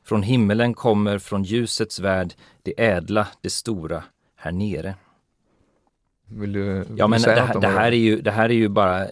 Från 0.06 0.24
himmelen 0.24 0.74
kommer 0.74 1.20
från 1.20 1.44
ljusets 1.44 2.00
värld 2.00 2.34
det 2.64 2.74
ädla, 2.78 3.28
det 3.42 3.50
stora, 3.50 4.04
här 4.36 4.52
nere. 4.52 4.96
Vill 6.28 6.54
du, 6.54 6.74
vill 6.74 6.98
ja, 6.98 7.08
men 7.08 7.22
det, 7.22 7.42
här, 7.42 7.60
det, 7.60 7.68
här 7.68 7.92
är 7.92 7.96
ju, 7.98 8.22
det 8.22 8.32
här 8.32 8.50
är 8.50 8.54
ju 8.54 8.70
bara 8.70 9.08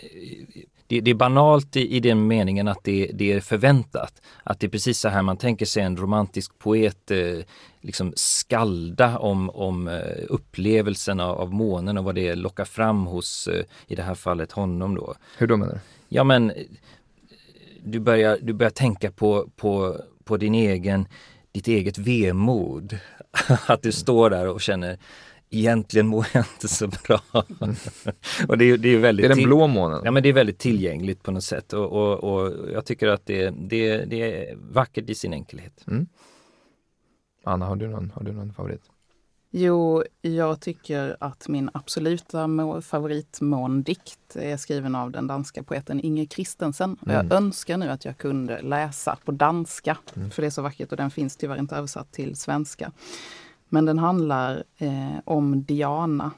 det, 0.88 1.02
det 1.02 1.12
är 1.12 1.16
banalt 1.16 1.76
i, 1.76 1.96
i 1.96 2.00
den 2.00 2.28
meningen 2.28 2.68
att 2.68 2.84
det, 2.84 3.12
det, 3.14 3.32
är 3.32 3.40
förväntat. 3.40 4.22
Att 4.44 4.60
det 4.60 4.68
är 4.68 4.70
precis 4.70 5.00
så 5.00 5.10
här 5.10 5.22
man 5.22 5.38
tänker 5.38 5.66
sig 5.66 5.84
en 5.84 5.98
romantisk 5.98 6.60
poet 6.60 7.12
eh, 7.12 7.40
liksom 7.82 8.14
skalda 8.16 9.18
om, 9.18 9.50
om 9.50 9.88
eh, 9.88 10.02
upplevelsen 10.30 11.20
av, 11.20 11.38
av 11.38 11.54
månen 11.54 11.98
och 11.98 12.04
vad 12.04 12.16
det 12.16 12.36
lockar 12.36 12.66
fram 12.66 13.06
hos, 13.06 13.48
eh, 13.48 13.66
i 13.88 13.96
det 13.96 14.04
här 14.04 14.16
fallet, 14.16 14.52
honom 14.52 14.96
då. 14.96 15.16
Hur 15.38 15.48
då 15.48 15.58
menar 15.58 15.74
du? 15.74 15.80
Ja 16.10 16.24
men 16.24 16.52
du 17.84 18.00
börjar, 18.00 18.38
du 18.42 18.54
börjar 18.54 18.72
tänka 18.72 19.12
på, 19.12 19.50
på, 19.56 19.98
på 20.26 20.38
din 20.38 20.56
egen, 20.56 21.08
ditt 21.52 21.68
eget 21.68 21.98
vemod. 21.98 22.98
att 23.68 23.82
du 23.82 23.92
står 23.92 24.30
där 24.30 24.48
och 24.48 24.62
känner 24.62 24.98
egentligen 25.50 26.08
mår 26.08 26.28
jag 26.34 26.46
inte 26.56 26.68
så 26.68 26.88
bra. 26.88 27.22
och 28.48 28.58
det, 28.58 28.78
det 28.78 28.90
är 28.90 28.98
väldigt 28.98 29.24
det 29.24 29.34
är 29.34 29.36
den 29.36 29.46
blå 29.46 29.68
månen? 29.68 30.02
Ja 30.06 30.12
men 30.12 30.24
det 30.24 30.30
är 30.30 30.34
väldigt 30.34 30.60
tillgängligt 30.60 31.24
på 31.24 31.32
något 31.32 31.44
sätt 31.44 31.74
och, 31.74 31.92
och, 31.92 32.24
och 32.24 32.72
jag 32.72 32.86
tycker 32.86 33.08
att 33.08 33.26
det, 33.26 33.50
det, 33.50 34.06
det 34.06 34.50
är 34.50 34.56
vackert 34.56 35.10
i 35.10 35.16
sin 35.16 35.34
enkelhet. 35.34 35.84
Mm. 35.88 36.08
Anna, 37.44 37.66
har 37.66 37.76
du, 37.76 37.88
någon, 37.88 38.12
har 38.16 38.24
du 38.24 38.32
någon 38.32 38.54
favorit? 38.54 38.82
Jo, 39.56 40.04
jag 40.22 40.60
tycker 40.60 41.18
att 41.20 41.48
min 41.48 41.70
absoluta 41.74 42.50
favoritmåndikt 42.82 44.36
är 44.36 44.58
skriven 44.58 44.96
av 44.96 45.12
den 45.12 45.28
danska 45.28 45.64
poeten 45.64 46.00
Inger 46.00 46.26
Christensen. 46.26 46.98
Mm. 47.06 47.16
Jag 47.16 47.38
önskar 47.38 47.78
nu 47.78 47.90
att 47.90 48.06
jag 48.06 48.18
kunde 48.18 48.62
läsa 48.62 49.18
på 49.26 49.32
danska, 49.32 49.98
mm. 50.16 50.32
för 50.32 50.42
det 50.42 50.46
är 50.46 50.50
så 50.50 50.62
vackert 50.62 50.92
och 50.92 50.98
den 50.98 51.12
finns 51.12 51.38
tyvärr 51.38 51.60
inte 51.60 51.76
översatt 51.76 52.12
till 52.12 52.36
svenska. 52.36 52.92
Men 53.70 53.86
den 53.86 54.00
handlar 54.00 54.64
eh, 54.78 55.20
om 55.26 55.64
Diana 55.64 56.32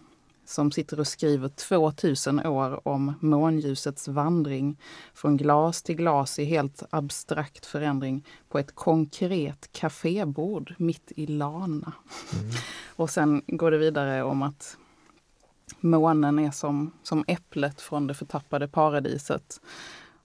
som 0.46 0.72
sitter 0.72 1.00
och 1.00 1.08
skriver 1.08 1.48
2000 1.48 2.46
år 2.46 2.88
om 2.88 3.14
månljusets 3.20 4.08
vandring 4.08 4.80
från 5.14 5.38
glas 5.38 5.84
till 5.84 5.96
glas 5.96 6.40
i 6.40 6.46
helt 6.46 6.84
abstrakt 6.90 7.66
förändring 7.66 8.26
på 8.50 8.60
ett 8.60 8.76
konkret 8.76 9.70
kafébord 9.72 10.76
mitt 10.78 11.12
i 11.16 11.28
Lana. 11.28 11.94
Mm. 12.34 12.52
och 12.96 13.10
sen 13.10 13.42
går 13.48 13.72
det 13.72 13.78
vidare 13.78 14.24
om 14.24 14.42
att 14.42 14.78
månen 15.80 16.40
är 16.40 16.52
som, 16.52 16.92
som 17.04 17.26
äpplet 17.28 17.82
från 17.82 18.08
det 18.08 18.14
förtappade 18.14 18.68
paradiset. 18.68 19.62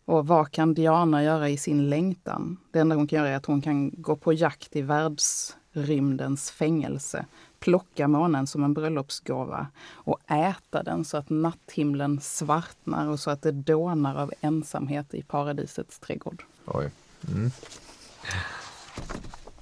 Och 0.05 0.27
vad 0.27 0.51
kan 0.51 0.75
Diana 0.75 1.25
göra 1.25 1.49
i 1.49 1.57
sin 1.57 1.91
längtan? 1.91 2.57
Det 2.71 2.79
enda 2.79 2.97
hon 2.97 3.07
kan 3.07 3.19
göra 3.19 3.29
är 3.29 3.37
att 3.37 3.47
hon 3.47 3.63
kan 3.63 4.03
gå 4.03 4.17
på 4.17 4.33
jakt 4.33 4.77
i 4.77 4.83
världsrymdens 4.83 6.51
fängelse, 6.51 7.27
plocka 7.61 8.09
månen 8.09 8.47
som 8.47 8.65
en 8.65 8.75
bröllopsgåva 8.75 9.67
och 9.93 10.19
äta 10.31 10.83
den 10.83 11.05
så 11.05 11.17
att 11.17 11.31
natthimlen 11.31 12.21
svartnar 12.21 13.09
och 13.09 13.21
så 13.21 13.31
att 13.31 13.43
det 13.43 13.53
dånar 13.53 14.17
av 14.17 14.33
ensamhet 14.41 15.15
i 15.15 15.23
paradisets 15.23 15.99
trädgård. 15.99 16.43
Oj. 16.67 16.91
Mm. 17.29 17.51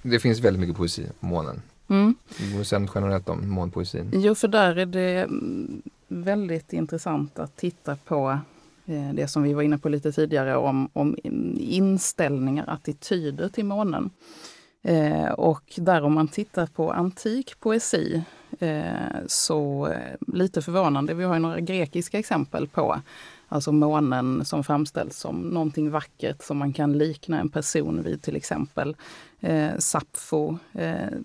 Det 0.03 0.21
finns 0.21 0.41
väldigt 0.41 0.61
mycket 0.61 0.77
poesi 0.77 1.07
om 1.21 1.29
månen. 1.29 1.63
Mm. 1.89 2.15
Sen 2.65 2.89
generellt 2.95 3.29
om 3.29 3.51
månpoesin. 3.51 4.11
Jo, 4.13 4.35
för 4.35 4.49
där 4.49 4.77
är 4.77 4.87
det 4.87 5.23
mm, 5.23 5.83
väldigt 6.09 6.73
intressant 6.73 7.39
att 7.39 7.57
titta 7.57 7.97
på 7.97 8.39
eh, 8.87 9.13
det 9.15 9.29
som 9.29 9.43
vi 9.43 9.55
var 9.55 9.63
inne 9.63 9.79
på 9.79 9.89
lite 9.89 10.13
tidigare 10.13 10.57
om, 10.57 10.89
om 10.93 11.17
inställningar, 11.59 12.65
attityder 12.69 13.49
till 13.49 13.65
månen. 13.65 14.11
Eh, 14.89 15.31
och 15.31 15.63
där 15.77 16.03
om 16.03 16.15
man 16.15 16.29
tittar 16.29 16.67
på 16.67 16.93
antik 16.93 17.61
poesi 17.61 18.23
eh, 18.59 19.17
så 19.27 19.87
eh, 19.87 20.35
lite 20.35 20.63
förvånande, 20.63 21.15
vi 21.15 21.25
har 21.25 21.35
ju 21.35 21.41
några 21.41 21.61
grekiska 21.61 22.19
exempel 22.19 22.69
på 22.69 23.01
Alltså 23.51 23.73
månen 23.73 24.45
som 24.45 24.65
framställs 24.65 25.17
som 25.17 25.41
någonting 25.41 25.91
vackert 25.91 26.43
som 26.43 26.59
man 26.59 26.73
kan 26.73 26.99
likna 26.99 27.41
en 27.41 27.49
person 27.49 28.03
vid 28.03 28.23
till 28.23 28.37
exempel. 28.37 28.97
Eh, 29.41 29.79
Sappho 29.79 30.59
eh, 30.73 31.19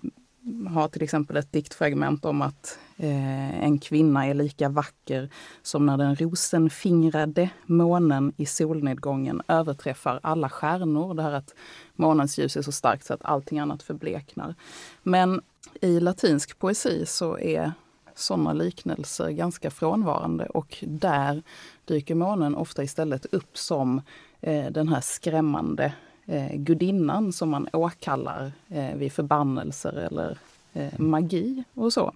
har 0.68 0.88
till 0.88 1.02
exempel 1.02 1.36
ett 1.36 1.52
diktfragment 1.52 2.24
om 2.24 2.42
att 2.42 2.78
eh, 2.96 3.64
en 3.64 3.78
kvinna 3.78 4.26
är 4.26 4.34
lika 4.34 4.68
vacker 4.68 5.30
som 5.62 5.86
när 5.86 5.96
den 5.96 6.16
rosenfingrade 6.16 7.50
månen 7.66 8.32
i 8.36 8.46
solnedgången 8.46 9.42
överträffar 9.48 10.20
alla 10.22 10.48
stjärnor. 10.48 11.14
Det 11.14 11.22
här 11.22 11.32
att 11.32 11.54
månens 11.94 12.38
ljus 12.38 12.56
är 12.56 12.62
så 12.62 12.72
starkt 12.72 13.06
så 13.06 13.14
att 13.14 13.24
allting 13.24 13.58
annat 13.58 13.82
förbleknar. 13.82 14.54
Men 15.02 15.40
i 15.80 16.00
latinsk 16.00 16.58
poesi 16.58 17.06
så 17.06 17.38
är 17.38 17.72
sådana 18.14 18.52
liknelser 18.52 19.30
ganska 19.30 19.70
frånvarande 19.70 20.46
och 20.46 20.84
där 20.86 21.42
dyker 21.84 22.14
månen 22.14 22.54
ofta 22.54 22.82
istället 22.82 23.26
upp 23.26 23.58
som 23.58 24.00
eh, 24.40 24.70
den 24.70 24.88
här 24.88 25.00
skrämmande 25.00 25.94
eh, 26.26 26.56
gudinnan 26.56 27.32
som 27.32 27.50
man 27.50 27.68
åkallar 27.72 28.52
eh, 28.68 28.94
vid 28.94 29.12
förbannelser 29.12 29.92
eller 29.92 30.38
eh, 30.72 30.98
magi 30.98 31.64
och 31.74 31.92
så. 31.92 32.14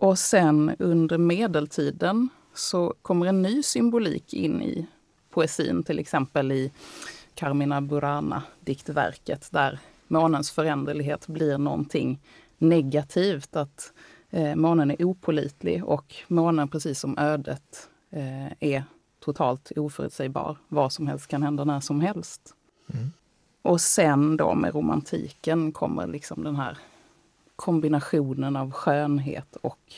Och 0.00 0.18
sen 0.18 0.76
under 0.78 1.18
medeltiden 1.18 2.28
så 2.54 2.94
kommer 3.02 3.26
en 3.26 3.42
ny 3.42 3.62
symbolik 3.62 4.34
in 4.34 4.62
i 4.62 4.86
poesin, 5.30 5.82
till 5.82 5.98
exempel 5.98 6.52
i 6.52 6.72
Carmina 7.34 7.80
Burana, 7.80 8.42
diktverket, 8.60 9.48
där 9.50 9.78
månens 10.08 10.50
föränderlighet 10.50 11.26
blir 11.26 11.58
någonting 11.58 12.20
negativt. 12.58 13.56
Att 13.56 13.92
eh, 14.30 14.54
månen 14.54 14.90
är 14.90 15.04
opolitlig 15.04 15.84
och 15.84 16.14
månen, 16.28 16.68
precis 16.68 17.00
som 17.00 17.18
ödet, 17.18 17.88
eh, 18.10 18.46
är 18.60 18.84
totalt 19.20 19.72
oförutsägbar. 19.76 20.56
Vad 20.68 20.92
som 20.92 21.06
helst 21.06 21.26
kan 21.26 21.42
hända 21.42 21.64
när 21.64 21.80
som 21.80 22.00
helst. 22.00 22.54
Mm. 22.94 23.12
Och 23.62 23.80
sen 23.80 24.36
då 24.36 24.54
med 24.54 24.74
romantiken 24.74 25.72
kommer 25.72 26.06
liksom 26.06 26.44
den 26.44 26.56
här 26.56 26.78
kombinationen 27.58 28.56
av 28.56 28.70
skönhet 28.72 29.56
och 29.60 29.92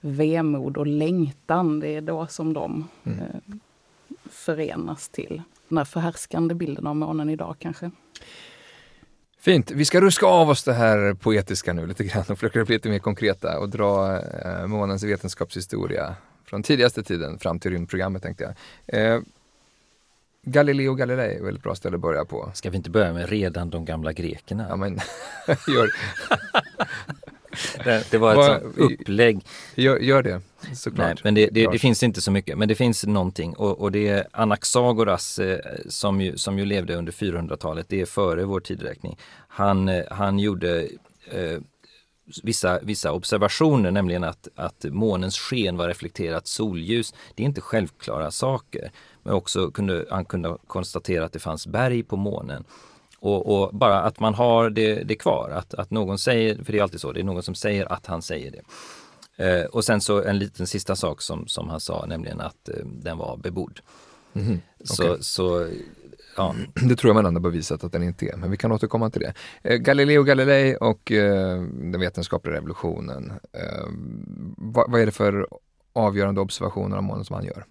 vemod 0.00 0.76
och 0.76 0.86
längtan. 0.86 1.80
Det 1.80 1.88
är 1.88 2.00
då 2.00 2.26
som 2.26 2.52
de 2.52 2.88
mm. 3.04 3.18
eh, 3.18 3.26
förenas 4.30 5.08
till 5.08 5.42
den 5.68 5.78
här 5.78 5.84
förhärskande 5.84 6.54
bilden 6.54 6.86
av 6.86 6.96
månen 6.96 7.30
idag 7.30 7.56
kanske. 7.58 7.90
Fint. 9.38 9.70
Vi 9.70 9.84
ska 9.84 10.00
ruska 10.00 10.26
av 10.26 10.48
oss 10.48 10.64
det 10.64 10.72
här 10.72 11.14
poetiska 11.14 11.72
nu 11.72 11.86
lite 11.86 12.04
grann 12.04 12.24
och 12.28 12.38
försöka 12.38 12.64
bli 12.64 12.74
lite 12.74 12.88
mer 12.88 12.98
konkreta 12.98 13.58
och 13.58 13.68
dra 13.68 14.20
eh, 14.20 14.66
månens 14.66 15.02
vetenskapshistoria 15.02 16.16
från 16.44 16.62
tidigaste 16.62 17.02
tiden 17.02 17.38
fram 17.38 17.58
till 17.58 17.70
rymdprogrammet 17.70 18.22
tänkte 18.22 18.54
jag. 18.86 19.14
Eh, 19.14 19.20
Galileo 20.44 20.94
Galilei 20.94 21.36
är 21.36 21.42
väl 21.42 21.56
ett 21.56 21.62
bra 21.62 21.74
ställe 21.74 21.94
att 21.94 22.00
börja 22.00 22.24
på. 22.24 22.50
Ska 22.54 22.70
vi 22.70 22.76
inte 22.76 22.90
börja 22.90 23.12
med 23.12 23.28
redan 23.28 23.70
de 23.70 23.84
gamla 23.84 24.12
grekerna? 24.12 24.66
Ja, 24.68 24.76
men 24.76 24.94
gör 25.68 25.90
det. 27.84 28.10
det 28.10 28.18
var 28.18 28.30
ett 28.30 28.36
Var, 28.36 28.60
sånt 28.60 28.78
upplägg. 28.78 29.46
Gör, 29.74 29.98
gör 29.98 30.22
det, 30.22 30.40
såklart. 30.74 31.06
Nej, 31.06 31.16
men 31.24 31.34
det, 31.34 31.48
det, 31.52 31.66
det, 31.66 31.78
finns 31.78 32.02
inte 32.02 32.20
så 32.20 32.30
mycket, 32.30 32.58
men 32.58 32.68
det 32.68 32.74
finns 32.74 33.06
någonting 33.06 33.52
och, 33.52 33.80
och 33.80 33.92
det 33.92 34.08
är 34.08 34.26
Anaxagoras 34.32 35.38
eh, 35.38 35.58
som, 35.88 36.20
ju, 36.20 36.36
som 36.36 36.58
ju 36.58 36.64
levde 36.64 36.94
under 36.94 37.12
400-talet, 37.12 37.86
det 37.88 38.00
är 38.00 38.06
före 38.06 38.44
vår 38.44 38.60
tidräkning. 38.60 39.18
Han, 39.48 39.88
eh, 39.88 40.02
han 40.10 40.38
gjorde 40.38 40.88
eh, 41.30 41.58
vissa, 42.42 42.80
vissa 42.82 43.12
observationer, 43.12 43.90
nämligen 43.90 44.24
att, 44.24 44.48
att 44.54 44.84
månens 44.84 45.38
sken 45.38 45.76
var 45.76 45.88
reflekterat 45.88 46.46
solljus. 46.46 47.14
Det 47.34 47.42
är 47.42 47.46
inte 47.46 47.60
självklara 47.60 48.30
saker. 48.30 48.90
Men 49.22 49.34
också 49.34 49.70
kunde 49.70 50.06
han 50.10 50.24
kunde 50.24 50.56
konstatera 50.66 51.24
att 51.24 51.32
det 51.32 51.38
fanns 51.38 51.66
berg 51.66 52.02
på 52.02 52.16
månen. 52.16 52.64
Och, 53.18 53.62
och, 53.62 53.74
bara 53.74 54.00
att 54.00 54.20
man 54.20 54.34
har 54.34 54.70
det, 54.70 54.94
det 54.94 55.14
kvar, 55.14 55.50
att, 55.50 55.74
att 55.74 55.90
någon 55.90 56.18
säger, 56.18 56.64
för 56.64 56.72
det 56.72 56.78
är 56.78 56.82
alltid 56.82 57.00
så, 57.00 57.12
det 57.12 57.20
är 57.20 57.24
någon 57.24 57.42
som 57.42 57.54
säger 57.54 57.92
att 57.92 58.06
han 58.06 58.22
säger 58.22 58.50
det. 58.50 58.62
Eh, 59.36 59.64
och 59.64 59.84
sen 59.84 60.00
så 60.00 60.22
en 60.22 60.38
liten 60.38 60.66
sista 60.66 60.96
sak 60.96 61.22
som, 61.22 61.46
som 61.46 61.68
han 61.68 61.80
sa, 61.80 62.06
nämligen 62.06 62.40
att 62.40 62.68
eh, 62.68 62.84
den 62.84 63.18
var 63.18 63.36
bebodd. 63.36 63.80
Mm 64.34 64.46
-hmm. 64.46 64.58
okay. 64.78 65.16
så, 65.16 65.22
så 65.22 65.68
Ja. 66.36 66.54
Det 66.88 66.96
tror 66.96 67.08
jag 67.08 67.14
man 67.14 67.26
ändå 67.26 67.40
bevisat 67.40 67.84
att 67.84 67.92
den 67.92 68.02
inte 68.02 68.26
är, 68.26 68.36
men 68.36 68.50
vi 68.50 68.56
kan 68.56 68.72
återkomma 68.72 69.10
till 69.10 69.22
det. 69.22 69.34
Eh, 69.62 69.76
Galileo 69.76 70.22
Galilei 70.22 70.76
och 70.80 71.12
eh, 71.12 71.62
den 71.62 72.00
vetenskapliga 72.00 72.56
revolutionen. 72.56 73.32
Eh, 73.52 73.86
vad, 74.56 74.90
vad, 74.90 75.00
är 75.00 75.06
det 75.06 75.12
för 75.12 75.48
avgörande 75.92 76.40
observationer 76.40 76.96
av 76.96 77.02
månen 77.02 77.24
som 77.24 77.34
han 77.34 77.44
gör? 77.44 77.64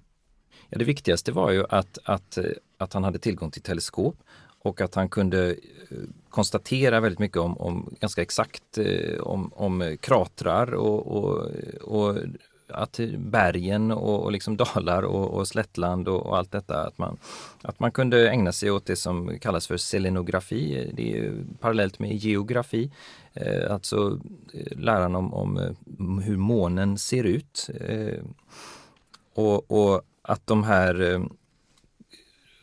Ja, 0.69 0.77
det 0.77 0.85
viktigaste 0.85 1.31
var 1.31 1.51
ju 1.51 1.65
att, 1.69 1.97
att, 2.03 2.37
att 2.77 2.93
han 2.93 3.03
hade 3.03 3.19
tillgång 3.19 3.51
till 3.51 3.61
teleskop 3.61 4.15
och 4.59 4.81
att 4.81 4.95
han 4.95 5.09
kunde 5.09 5.49
eh, 5.49 5.97
konstatera 6.29 6.99
väldigt 6.99 7.19
mycket 7.19 7.37
om, 7.37 7.57
om 7.57 7.95
ganska 7.99 8.21
exakt 8.21 8.77
eh, 8.77 9.19
om, 9.19 9.53
om 9.53 9.97
kratrar 10.01 10.73
och, 10.73 11.07
och, 11.07 11.51
och 11.81 12.17
att 12.73 12.99
bergen 13.17 13.91
och, 13.91 14.23
och 14.23 14.31
liksom 14.31 14.57
dalar 14.57 15.03
och, 15.03 15.33
och 15.33 15.47
slättland 15.47 16.07
och, 16.07 16.25
och, 16.25 16.37
allt 16.37 16.51
detta. 16.51 16.87
Att 16.87 16.97
man, 16.97 17.17
att 17.61 17.79
man 17.79 17.91
kunde 17.91 18.29
ägna 18.29 18.51
sig 18.51 18.71
åt 18.71 18.85
det 18.85 18.95
som 18.95 19.39
kallas 19.39 19.67
för 19.67 19.77
selenografi. 19.77 20.91
Det 20.93 21.17
är 21.17 21.33
parallellt 21.59 21.99
med 21.99 22.15
geografi. 22.15 22.91
Eh, 23.33 23.73
alltså 23.73 24.19
eh, 24.53 24.77
läran 24.77 25.15
om, 25.15 25.33
om 25.33 25.57
eh, 25.57 26.23
hur 26.23 26.37
månen 26.37 26.97
ser 26.97 27.23
ut. 27.23 27.69
Eh, 27.81 28.23
och, 29.33 29.71
och, 29.71 30.01
att 30.21 30.47
de 30.47 30.63
här 30.63 31.13
eh, 31.13 31.21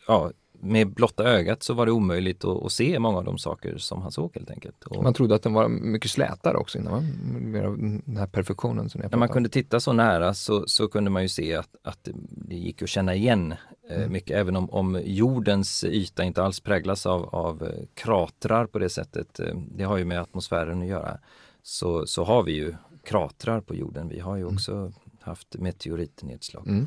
ja, 0.07 0.31
med 0.61 0.95
blotta 0.95 1.25
ögat 1.25 1.63
så 1.63 1.75
var 1.75 1.87
det 1.87 1.93
omöjligt 1.93 2.45
att, 2.45 2.65
att, 2.65 2.73
se 2.73 2.99
många 2.99 3.19
av 3.19 3.25
de 3.25 3.39
saker 3.39 3.79
som 3.79 4.03
han 4.03 4.13
såg 4.13 4.35
helt 4.35 4.51
enkelt. 4.51 4.85
Och 4.85 5.03
man 5.03 5.15
trodde 5.15 5.35
att 5.35 5.43
den 5.43 5.53
var 5.53 5.69
mycket 5.69 6.11
slätare 6.11 6.57
också 6.57 6.79
innan, 6.79 6.95
av 6.95 7.79
den 8.05 8.17
här 8.17 8.27
perfektionen. 8.27 8.89
Som 8.89 9.01
När 9.01 9.19
man 9.19 9.29
kunde 9.29 9.49
titta 9.49 9.81
så 9.81 9.93
nära 9.93 10.35
så, 10.35 10.65
så 10.67 10.89
kunde 10.89 11.11
man 11.11 11.23
ju 11.23 11.29
se 11.29 11.55
att, 11.55 11.77
att 11.83 12.09
det 12.31 12.57
gick 12.57 12.83
att 12.83 12.89
känna 12.89 13.15
igen 13.15 13.55
eh, 13.91 13.97
mm. 13.97 14.13
mycket, 14.13 14.37
även 14.37 14.57
om, 14.57 14.71
om 14.71 15.01
jordens 15.05 15.85
yta 15.85 16.25
inte 16.25 16.43
alls 16.43 16.61
präglas 16.61 17.07
av, 17.07 17.25
av 17.35 17.63
eh, 17.63 17.69
kratrar 17.95 18.67
på 18.67 18.79
det 18.79 18.89
sättet. 18.89 19.41
Eh, 19.41 19.55
det 19.77 19.85
har 19.85 19.97
ju 19.97 20.05
med 20.05 20.21
atmosfären 20.21 20.83
att 20.83 20.89
göra. 20.89 21.19
Så, 21.63 22.07
så 22.07 22.25
har 22.25 22.43
vi 22.43 22.53
ju 22.53 22.75
kratrar 23.05 23.61
på 23.61 23.75
jorden. 23.75 24.09
Vi 24.09 24.21
har 24.21 24.37
ju 24.37 24.43
mm. 24.43 24.55
också 24.55 24.73
mm 24.73 24.93
haft 25.23 25.57
meteoritnedslag. 25.59 26.69
Mm. 26.69 26.87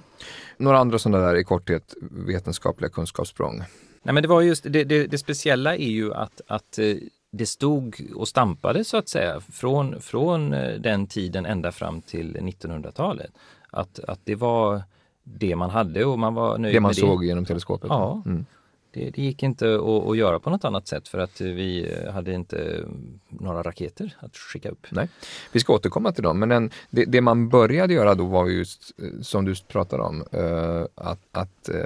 Några 0.57 0.79
andra 0.79 0.99
sådana 0.99 1.25
där 1.25 1.35
i 1.35 1.43
korthet 1.43 1.95
vetenskapliga 2.27 2.89
kunskapssprång? 2.89 3.57
Nej 4.03 4.13
men 4.13 4.21
det 4.23 4.27
var 4.29 4.41
just 4.41 4.63
det, 4.63 4.83
det, 4.83 5.07
det 5.07 5.17
speciella 5.17 5.75
är 5.75 5.89
ju 5.91 6.13
att, 6.13 6.41
att 6.47 6.79
eh, 6.79 6.95
det 7.31 7.45
stod 7.45 8.11
och 8.15 8.27
stampade 8.27 8.83
så 8.83 8.97
att 8.97 9.09
säga 9.09 9.39
från, 9.39 10.01
från 10.01 10.53
eh, 10.53 10.79
den 10.79 11.07
tiden 11.07 11.45
ända 11.45 11.71
fram 11.71 12.01
till 12.01 12.37
1900-talet. 12.37 13.31
Att, 13.69 13.99
att 13.99 14.19
det 14.23 14.35
var 14.35 14.83
det 15.23 15.55
man 15.55 15.69
hade 15.69 16.05
och 16.05 16.19
man 16.19 16.33
var 16.33 16.57
nöjd 16.57 16.75
Det 16.75 16.79
man 16.79 16.89
med 16.89 16.95
såg 16.95 17.21
det. 17.21 17.25
genom 17.25 17.45
teleskopet? 17.45 17.89
Ja. 17.89 18.23
Mm. 18.25 18.45
Det, 18.93 19.09
det, 19.09 19.21
gick 19.21 19.43
inte 19.43 19.75
att, 19.75 20.07
att, 20.07 20.17
göra 20.17 20.39
på 20.39 20.49
något 20.49 20.65
annat 20.65 20.87
sätt 20.87 21.07
för 21.07 21.17
att 21.17 21.41
vi 21.41 21.95
hade 22.13 22.33
inte 22.33 22.85
några 23.27 23.63
raketer 23.63 24.15
att 24.19 24.35
skicka 24.35 24.69
upp. 24.69 24.87
Nej, 24.89 25.09
Vi 25.51 25.59
ska 25.59 25.73
återkomma 25.73 26.11
till 26.11 26.23
dem, 26.23 26.39
men 26.39 26.49
den, 26.49 26.71
det, 26.89 27.05
det, 27.05 27.21
man 27.21 27.49
började 27.49 27.93
göra 27.93 28.15
då 28.15 28.25
var 28.25 28.47
just, 28.47 28.91
som 29.21 29.45
du 29.45 29.55
pratade 29.55 30.03
om, 30.03 30.23
uh, 30.33 30.85
att, 30.95 31.19
att, 31.31 31.69
uh, 31.73 31.77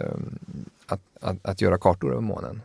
att, 0.85 1.01
att, 1.21 1.45
att, 1.45 1.61
göra 1.61 1.77
kartor 1.77 2.11
över 2.11 2.21
månen. 2.21 2.61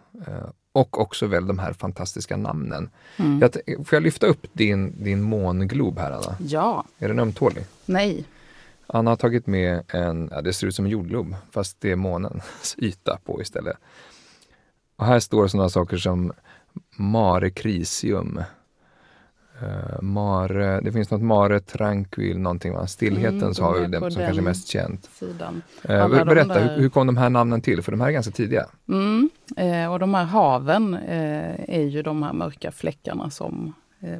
Och 0.73 1.01
också 1.01 1.27
väl 1.27 1.47
de 1.47 1.59
här 1.59 1.73
fantastiska 1.73 2.37
namnen. 2.37 2.91
Mm. 3.17 3.41
Jag, 3.41 3.77
får 3.87 3.97
jag 3.97 4.03
lyfta 4.03 4.27
upp 4.27 4.47
din, 4.53 5.05
din 5.05 5.23
månglob 5.23 5.99
här 5.99 6.11
Anna? 6.11 6.37
Ja. 6.39 6.85
Är 6.99 7.09
den 7.09 7.19
ömtålig? 7.19 7.65
Nej. 7.85 8.25
Anna 8.87 9.11
har 9.11 9.17
tagit 9.17 9.47
med 9.47 9.83
en, 9.89 10.29
ja, 10.33 10.43
det 10.43 10.53
ser 10.53 10.67
ut 10.67 10.75
som 10.75 10.85
en 10.85 10.91
jordglob, 10.91 11.37
fast 11.51 11.81
det 11.81 11.91
är 11.91 11.97
månens 11.97 12.77
yta 12.79 13.19
på 13.25 13.43
istället. 13.43 13.77
Och 15.03 15.09
här 15.09 15.21
står 15.21 15.47
sådana 15.47 15.69
saker 15.69 15.97
som 15.97 16.33
Mare 16.97 17.51
Crisium. 17.51 18.41
Uh, 19.63 20.03
mare, 20.03 20.81
det 20.81 20.93
finns 20.93 21.11
något 21.11 21.23
Mare 21.23 21.61
Tranquil, 21.61 22.39
någonting, 22.39 22.73
va? 22.73 22.87
Stillhetens 22.87 23.59
Mm, 23.59 23.71
hav, 23.73 23.75
som 23.91 24.01
kanske 24.01 24.41
är 24.41 24.43
mest 24.43 24.69
känt. 24.69 25.05
Sidan. 25.13 25.63
Uh, 25.91 26.09
berätta, 26.25 26.55
där- 26.55 26.75
hur, 26.75 26.83
hur 26.83 26.89
kom 26.89 27.07
de 27.07 27.17
här 27.17 27.31
namnen 27.31 27.61
till? 27.61 27.83
För 27.83 27.93
de 27.93 28.01
här 28.01 28.09
är 28.09 28.13
ganska 28.13 28.33
tidiga. 28.33 28.67
Mm. 28.89 29.31
Eh, 29.57 29.93
och 29.93 29.99
de 29.99 30.15
här 30.15 30.25
haven 30.25 30.95
är 30.95 31.83
ju 31.83 32.03
de 32.03 32.23
här 32.23 32.33
mörka 32.33 32.73
fläckarna 32.73 33.31
som 33.31 33.73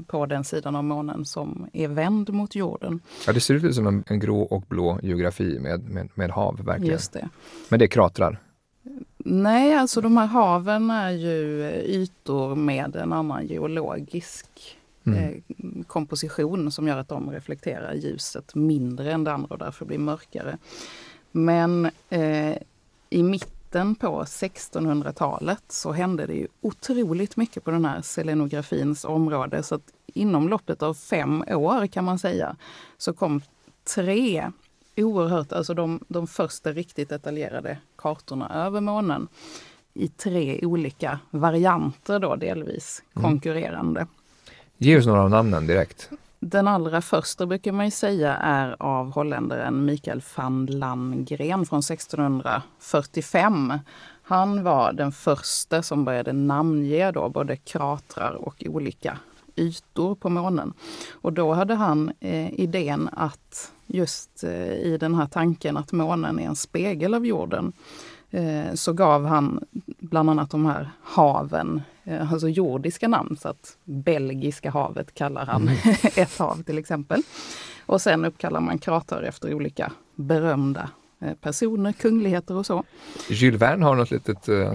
på 0.07 0.27
den 0.27 0.45
sidan 0.45 0.77
av 0.77 0.85
månen 0.85 1.25
som 1.25 1.67
är 1.73 1.89
vänd 1.89 2.33
mot 2.33 2.55
jorden. 2.55 3.01
Ja, 3.27 3.33
det 3.33 3.41
ser 3.41 3.55
ut 3.55 3.75
som 3.75 3.87
en, 3.87 4.05
en 4.07 4.21
grå 4.21 4.43
och 4.43 4.63
blå 4.69 4.99
geografi 5.03 5.59
med, 5.59 5.89
med, 5.89 6.09
med 6.15 6.31
hav, 6.31 6.65
verkligen. 6.65 6.93
Just 6.93 7.13
det. 7.13 7.29
Men 7.69 7.79
det 7.79 7.85
är 7.85 7.87
kratrar. 7.89 8.39
Nej, 9.19 9.75
alltså 9.75 10.01
de 10.01 10.17
här 10.17 10.27
haven 10.27 10.91
är 10.91 11.11
ju 11.11 11.63
ytor 11.87 12.55
med 12.55 12.97
en 12.97 13.13
annan 13.13 13.47
geologisk 13.47 14.79
Mm. 15.05 15.19
eh, 15.19 15.85
komposition 15.87 16.71
som 16.73 16.89
gör 16.89 16.99
att 16.99 17.09
de 17.09 17.31
reflekterar 17.31 17.95
ljuset 17.95 18.55
mindre 18.55 19.13
än 19.13 19.25
det 19.25 19.33
andra 19.33 19.49
och 19.51 19.59
därför 19.59 19.85
blir 19.85 19.99
mörkare. 19.99 20.59
Men 21.33 21.91
eh, 22.11 22.57
i 23.11 23.23
mitten 23.23 23.95
på 23.95 24.25
1600-talet 24.25 25.63
så 25.69 25.93
hände 25.93 26.27
det 26.27 26.35
ju 26.35 26.49
otroligt 26.61 27.37
mycket 27.37 27.65
på 27.65 27.71
den 27.71 27.85
här 27.85 28.03
selenografins 28.03 29.05
område. 29.05 29.63
Så 29.63 29.75
att 29.75 29.93
inom 30.07 30.49
loppet 30.49 30.83
av 30.83 30.95
fem 30.95 31.45
år 31.49 31.87
kan 31.87 32.05
man 32.05 32.19
säga 32.19 32.57
så 32.99 33.13
kom 33.13 33.41
tre 33.95 34.51
oerhört, 34.97 35.53
alltså 35.53 35.75
de, 35.75 36.01
de 36.09 36.27
första 36.27 36.73
riktigt 36.73 37.09
detaljerade 37.09 37.79
kartorna 37.97 38.65
över 38.67 38.81
månen 38.81 39.29
i 39.95 40.09
tre 40.09 40.61
olika 40.67 41.19
varianter 41.31 42.19
då 42.19 42.37
delvis 42.37 43.03
Mm. 43.17 43.31
konkurrerande. 43.31 44.07
Ge 44.79 44.99
oss 44.99 45.07
några 45.07 45.23
av 45.23 45.31
namnen 45.31 45.67
direkt. 45.67 46.11
Den 46.41 46.69
allra 46.69 47.03
första 47.03 47.47
brukar 47.47 47.73
man 47.73 47.85
ju 47.85 47.91
säga 47.91 48.35
är 48.35 48.77
av 48.79 49.13
holländaren 49.13 49.85
Mikael 49.85 50.23
van 50.37 50.67
Landgren 50.67 51.67
från 51.67 51.79
1645. 51.83 53.79
Han 54.23 54.63
var 54.63 54.93
den 54.93 55.13
första 55.13 55.83
som 55.83 56.05
började 56.05 56.33
namnge 56.33 57.11
då 57.13 57.29
både 57.29 57.57
kratrar 57.57 58.33
och 58.33 58.65
olika 58.67 59.19
ytor 59.57 60.15
på 60.15 60.29
månen. 60.29 60.73
Och 61.13 61.33
då 61.33 61.53
hade 61.53 61.75
han 61.75 62.13
eh, 62.21 62.61
idén 62.61 63.09
att 63.13 63.73
just 63.87 64.45
eh, 64.45 64.73
i 64.73 64.97
den 65.01 65.15
här 65.15 65.27
tanken 65.27 65.77
att 65.77 65.93
månen 65.93 66.39
är 66.39 66.47
en 66.47 66.57
spegel 66.57 67.15
av 67.15 67.27
jorden 67.27 67.73
eh, 68.31 68.75
så 68.75 68.93
gav 68.93 69.27
han 69.27 69.65
bland 69.99 70.31
annat 70.31 70.51
de 70.51 70.67
här 70.67 70.91
haven, 71.03 71.83
eh, 72.05 72.33
alltså 72.33 72.49
jordiska 72.49 73.09
namn. 73.09 73.37
Så 73.41 73.49
att 73.49 73.77
Belgiska 73.85 74.71
havet 74.71 75.15
kallar 75.15 75.47
han 75.47 75.71
ett 76.17 76.39
hav 76.39 76.63
till 76.63 76.79
exempel. 76.79 77.23
Och 77.87 78.01
sen 78.01 78.25
uppkallar 78.25 78.61
man 78.61 78.79
kratrar 78.79 79.23
efter 79.23 79.55
olika 79.55 79.93
berömda 80.15 80.91
personer, 81.41 81.93
kungligheter 81.93 82.55
och 82.57 82.67
så. 82.67 82.85
Jules 83.29 83.61
Verne 83.61 83.85
har 83.85 83.95
något 83.97 84.11
litet 84.11 84.49
eh, 84.49 84.73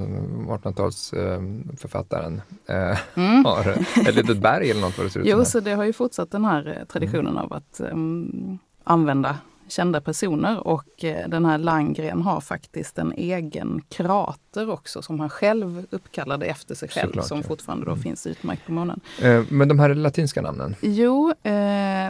1800-talsförfattaren. 1.08 2.42
Eh, 2.68 2.98
Mm. 3.16 3.46
har 3.46 3.70
ett 4.08 4.16
litet 4.16 4.38
berg 4.38 4.72
eller 4.72 4.82
något 4.82 4.98
vad 4.98 5.06
det 5.08 5.10
ser 5.10 5.20
ut. 5.20 5.26
Jo, 5.30 5.46
så 5.46 5.60
det 5.60 5.72
har 5.72 5.84
ju 5.84 5.94
fortsatt 5.94 6.32
den 6.32 6.46
här 6.46 6.78
eh, 6.80 6.86
traditionen 6.88 7.38
av 7.38 7.54
att 7.54 7.80
em, 7.80 8.60
använda 8.84 9.38
kända 9.70 10.02
personer 10.02 10.68
och 10.68 11.04
eh, 11.04 11.30
den 11.30 11.46
här 11.46 11.58
Landgren 11.58 12.22
har 12.22 12.42
faktiskt 12.42 12.98
en 12.98 13.12
egen 13.12 13.82
krater 13.90 14.70
också 14.72 15.02
som 15.02 15.20
han 15.20 15.30
själv 15.30 15.86
uppkallade 15.90 16.46
efter 16.46 16.76
sig 16.76 16.90
själv 16.90 17.08
Såklart, 17.08 17.26
som 17.28 17.38
ja. 17.38 17.44
fortfarande 17.44 17.86
då 17.86 17.92
Mm. 17.92 18.04
finns 18.04 18.28
utmärkt 18.28 18.66
på 18.66 18.72
månen. 18.72 19.00
Eh, 19.22 19.44
men 19.50 19.68
de 19.68 19.80
här 19.80 19.94
latinska 19.96 20.42
namnen? 20.42 20.76
Jo, 20.82 21.34
eh, 21.44 22.10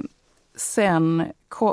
sen 0.58 1.24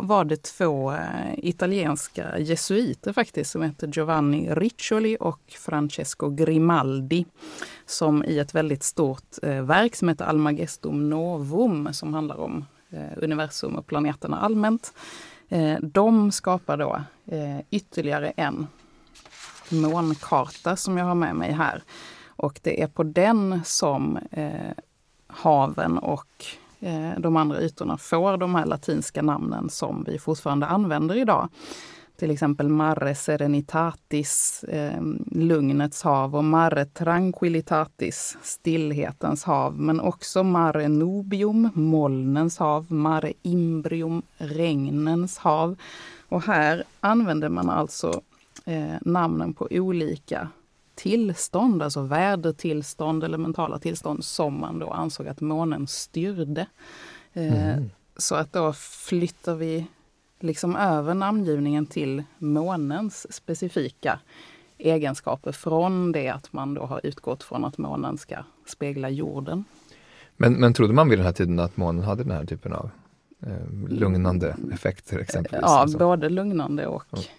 var 0.02 0.24
det 0.24 0.42
två 0.42 0.92
eh, 0.92 1.34
italienska 1.36 2.38
jesuiter 2.38 3.12
faktiskt 3.12 3.50
som 3.50 3.62
hette 3.62 3.86
Giovanni 3.86 4.54
Riccioli 4.54 5.16
och 5.20 5.40
Francesco 5.48 6.30
Grimaldi. 6.30 7.26
Som 7.86 8.24
i 8.24 8.38
ett 8.38 8.54
väldigt 8.54 8.82
stort 8.82 9.38
eh, 9.42 9.62
verk 9.62 9.96
som 9.96 10.08
heter 10.08 10.24
Almagestum 10.24 11.10
Novum 11.10 11.88
som 11.92 12.14
handlar 12.14 12.36
om 12.36 12.64
eh, 12.90 13.00
universum 13.16 13.76
och 13.76 13.86
planeterna 13.86 14.40
allmänt. 14.40 14.92
De 15.82 16.32
skapar 16.32 16.76
då 16.76 17.02
ytterligare 17.70 18.30
en 18.30 18.66
månkarta 19.68 20.76
som 20.76 20.98
jag 20.98 21.04
har 21.04 21.14
med 21.14 21.36
mig 21.36 21.52
här. 21.52 21.82
Och 22.26 22.60
det 22.62 22.82
är 22.82 22.86
på 22.86 23.02
den 23.02 23.60
som 23.64 24.18
haven 25.26 25.98
och 25.98 26.44
Eh, 26.84 27.18
de 27.18 27.36
andra 27.36 27.60
ytorna 27.60 27.98
får 27.98 28.36
de 28.36 28.54
här 28.54 28.66
latinska 28.66 29.22
namnen 29.22 29.70
som 29.70 30.04
vi 30.06 30.18
fortfarande 30.18 30.66
använder 30.66 31.16
idag. 31.16 31.48
Till 32.16 32.30
exempel 32.30 32.68
Mare 32.68 33.14
Serenitatis, 33.14 34.64
eh, 34.64 35.02
lugnets 35.30 36.02
hav 36.02 36.36
och 36.36 36.44
Mare 36.44 36.84
Tranquillitatis, 36.84 38.36
stillhetens 38.42 39.44
hav. 39.44 39.80
Men 39.80 40.00
också 40.00 40.42
Mare 40.42 40.88
Nubium, 40.88 41.70
molnens 41.74 42.58
hav, 42.58 42.92
Mare 42.92 43.32
Imbrium, 43.42 44.22
regnens 44.36 45.38
hav. 45.38 45.76
Och 46.28 46.42
här 46.42 46.84
använder 47.00 47.48
man 47.48 47.70
alltså 47.70 48.20
eh, 48.64 48.96
namnen 49.00 49.54
på 49.54 49.68
olika 49.70 50.48
tillstånd, 50.94 51.82
alltså 51.82 52.02
vädertillstånd 52.02 53.24
eller 53.24 53.38
mentala 53.38 53.78
tillstånd 53.78 54.24
som 54.24 54.60
man 54.60 54.78
då 54.78 54.90
ansåg 54.90 55.28
att 55.28 55.40
månen 55.40 55.86
styrde. 55.86 56.66
Eh, 57.32 57.74
Mm. 57.74 57.90
Så 58.16 58.34
att 58.34 58.52
då 58.52 58.72
flyttar 59.08 59.54
vi 59.54 59.86
liksom 60.40 60.76
över 60.76 61.14
namngivningen 61.14 61.86
till 61.86 62.22
månens 62.38 63.34
specifika 63.34 64.20
egenskaper 64.78 65.52
från 65.52 66.12
det 66.12 66.28
att 66.28 66.52
man 66.52 66.74
då 66.74 66.86
har 66.86 67.00
utgått 67.06 67.42
från 67.42 67.64
att 67.64 67.78
månen 67.78 68.18
ska 68.18 68.36
spegla 68.66 69.10
jorden. 69.10 69.64
Men, 70.36 70.52
men 70.52 70.74
trodde 70.74 70.92
man 70.92 71.08
vid 71.08 71.18
den 71.18 71.26
här 71.26 71.32
tiden 71.32 71.58
att 71.58 71.76
månen 71.76 72.04
hade 72.04 72.22
den 72.22 72.32
här 72.32 72.44
typen 72.44 72.72
av 72.72 72.90
eh, 73.46 73.88
lugnande 73.88 74.56
effekter 74.72 75.18
exempelvis? 75.18 75.62
Ja, 75.62 75.78
Alltså. 75.80 75.98
både 75.98 76.28
lugnande 76.28 76.86
och 76.86 77.04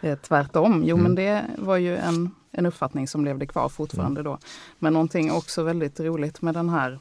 eh, 0.00 0.18
tvärtom. 0.18 0.82
Jo, 0.86 0.96
Mm. 0.96 1.02
men 1.02 1.14
det 1.14 1.44
var 1.58 1.76
ju 1.76 1.96
en, 1.96 2.30
en 2.50 2.66
uppfattning 2.66 3.08
som 3.08 3.24
levde 3.24 3.46
kvar 3.46 3.68
fortfarande 3.68 4.22
då. 4.22 4.38
Men 4.78 4.92
någonting 4.92 5.32
också 5.32 5.62
väldigt 5.62 6.00
roligt 6.00 6.42
med 6.42 6.54
den 6.54 6.68
här 6.68 6.98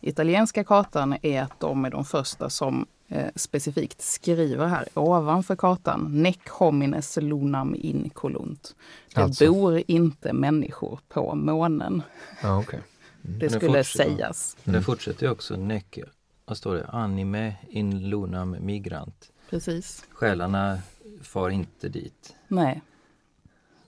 italienska 0.00 0.64
kartan 0.64 1.16
är 1.22 1.42
att 1.42 1.60
de 1.60 1.84
är 1.84 1.90
de 1.90 2.04
första 2.04 2.50
som 2.50 2.86
eh, 3.08 3.26
specifikt 3.36 4.02
skriver 4.02 4.66
här 4.66 4.88
ovanför 4.94 5.56
kartan. 5.56 6.22
Nec 6.22 6.36
homines 6.50 7.18
lunam 7.20 7.74
incolunt. 7.78 8.74
Det 9.14 9.20
Alltså. 9.20 9.52
bor 9.52 9.82
inte 9.86 10.32
människor 10.32 10.98
på 11.08 11.34
månen. 11.34 12.02
Okej. 12.44 12.80
Det 13.22 13.28
Men 13.30 13.38
det 13.38 13.50
skulle 13.50 13.84
fortsätter. 13.84 14.10
sägas. 14.10 14.56
Mm. 14.64 14.78
det 14.80 14.84
fortsätter 14.84 15.26
ju 15.26 15.32
också 15.32 15.56
Necke. 15.56 16.04
Vad 16.46 16.56
står 16.56 16.74
det? 16.74 16.86
Anime 16.86 17.54
in 17.68 18.08
lunam 18.08 18.56
migrant. 18.60 19.30
Precis. 19.50 20.04
Själarna 20.10 20.78
far 21.22 21.50
inte 21.50 21.88
dit. 21.88 22.34
Nej. 22.48 22.82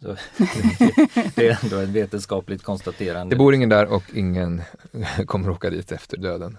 Så, 0.00 0.06
det 1.34 1.48
är 1.48 1.64
ändå 1.64 1.76
ett 1.76 1.88
vetenskapligt 1.88 2.62
konstaterande. 2.62 3.34
Det 3.34 3.38
bor 3.38 3.54
ingen 3.54 3.68
där 3.68 3.86
och 3.86 4.02
ingen 4.14 4.62
kommer 5.26 5.50
åka 5.50 5.70
dit 5.70 5.92
efter 5.92 6.16
döden. 6.16 6.58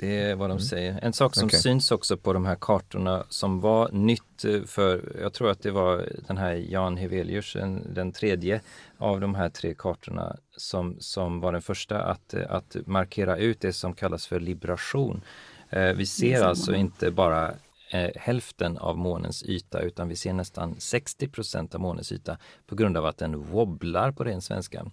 Det 0.00 0.18
är 0.20 0.34
vad 0.34 0.48
de 0.50 0.52
Mm. 0.52 0.60
säger. 0.60 0.98
En 1.02 1.12
sak 1.12 1.34
som 1.34 1.46
Okej. 1.46 1.60
syns 1.60 1.90
också 1.92 2.16
på 2.16 2.32
de 2.32 2.46
här 2.46 2.56
kartorna 2.60 3.24
som 3.28 3.60
var 3.60 3.88
nytt 3.92 4.44
eh, 4.44 4.62
för, 4.66 5.16
jag 5.22 5.32
tror 5.32 5.50
att 5.50 5.62
det 5.62 5.70
var 5.70 6.08
den 6.26 6.36
här 6.36 6.52
Jan 6.54 6.96
Hevelius, 6.96 7.56
en- 7.56 7.94
den 7.94 8.12
tredje 8.12 8.60
av 8.98 9.20
de 9.20 9.34
här 9.34 9.48
tre 9.48 9.74
kartorna 9.78 10.36
som, 10.56 10.96
som 11.00 11.40
var 11.40 11.52
den 11.52 11.62
första 11.62 12.02
att, 12.02 12.34
eh, 12.34 12.42
att 12.48 12.76
markera 12.86 13.36
ut 13.36 13.60
det 13.60 13.72
som 13.72 13.94
kallas 13.94 14.26
för 14.26 14.40
libration. 14.40 15.22
Eh, 15.70 15.92
vi 15.92 16.06
ser 16.06 16.28
Detsamma. 16.30 16.48
alltså 16.48 16.74
inte 16.74 17.10
bara 17.10 17.52
eh, 17.92 18.10
hälften 18.16 18.78
av 18.78 18.98
månens 18.98 19.42
yta 19.42 19.80
utan 19.80 20.08
vi 20.08 20.16
ser 20.16 20.32
nästan 20.32 20.74
60% 20.78 21.74
av 21.74 21.80
månens 21.80 22.12
yta 22.12 22.36
på 22.66 22.74
grund 22.74 22.96
av 22.96 23.06
att 23.06 23.18
den 23.18 23.42
wobblar 23.42 24.12
på 24.12 24.24
ren 24.24 24.40
svenska. 24.40 24.86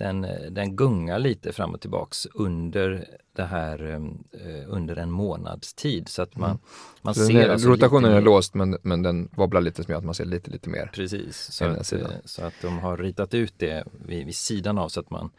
Den, 0.00 0.24
eh, 0.24 0.50
den 0.50 0.76
gungar 0.76 1.18
lite 1.18 1.52
fram 1.52 1.74
och 1.74 1.80
tillbaks 1.80 2.26
under 2.34 3.06
det 3.32 3.42
här 3.42 3.90
eh, 4.32 4.64
under 4.66 4.96
en 4.96 5.10
månads 5.10 5.74
tid. 5.74 6.08
Så 6.08 6.22
att 6.22 6.36
man, 6.36 6.58
man 7.02 7.14
Så 7.14 7.20
den 7.20 7.28
ser 7.28 7.40
är, 7.40 7.48
alltså 7.48 7.68
rotationen 7.68 8.12
är 8.12 8.20
låst 8.20 8.54
men, 8.54 8.78
men 8.82 9.02
den 9.02 9.28
wobblar 9.32 9.60
lite 9.60 9.84
som 9.84 9.92
gör 9.92 9.98
att 9.98 10.04
man 10.04 10.14
ser 10.14 10.24
lite, 10.24 10.50
lite 10.50 10.68
mer. 10.70 10.90
Precis, 10.94 11.36
så 11.52 11.64
att, 11.64 11.92
eh, 11.92 12.08
så 12.24 12.44
att 12.44 12.54
de 12.62 12.78
har 12.78 12.96
ritat 12.96 13.34
ut 13.34 13.54
det 13.56 13.84
vid, 14.06 14.26
vid 14.26 14.36
sidan 14.36 14.78
av 14.78 14.88
så 14.88 15.00
att 15.00 15.10
man 15.10 15.30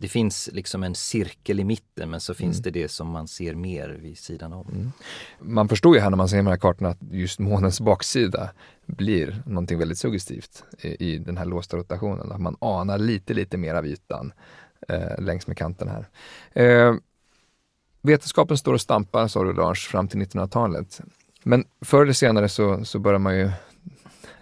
det 0.00 0.08
finns 0.08 0.50
liksom 0.52 0.82
en 0.82 0.94
cirkel 0.94 1.60
i 1.60 1.64
mitten 1.64 2.10
men 2.10 2.20
så 2.20 2.34
finns 2.34 2.56
Mm. 2.56 2.62
det 2.62 2.70
det 2.70 2.88
som 2.88 3.08
man 3.08 3.28
ser 3.28 3.54
mer 3.54 3.88
vid 3.88 4.18
sidan 4.18 4.52
om. 4.52 4.92
Man 5.40 5.68
förstår 5.68 5.94
ju 5.94 6.00
här 6.00 6.10
när 6.10 6.16
man 6.16 6.28
ser 6.28 6.36
de 6.36 6.46
här 6.46 6.56
kartorna 6.56 6.88
att 6.88 6.98
just 7.10 7.38
månens 7.38 7.80
baksida 7.80 8.50
blir 8.86 9.42
någonting 9.46 9.78
väldigt 9.78 9.98
suggestivt 9.98 10.64
i, 10.80 11.12
i 11.14 11.18
den 11.18 11.36
här 11.36 11.44
låsta 11.44 11.76
rotationen. 11.76 12.32
Att 12.32 12.40
man 12.40 12.56
anar 12.60 12.98
lite, 12.98 13.34
lite 13.34 13.56
mer 13.56 13.74
av 13.74 13.86
ytan 13.86 14.32
eh, 14.88 15.18
längs 15.22 15.46
med 15.46 15.56
kanten 15.56 15.88
här. 15.88 16.08
Eh, 16.52 16.94
vetenskapen 18.02 18.56
står 18.58 18.74
och 18.74 18.80
stampar, 18.80 19.28
sa 19.28 19.44
du 19.44 19.52
Lars, 19.52 19.86
fram 19.86 20.08
till 20.08 20.20
1900-talet. 20.20 21.00
Men 21.42 21.64
förr 21.80 22.02
eller 22.02 22.12
senare 22.12 22.48
så, 22.48 22.84
så 22.84 22.98
börjar 22.98 23.18
man 23.18 23.36
ju 23.36 23.50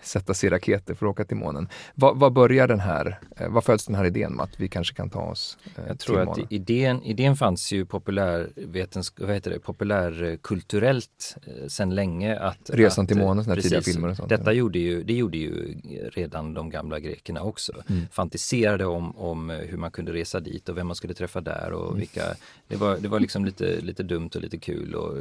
sätta 0.02 0.34
sig 0.34 0.46
i 0.46 0.50
raketer 0.50 0.94
för 0.94 1.06
att 1.06 1.10
åka 1.10 1.24
till 1.24 1.36
månen. 1.36 1.68
Vad, 1.94 2.18
vad 2.18 2.32
börjar 2.32 2.68
den 2.68 2.80
här, 2.80 3.18
eh, 3.36 3.48
vad 3.48 3.64
föds 3.64 3.86
den 3.86 3.94
här 3.94 4.04
idén 4.04 4.32
med 4.32 4.44
att 4.44 4.60
vi 4.60 4.68
kanske 4.68 4.94
kan 4.94 5.10
ta 5.10 5.20
oss 5.20 5.58
eh, 5.64 5.70
Jag 5.76 5.98
till 5.98 6.06
tror 6.06 6.20
att 6.20 6.26
månen? 6.26 6.46
idén, 6.50 7.02
idén 7.02 7.36
fanns 7.36 7.72
ju 7.72 7.84
populärvetensk- 7.84 9.20
vad 9.26 9.34
heter 9.34 9.50
det, 9.50 9.58
populärkulturellt 9.58 11.36
eh, 11.46 11.66
sedan 11.68 11.94
länge. 11.94 12.38
Att, 12.38 12.70
Resan 12.72 13.02
att, 13.02 13.08
till 13.08 13.18
eh, 13.18 13.24
månen, 13.24 13.44
här 13.44 13.56
tidiga 13.60 13.82
filmer 13.82 14.08
och 14.08 14.16
sånt. 14.16 14.28
Detta 14.28 14.52
gjorde 14.52 14.78
ju, 14.78 15.02
det 15.02 15.12
gjorde 15.12 15.38
ju 15.38 15.74
redan 16.12 16.54
de 16.54 16.70
gamla 16.70 16.98
grekerna 17.00 17.42
också. 17.42 17.72
Mm. 17.88 18.06
Fantiserade 18.12 18.84
om, 18.86 19.16
om 19.16 19.50
hur 19.50 19.76
man 19.78 19.90
kunde 19.90 20.12
resa 20.12 20.40
dit 20.40 20.68
och 20.68 20.76
vem 20.76 20.86
man 20.86 20.96
skulle 20.96 21.14
träffa 21.14 21.40
där 21.40 21.72
och 21.72 21.88
Mm. 21.88 21.98
vilka, 22.00 22.22
det 22.68 22.76
var, 22.76 22.98
det 22.98 23.08
var 23.08 23.20
liksom 23.20 23.44
lite, 23.44 23.80
lite 23.80 24.02
dumt 24.02 24.30
och 24.34 24.40
lite 24.40 24.58
kul 24.58 24.94
och 24.94 25.16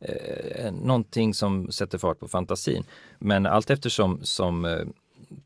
eh, 0.00 0.72
någonting 0.72 1.34
som 1.34 1.72
sätter 1.72 1.98
fart 1.98 2.18
på 2.18 2.28
fantasin. 2.28 2.84
Men 3.18 3.46
allt 3.46 3.70
eftersom 3.70 4.20
som 4.22 4.64
eh, 4.64 4.84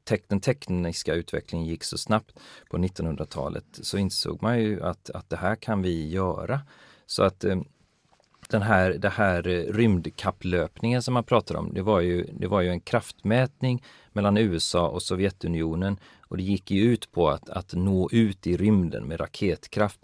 tek, 0.05 0.25
den 0.29 0.41
tekniska 0.41 1.15
utvecklingen 1.15 1.67
gick 1.67 1.85
så 1.85 1.99
snabbt 1.99 2.39
på 2.71 2.77
1900-talet 2.77 3.65
så 3.73 3.99
insåg 3.99 4.43
man 4.43 4.61
ju 4.61 4.83
att, 4.83 5.11
att 5.11 5.31
det 5.31 5.37
här 5.37 5.57
kan 5.57 5.83
vi 5.83 6.09
göra. 6.09 6.61
Så 7.07 7.23
att 7.23 7.45
eh, 7.45 7.57
den 8.49 8.63
här, 8.63 8.91
det 8.91 9.09
här 9.09 9.49
eh, 9.49 9.73
rymdkapplöpningen 9.73 11.03
som 11.03 11.15
man 11.15 11.25
pratar 11.25 11.55
om, 11.55 11.75
det 11.75 11.83
var, 11.83 12.01
ju, 12.01 12.27
det 12.33 12.47
var 12.47 12.61
ju 12.61 12.69
en 12.69 12.81
kraftmätning 12.81 13.83
mellan 14.13 14.37
USA 14.37 14.89
och 14.89 15.03
Sovjetunionen 15.03 15.97
och 16.21 16.37
det 16.37 16.43
gick 16.43 16.71
ju 16.71 16.83
ut 16.83 17.13
på 17.13 17.29
att, 17.29 17.51
att 17.51 17.73
nå 17.73 18.09
ut 18.13 18.47
i 18.47 18.57
rymden 18.57 19.05
med 19.05 19.21
raketkraft. 19.21 20.01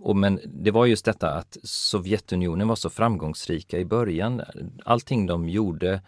Och 0.00 0.16
men 0.16 0.40
det 0.44 0.70
var 0.70 0.86
just 0.86 1.04
detta 1.04 1.30
att 1.30 1.56
Sovjetunionen 1.62 2.68
var 2.68 2.76
så 2.76 2.90
framgångsrika 2.90 3.78
i 3.78 3.84
början. 3.84 4.42
Allting 4.84 5.26
de 5.26 5.48
gjorde 5.48 6.00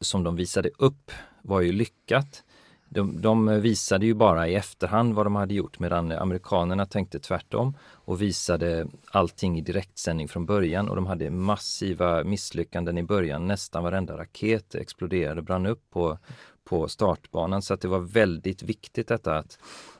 som 0.00 0.24
de 0.24 0.36
visade 0.36 0.70
upp 0.78 1.10
var 1.42 1.60
ju 1.60 1.72
lyckat. 1.72 2.44
De, 2.88 3.20
de 3.20 3.60
visade 3.60 4.06
ju 4.06 4.14
bara 4.14 4.48
i 4.48 4.54
efterhand 4.54 5.14
vad 5.14 5.26
de 5.26 5.34
hade 5.34 5.54
gjort 5.54 5.78
medan 5.78 6.12
amerikanerna 6.12 6.86
tänkte 6.86 7.18
tvärtom 7.18 7.74
och 7.82 8.22
visade 8.22 8.86
allting 9.10 9.58
i 9.58 9.60
direktsändning 9.60 10.28
från 10.28 10.46
början 10.46 10.88
och 10.88 10.96
de 10.96 11.06
hade 11.06 11.30
massiva 11.30 12.24
misslyckanden 12.24 12.98
i 12.98 13.02
början. 13.02 13.46
Nästan 13.46 13.82
varenda 13.82 14.18
raket 14.18 14.74
exploderade, 14.74 15.40
och 15.40 15.44
brann 15.44 15.66
upp 15.66 15.90
på, 15.90 16.18
på 16.64 16.88
startbanan 16.88 17.62
så 17.62 17.74
att 17.74 17.80
det 17.80 17.88
var 17.88 18.00
väldigt 18.00 18.62
viktigt 18.62 19.08
detta 19.08 19.36
att, 19.36 19.58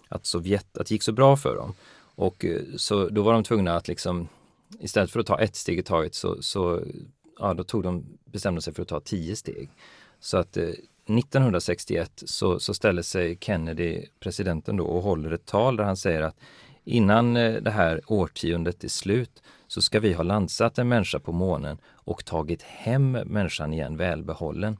att 0.09 0.27
Sovjet, 0.27 0.79
att 0.79 0.87
det 0.87 0.95
gick 0.95 1.03
så 1.03 1.13
bra 1.13 1.37
för 1.37 1.57
dem. 1.57 1.75
Och 2.21 2.45
eh, 2.45 2.63
så 2.77 3.09
då 3.09 3.23
var 3.23 3.33
de 3.33 3.43
tvungna 3.43 3.77
att 3.77 3.89
liksom 3.89 4.29
istället 4.81 5.11
för 5.11 5.21
att 5.21 5.27
ta 5.27 5.41
ett 5.41 5.57
steg 5.57 5.79
i 5.79 5.83
taget 5.83 6.15
så, 6.15 6.43
så 6.43 6.83
ja, 7.39 7.55
då 7.55 7.65
tog 7.65 7.83
de, 7.83 8.19
bestämde 8.25 8.61
sig 8.61 8.75
för 8.75 8.83
att 8.83 8.89
ta 8.89 9.01
tio 9.01 9.37
steg. 9.37 9.71
Så 10.19 10.39
att 10.39 10.57
eh, 10.57 10.65
1961 10.65 12.23
så, 12.27 12.59
så 12.59 12.75
ställer 12.75 13.03
sig 13.03 13.39
Kennedy, 13.41 14.07
presidenten 14.21 14.77
då, 14.77 14.85
och 14.85 15.03
håller 15.03 15.31
ett 15.31 15.47
tal 15.47 15.77
där 15.77 15.85
han 15.85 15.97
säger 15.97 16.23
att 16.23 16.37
innan 16.85 17.37
eh, 17.37 17.63
det 17.63 17.71
här 17.71 18.01
årtiondet 18.07 18.85
är 18.85 18.89
slut 18.89 19.43
så 19.67 19.83
ska 19.83 20.01
vi 20.01 20.13
ha 20.13 20.23
landsatt 20.23 20.79
en 20.79 20.89
människa 20.89 21.19
på 21.19 21.33
månen 21.33 21.79
och 21.87 22.25
tagit 22.25 22.63
hem 22.63 23.13
människan 23.13 23.73
igen 23.73 23.97
välbehållen. 23.97 24.77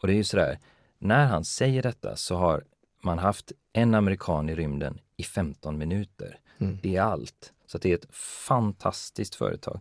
Och 0.00 0.06
det 0.06 0.12
är 0.12 0.16
ju 0.16 0.24
sådär, 0.24 0.58
när 0.98 1.26
han 1.26 1.44
säger 1.44 1.82
detta 1.82 2.16
så 2.16 2.36
har 2.36 2.64
man 3.02 3.18
haft 3.18 3.52
en 3.72 3.94
amerikan 3.94 4.48
i 4.48 4.54
rymden 4.54 5.00
i 5.16 5.22
15 5.22 5.78
minuter. 5.78 6.38
Mm. 6.58 6.78
Det 6.82 6.96
är 6.96 7.02
allt. 7.02 7.52
Så 7.66 7.78
det 7.78 7.90
är 7.90 7.94
ett 7.94 8.14
fantastiskt 8.46 9.34
företag. 9.34 9.80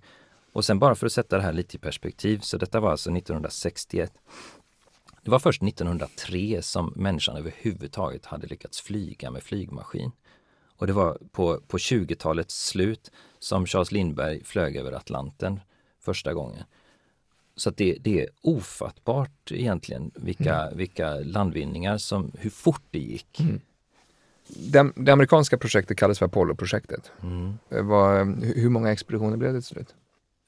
Och 0.52 0.66
sen 0.66 0.80
bara 0.80 0.96
för 0.96 1.06
att 1.06 1.14
sätta 1.14 1.38
det 1.38 1.44
här 1.44 1.54
lite 1.54 1.78
i 1.78 1.80
perspektiv, 1.80 2.40
så 2.40 2.58
detta 2.58 2.80
var 2.80 2.92
alltså 2.92 3.12
1961. 3.12 4.14
Det 5.24 5.32
var 5.32 5.40
först 5.40 5.64
1903 5.64 6.62
som 6.62 6.94
människan 6.96 7.38
överhuvudtaget 7.38 8.26
hade 8.26 8.48
lyckats 8.48 8.82
flyga 8.82 9.32
med 9.32 9.44
flygmaskin. 9.44 10.12
Och 10.78 10.88
det 10.88 10.94
var 10.94 11.18
på, 11.32 11.62
på 11.68 11.78
20-talets 11.78 12.68
slut 12.68 13.12
som 13.40 13.66
Charles 13.66 13.92
Lindbergh 13.92 14.44
flög 14.44 14.76
över 14.76 14.92
Atlanten 14.92 15.60
första 16.00 16.34
gången. 16.34 16.64
Så 17.56 17.70
det, 17.70 17.98
det 18.02 18.22
är 18.22 18.30
ofattbart 18.42 19.52
egentligen 19.52 20.12
vilka, 20.16 20.72
vilka 20.76 21.16
landvinningar 21.16 21.98
som, 21.98 22.32
hur 22.40 22.50
fort 22.50 22.84
det 22.92 23.00
gick. 23.00 23.40
Mm. 23.40 23.62
Det, 24.48 24.92
det 24.96 25.12
amerikanska 25.12 25.58
projektet 25.58 25.98
kallas 25.98 26.20
för 26.20 26.26
Apollo-projektet. 26.26 27.12
Mm. 27.24 27.58
Det 27.70 27.82
var, 27.82 28.26
hur 28.46 28.62
hur 28.62 28.70
många 28.70 28.92
expeditioner 28.92 29.38
blev 29.38 29.54
det 29.54 29.60
till 29.60 29.68
slut? 29.68 29.96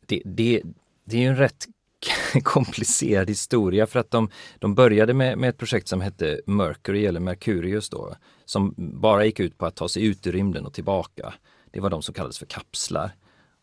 det, 0.09 0.21
det, 0.25 0.61
det 1.05 1.17
är 1.17 1.21
ju 1.21 1.27
en 1.27 1.35
rätt 1.35 1.67
komplicerad 2.43 3.29
historia 3.29 3.87
för 3.87 3.99
att 3.99 4.11
de, 4.11 4.29
de 4.59 4.75
började 4.75 5.13
med, 5.13 5.37
med 5.37 5.49
ett 5.49 5.57
projekt 5.57 5.87
som 5.87 6.01
hette 6.01 6.41
Mercury 6.45 7.05
eller 7.05 7.19
Mercurius 7.19 7.89
då, 7.89 8.15
som 8.45 8.73
bara 8.77 9.25
gick 9.25 9.39
ut 9.39 9.57
på 9.57 9.65
att 9.65 9.75
ta 9.75 9.89
sig 9.89 10.05
ut 10.05 10.27
i 10.27 10.31
rymden 10.31 10.65
och 10.65 10.73
tillbaka. 10.73 11.33
Det 11.71 11.79
var 11.79 11.89
de 11.89 12.01
som 12.01 12.13
kallades 12.13 12.39
för 12.39 12.45
kapslar. 12.45 13.11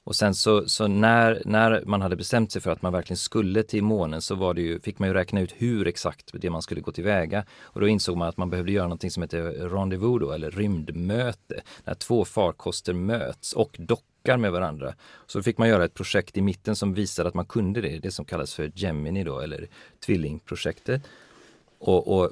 Och 0.07 0.17
sen 0.17 0.35
så, 0.35 0.69
så 0.69 0.87
när, 0.87 1.43
när 1.45 1.83
man 1.87 2.03
hade 2.03 2.17
bestämt 2.17 2.53
sig 2.53 2.63
för 2.63 2.71
att 2.71 2.83
man 2.83 2.93
verkligen 2.93 3.17
skulle 3.17 3.63
till 3.63 3.83
månen 3.83 4.23
så 4.23 4.35
var 4.35 4.55
det 4.55 4.61
ju, 4.63 4.81
fick 4.81 4.99
man 4.99 5.09
ju 5.09 5.15
räkna 5.15 5.41
ut 5.41 5.55
hur 5.57 5.87
exakt 5.87 6.31
det 6.33 6.51
man 6.51 6.63
skulle 6.63 6.81
gå 6.81 6.93
tillväga. 6.93 7.45
Och 7.61 7.81
då 7.81 7.89
insåg 7.89 8.17
man 8.17 8.29
att 8.29 8.37
man 8.37 8.51
behövde 8.51 8.73
göra 8.73 8.85
någonting 8.85 9.11
som 9.11 9.23
heter 9.23 9.43
rendezvous 9.43 10.21
då, 10.21 10.33
eller 10.33 10.51
rymdmöte. 10.51 11.63
När 11.85 11.95
två 11.95 12.25
farkoster 12.25 12.93
möts 12.93 13.53
och 13.53 13.77
dockar 13.79 14.37
med 14.37 14.53
varandra. 14.53 14.95
Så 15.27 15.43
fick 15.43 15.59
man 15.59 15.69
göra 15.69 15.85
ett 15.85 15.95
projekt 15.95 16.37
i 16.37 16.41
mitten 16.41 16.77
som 16.77 16.95
visade 16.95 17.29
att 17.29 17.35
man 17.35 17.47
kunde 17.47 17.81
det, 17.81 17.99
det 17.99 18.11
som 18.11 18.25
kallas 18.25 18.55
för 18.55 18.73
Gemini 18.75 19.25
då, 19.25 19.41
eller 19.41 19.69
tvillingprojektet. 20.07 21.03
Och, 21.79 22.19
och 22.19 22.31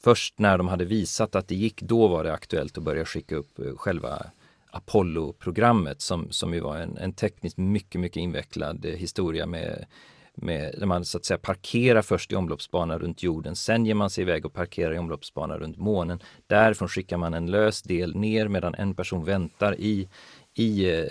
först 0.00 0.38
när 0.38 0.58
de 0.58 0.68
hade 0.68 0.84
visat 0.84 1.34
att 1.34 1.48
det 1.48 1.54
gick, 1.54 1.82
då 1.82 2.08
var 2.08 2.24
det 2.24 2.32
aktuellt 2.32 2.78
att 2.78 2.84
börja 2.84 3.04
skicka 3.04 3.36
upp 3.36 3.58
eh, 3.58 3.76
själva 3.76 4.26
Apollo-programmet 4.72 6.00
som, 6.00 6.30
som 6.30 6.54
ju 6.54 6.60
var 6.60 6.76
en, 6.76 6.96
en 6.98 7.12
tekniskt 7.12 7.58
mycket, 7.58 8.00
mycket 8.00 8.16
invecklad 8.16 8.84
eh, 8.84 8.92
historia 8.92 9.46
med, 9.46 9.84
med 10.34 10.74
där 10.78 10.86
man 10.86 11.04
så 11.04 11.18
att 11.18 11.24
säga 11.24 11.38
parkerar 11.38 12.02
först 12.02 12.32
i 12.32 12.36
omloppsbana 12.36 12.98
runt 12.98 13.22
jorden. 13.22 13.56
Sen 13.56 13.86
ger 13.86 13.94
man 13.94 14.10
sig 14.10 14.22
iväg 14.22 14.46
och 14.46 14.52
parkerar 14.52 14.94
i 14.94 14.98
omloppsbana 14.98 15.58
runt 15.58 15.78
månen. 15.78 16.20
Därifrån 16.46 16.88
skickar 16.88 17.16
man 17.16 17.34
en 17.34 17.46
lös 17.46 17.82
del 17.82 18.16
ner 18.16 18.48
medan 18.48 18.74
en 18.74 18.94
person 18.94 19.24
väntar 19.24 19.80
i, 19.80 20.08
i 20.60 20.98
eh, 20.98 21.06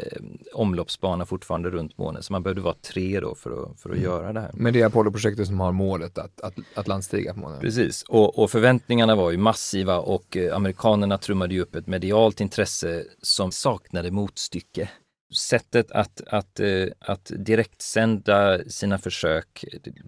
omloppsbana 0.54 1.26
fortfarande 1.26 1.70
runt 1.70 1.98
månen. 1.98 2.24
Så 2.24 2.34
man 2.34 2.44
behövde 2.44 2.62
vara 2.62 2.76
tre 2.82 3.20
då 3.20 3.36
för 3.36 3.64
att, 3.64 3.80
för 3.80 3.90
att 3.90 3.98
göra 3.98 4.34
det 4.34 4.40
här. 4.40 4.52
Men 4.54 4.74
det 4.74 4.82
är 4.82 4.86
Apollo-projektet 4.86 5.48
som 5.48 5.60
har 5.60 5.72
målet 5.72 6.18
att, 6.18 6.42
att, 6.42 6.54
att 6.76 6.88
landstiga 6.88 7.34
på 7.34 7.40
månen. 7.40 7.60
Precis, 7.60 8.04
och, 8.04 8.40
och 8.40 8.52
förväntningarna 8.52 9.16
var 9.16 9.32
ju 9.32 9.38
massiva 9.38 9.98
och 9.98 10.38
eh, 10.38 10.56
amerikanerna 10.56 11.18
trummade 11.18 11.54
ju 11.54 11.62
upp 11.62 11.76
ett 11.76 11.88
medialt 11.88 12.42
intresse 12.42 13.04
som 13.22 13.52
saknade 13.52 14.12
motstycke. 14.12 14.90
Sättet 15.32 15.92
att, 15.92 16.22
att, 16.28 16.60
eh, 16.60 16.88
att 17.00 17.32
direktsända 17.36 18.60
sina 18.70 18.98
försök, 18.98 19.66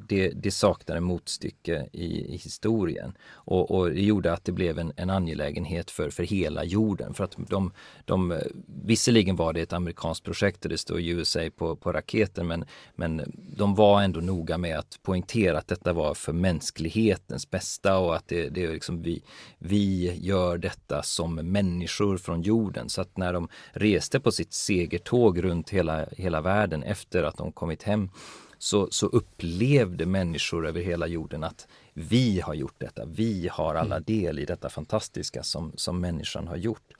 det, 0.07 0.29
det 0.29 0.51
saknade 0.51 1.01
motstycke 1.01 1.89
i, 1.91 2.33
i 2.33 2.37
historien. 2.37 3.17
Och, 3.31 3.71
och 3.71 3.89
det 3.89 4.01
gjorde 4.01 4.33
att 4.33 4.45
det 4.45 4.51
blev 4.51 4.79
en, 4.79 4.93
en 4.95 5.09
angelägenhet 5.09 5.91
för, 5.91 6.09
för 6.09 6.23
hela 6.23 6.63
jorden. 6.63 7.13
För 7.13 7.23
att 7.23 7.35
de, 7.37 7.71
de, 8.05 8.39
visserligen 8.85 9.35
var 9.35 9.53
det 9.53 9.61
ett 9.61 9.73
amerikanskt 9.73 10.23
projekt 10.25 10.65
och 10.65 10.69
det 10.69 10.77
står 10.77 11.01
USA 11.01 11.49
på, 11.57 11.75
på 11.75 11.91
raketen 11.91 12.47
men, 12.47 12.65
men 12.95 13.31
de 13.57 13.75
var 13.75 14.01
ändå 14.01 14.19
noga 14.19 14.57
med 14.57 14.79
att 14.79 14.99
poängtera 15.01 15.57
att 15.57 15.67
detta 15.67 15.93
var 15.93 16.13
för 16.13 16.33
mänsklighetens 16.33 17.49
bästa 17.49 17.97
och 17.97 18.15
att 18.15 18.27
det, 18.27 18.49
det 18.49 18.63
är 18.63 18.73
liksom 18.73 19.01
vi, 19.01 19.23
vi 19.59 20.13
gör 20.21 20.57
detta 20.57 21.03
som 21.03 21.35
människor 21.35 22.17
från 22.17 22.41
jorden. 22.41 22.89
Så 22.89 23.01
att 23.01 23.17
när 23.17 23.33
de 23.33 23.47
reste 23.71 24.19
på 24.19 24.31
sitt 24.31 24.53
segertåg 24.53 25.10
runt 25.13 25.69
hela, 25.69 26.05
hela 26.17 26.41
världen 26.41 26.83
efter 26.83 27.23
att 27.23 27.37
de 27.37 27.51
kommit 27.51 27.83
hem 27.83 28.09
så, 28.57 28.87
så 28.91 29.07
upplevde 29.07 30.05
människor 30.05 30.67
över 30.67 30.81
hela 30.81 31.07
jorden 31.07 31.43
att 31.43 31.67
vi 31.93 32.41
har 32.41 32.53
gjort 32.53 32.75
detta. 32.77 33.05
Vi 33.05 33.49
har 33.51 33.75
alla 33.75 33.99
del 33.99 34.39
i 34.39 34.45
detta 34.45 34.69
fantastiska 34.69 35.43
som, 35.43 35.71
som 35.75 36.01
människan 36.01 36.47
har 36.47 36.55
gjort. 36.55 36.93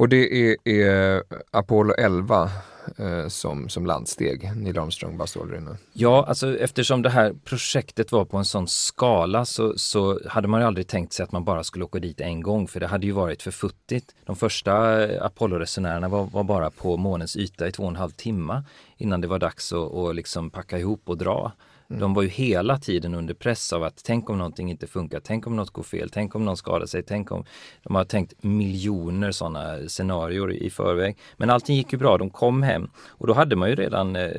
Och 0.00 0.08
det 0.08 0.50
är, 0.50 0.56
är 0.64 1.22
Apollo 1.50 1.94
11 1.98 2.50
eh, 2.98 3.28
som, 3.28 3.68
som 3.68 3.86
landsteg 3.86 4.50
Neil 4.56 4.78
Armstrong 4.78 5.16
bara 5.16 5.26
strålar 5.26 5.76
Ja, 5.92 6.24
alltså 6.28 6.58
eftersom 6.58 7.02
det 7.02 7.10
här 7.10 7.34
projektet 7.44 8.12
var 8.12 8.24
på 8.24 8.36
en 8.36 8.44
sån 8.44 8.68
skala 8.68 9.44
så, 9.44 9.78
så 9.78 10.20
hade 10.28 10.48
man 10.48 10.60
ju 10.60 10.66
aldrig 10.66 10.86
tänkt 10.86 11.12
sig 11.12 11.24
att 11.24 11.32
man 11.32 11.44
bara 11.44 11.64
skulle 11.64 11.84
åka 11.84 11.98
dit 11.98 12.20
en 12.20 12.42
gång 12.42 12.68
för 12.68 12.80
det 12.80 12.86
hade 12.86 13.06
ju 13.06 13.12
varit 13.12 13.42
för 13.42 13.50
futtigt. 13.50 14.14
De 14.26 14.36
första 14.36 15.04
eh, 15.04 15.24
Apollo-resenärerna 15.24 16.08
var, 16.08 16.24
var, 16.24 16.44
bara 16.44 16.70
på 16.70 16.96
månens 16.96 17.36
yta 17.36 17.68
i 17.68 17.72
två 17.72 17.82
och 17.82 17.90
en 17.90 17.96
halv 17.96 18.10
timme 18.10 18.62
innan 18.96 19.20
det 19.20 19.28
var 19.28 19.38
dags 19.38 19.72
att, 19.72 19.94
att 19.94 20.16
liksom 20.16 20.50
packa 20.50 20.78
ihop 20.78 21.02
och 21.04 21.18
dra. 21.18 21.52
Mm. 21.90 22.00
De 22.00 22.14
var 22.14 22.22
ju 22.22 22.28
hela 22.28 22.78
tiden 22.78 23.14
under 23.14 23.34
press 23.34 23.72
av 23.72 23.82
att 23.82 24.00
tänk 24.04 24.30
om 24.30 24.38
någonting 24.38 24.70
inte 24.70 24.86
funkar, 24.86 25.20
tänk 25.20 25.46
om 25.46 25.56
något 25.56 25.70
går 25.70 25.82
fel, 25.82 26.10
tänk 26.10 26.34
om 26.34 26.44
någon 26.44 26.56
skadar 26.56 26.86
sig, 26.86 27.02
tänk 27.02 27.32
om... 27.32 27.44
De 27.82 27.94
har 27.94 28.04
tänkt 28.04 28.42
miljoner 28.42 29.32
sådana 29.32 29.88
scenarier 29.88 30.52
i 30.52 30.70
förväg. 30.70 31.18
Men 31.36 31.50
allting 31.50 31.76
gick 31.76 31.92
ju 31.92 31.98
bra, 31.98 32.18
de 32.18 32.30
kom 32.30 32.62
hem 32.62 32.90
och 32.96 33.26
då 33.26 33.32
hade 33.32 33.56
man 33.56 33.68
ju 33.68 33.74
redan 33.74 34.16
eh, 34.16 34.30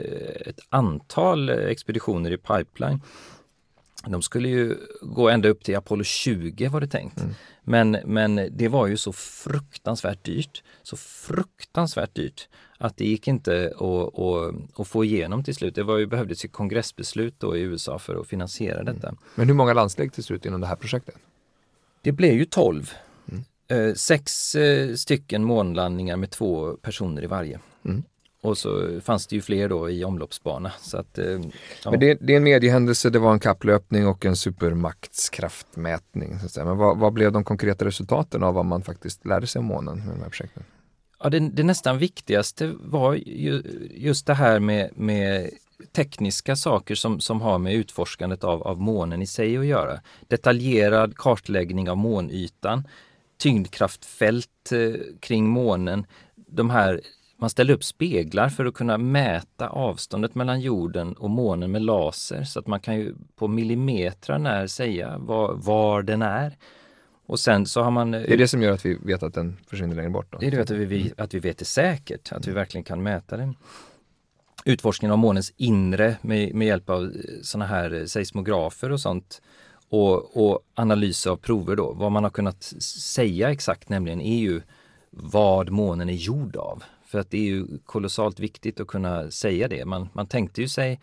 ett 0.45 0.59
antal 0.69 1.49
expeditioner 1.49 2.31
i 2.31 2.37
pipeline. 2.37 3.01
De 4.07 4.21
skulle 4.21 4.49
ju 4.49 4.77
gå 5.01 5.29
ända 5.29 5.49
upp 5.49 5.63
till 5.63 5.77
Apollo 5.77 6.03
20 6.03 6.67
var 6.67 6.81
det 6.81 6.87
tänkt. 6.87 7.21
Mm. 7.21 7.33
Men, 7.63 7.97
men 8.05 8.49
det 8.51 8.67
var 8.67 8.87
ju 8.87 8.97
så 8.97 9.13
fruktansvärt 9.13 10.23
dyrt. 10.23 10.63
Så 10.83 10.97
fruktansvärt 10.97 12.15
dyrt 12.15 12.49
att 12.81 12.97
det 12.97 13.05
gick 13.05 13.27
inte 13.27 13.73
att, 13.75 14.19
att, 14.19 14.79
att 14.79 14.87
få 14.87 15.05
igenom 15.05 15.43
till 15.43 15.55
slut. 15.55 15.75
Det 15.75 15.83
var 15.83 15.97
ju, 15.97 16.05
behövdes 16.05 16.45
ju 16.45 16.49
kongressbeslut 16.49 17.35
då 17.37 17.57
i 17.57 17.61
USA 17.61 17.99
för 17.99 18.21
att 18.21 18.27
finansiera 18.27 18.83
detta. 18.83 19.07
Mm. 19.07 19.19
Men 19.35 19.47
hur 19.47 19.53
många 19.53 19.73
landsteg 19.73 20.13
till 20.13 20.23
slut 20.23 20.45
inom 20.45 20.61
det 20.61 20.67
här 20.67 20.75
projektet? 20.75 21.15
Det 22.01 22.11
blev 22.11 22.33
ju 22.33 22.45
12. 22.45 22.91
Mm. 23.31 23.43
Eh, 23.67 23.93
sex 23.93 24.55
eh, 24.55 24.95
stycken 24.95 25.43
månlandningar 25.43 26.17
med 26.17 26.29
två 26.29 26.73
personer 26.73 27.23
i 27.23 27.27
varje. 27.27 27.59
Mm. 27.85 28.03
Och 28.41 28.57
så 28.57 29.01
fanns 29.01 29.27
det 29.27 29.35
ju 29.35 29.41
fler 29.41 29.69
då 29.69 29.89
i 29.89 30.03
omloppsbana. 30.03 30.71
Så 30.81 30.97
att, 30.97 31.17
eh, 31.17 31.25
ja. 31.83 31.91
Men 31.91 31.99
det, 31.99 32.17
det, 32.21 32.33
är 32.33 32.37
en 32.37 32.43
mediehändelse, 32.43 33.09
det 33.09 33.19
var 33.19 33.33
en 33.33 33.39
kapplöpning 33.39 34.07
och 34.07 34.25
en 34.25 34.35
supermaktskraftmätning. 34.35 36.39
Så 36.39 36.45
att 36.45 36.51
säga. 36.51 36.65
Men 36.65 36.77
vad, 36.77 36.97
vad, 36.97 37.13
blev 37.13 37.31
de 37.31 37.43
konkreta 37.43 37.85
resultaten 37.85 38.43
av 38.43 38.53
vad 38.53 38.65
man 38.65 38.81
faktiskt 38.81 39.25
lärde 39.25 39.47
sig 39.47 39.59
om 39.59 39.65
månen 39.65 39.97
med 39.97 40.15
de 40.15 40.21
här 40.21 40.29
projekten? 40.29 40.63
Ja, 41.23 41.29
det, 41.29 41.39
det 41.39 41.63
nästan 41.63 41.97
viktigaste 41.97 42.73
var 42.79 43.13
ju, 43.13 43.63
just 43.91 44.27
det 44.27 44.33
här 44.33 44.59
med, 44.59 44.89
med 44.95 45.49
tekniska 45.91 46.55
saker 46.55 46.95
som, 46.95 47.19
som 47.19 47.41
har 47.41 47.57
med 47.57 47.73
utforskandet 47.73 48.43
av, 48.43 48.63
av 48.63 48.81
månen 48.81 49.21
i 49.21 49.27
sig 49.27 49.57
att 49.57 49.65
göra. 49.65 49.99
Detaljerad 50.27 51.17
kartläggning 51.17 51.89
av 51.89 51.97
månytan, 51.97 52.87
tyngdkraftfält 53.37 54.71
eh, 54.71 55.01
kring 55.19 55.47
månen, 55.47 56.05
de 56.35 56.69
här 56.69 57.01
man 57.37 57.49
ställer 57.49 57.73
upp 57.73 57.83
speglar 57.83 58.49
för 58.49 58.65
att 58.65 58.73
kunna 58.73 58.97
mäta 58.97 59.69
avståndet 59.69 60.35
mellan 60.35 60.61
jorden 60.61 61.13
och 61.13 61.29
månen 61.29 61.71
med 61.71 61.81
laser 61.81 62.43
så 62.43 62.59
att 62.59 62.67
man 62.67 62.79
kan 62.79 62.95
ju 62.95 63.15
på 63.35 63.47
millimeter 63.47 64.37
när 64.37 64.67
säga 64.67 65.17
var, 65.17 65.53
var 65.53 66.01
den 66.01 66.21
är. 66.21 66.57
Och 67.25 67.39
sen 67.39 67.65
så 67.65 67.81
har 67.81 67.91
man... 67.91 68.11
Det 68.11 68.33
är 68.33 68.37
det 68.37 68.47
som 68.47 68.61
gör 68.61 68.71
att 68.71 68.85
vi 68.85 68.93
vet 68.93 69.23
att 69.23 69.33
den 69.33 69.57
försvinner 69.67 69.95
längre 69.95 70.09
bort? 70.09 70.27
Då. 70.29 70.37
Det 70.37 70.47
är 70.47 70.51
det 70.51 70.61
att 70.61 70.69
vi, 70.69 71.13
att 71.17 71.33
vi 71.33 71.39
vet 71.39 71.57
det 71.57 71.65
säkert, 71.65 72.31
att 72.31 72.47
vi 72.47 72.51
verkligen 72.51 72.83
kan 72.83 73.03
mäta 73.03 73.37
den. 73.37 73.55
Utforskningen 74.65 75.11
av 75.11 75.17
månens 75.17 75.53
inre 75.57 76.15
med, 76.21 76.55
med 76.55 76.67
hjälp 76.67 76.89
av 76.89 77.13
sådana 77.41 77.65
här 77.65 78.05
seismografer 78.05 78.91
och 78.91 78.99
sånt 78.99 79.41
och, 79.89 80.47
och 80.47 80.59
analys 80.75 81.27
av 81.27 81.37
prover 81.37 81.75
då. 81.75 81.93
Vad 81.93 82.11
man 82.11 82.23
har 82.23 82.31
kunnat 82.31 82.63
säga 82.83 83.51
exakt 83.51 83.89
nämligen 83.89 84.21
är 84.21 84.39
ju 84.39 84.61
vad 85.09 85.69
månen 85.69 86.09
är 86.09 86.13
gjord 86.13 86.55
av. 86.55 86.83
För 87.05 87.19
att 87.19 87.29
det 87.29 87.37
är 87.37 87.45
ju 87.45 87.65
kolossalt 87.85 88.39
viktigt 88.39 88.79
att 88.79 88.87
kunna 88.87 89.31
säga 89.31 89.67
det. 89.67 89.85
Man, 89.85 90.09
man 90.13 90.27
tänkte 90.27 90.61
ju 90.61 90.67
sig 90.67 90.99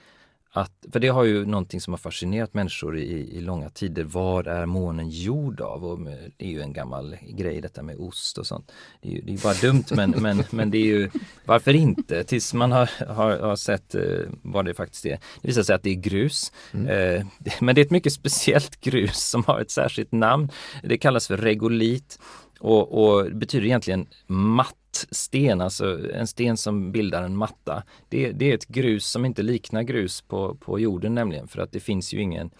att, 0.52 0.72
för 0.92 1.00
det 1.00 1.08
har 1.08 1.24
ju 1.24 1.46
någonting 1.46 1.80
som 1.80 1.92
har 1.92 1.98
fascinerat 1.98 2.54
människor 2.54 2.98
i, 2.98 3.36
i 3.36 3.40
långa 3.40 3.70
tider. 3.70 4.04
Vad 4.04 4.46
är 4.46 4.66
månen 4.66 5.08
gjord 5.08 5.60
av? 5.60 5.84
Och 5.84 5.98
det 6.36 6.44
är 6.44 6.50
ju 6.50 6.62
en 6.62 6.72
gammal 6.72 7.16
grej 7.22 7.60
detta 7.60 7.82
med 7.82 7.96
ost 7.96 8.38
och 8.38 8.46
sånt. 8.46 8.72
Det 9.02 9.08
är 9.08 9.12
ju 9.12 9.20
det 9.20 9.32
är 9.32 9.42
bara 9.42 9.54
dumt 9.54 9.84
men, 9.90 10.10
men, 10.10 10.44
men 10.50 10.70
det 10.70 10.78
är 10.78 10.86
ju 10.86 11.10
varför 11.44 11.74
inte? 11.74 12.24
Tills 12.24 12.54
man 12.54 12.72
har, 12.72 12.90
har, 13.14 13.38
har 13.38 13.56
sett 13.56 13.94
eh, 13.94 14.02
vad 14.42 14.64
det 14.64 14.74
faktiskt 14.74 15.06
är. 15.06 15.18
Det 15.42 15.48
visar 15.48 15.62
sig 15.62 15.74
att 15.74 15.82
det 15.82 15.90
är 15.90 15.94
grus. 15.94 16.52
Mm. 16.72 16.86
Eh, 16.88 17.26
men 17.60 17.74
det 17.74 17.80
är 17.80 17.84
ett 17.84 17.90
mycket 17.90 18.12
speciellt 18.12 18.80
grus 18.80 19.30
som 19.30 19.44
har 19.44 19.60
ett 19.60 19.70
särskilt 19.70 20.12
namn. 20.12 20.48
Det 20.82 20.98
kallas 20.98 21.26
för 21.26 21.36
regolit 21.36 22.18
och, 22.60 22.92
och 22.92 23.32
betyder 23.32 23.66
egentligen 23.66 24.06
matt 24.26 24.77
sten, 24.96 25.60
alltså 25.60 26.10
en 26.12 26.26
sten 26.26 26.56
som 26.56 26.92
bildar 26.92 27.22
en 27.22 27.36
matta. 27.36 27.82
Det, 28.08 28.32
det, 28.32 28.50
är 28.50 28.54
ett 28.54 28.68
grus 28.68 29.06
som 29.06 29.24
inte 29.24 29.42
liknar 29.42 29.82
grus 29.82 30.20
på, 30.20 30.54
på 30.54 30.78
jorden 30.78 31.14
nämligen 31.14 31.48
för 31.48 31.62
att 31.62 31.72
det 31.72 31.80
finns 31.80 32.14
ju 32.14 32.22
ingen 32.22 32.50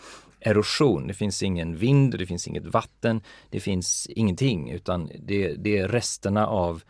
erosion, 0.41 1.07
det 1.07 1.14
finns 1.14 1.43
ingen 1.43 1.76
vind, 1.76 2.18
det 2.18 2.26
finns 2.26 2.49
inget 2.49 2.66
vatten, 2.66 3.20
det 3.51 3.61
finns 3.61 4.07
ingenting 4.11 4.70
utan 4.70 5.11
det, 5.18 5.55
det 5.55 5.79
är 5.79 5.89
resterna 5.89 6.47
av 6.47 6.83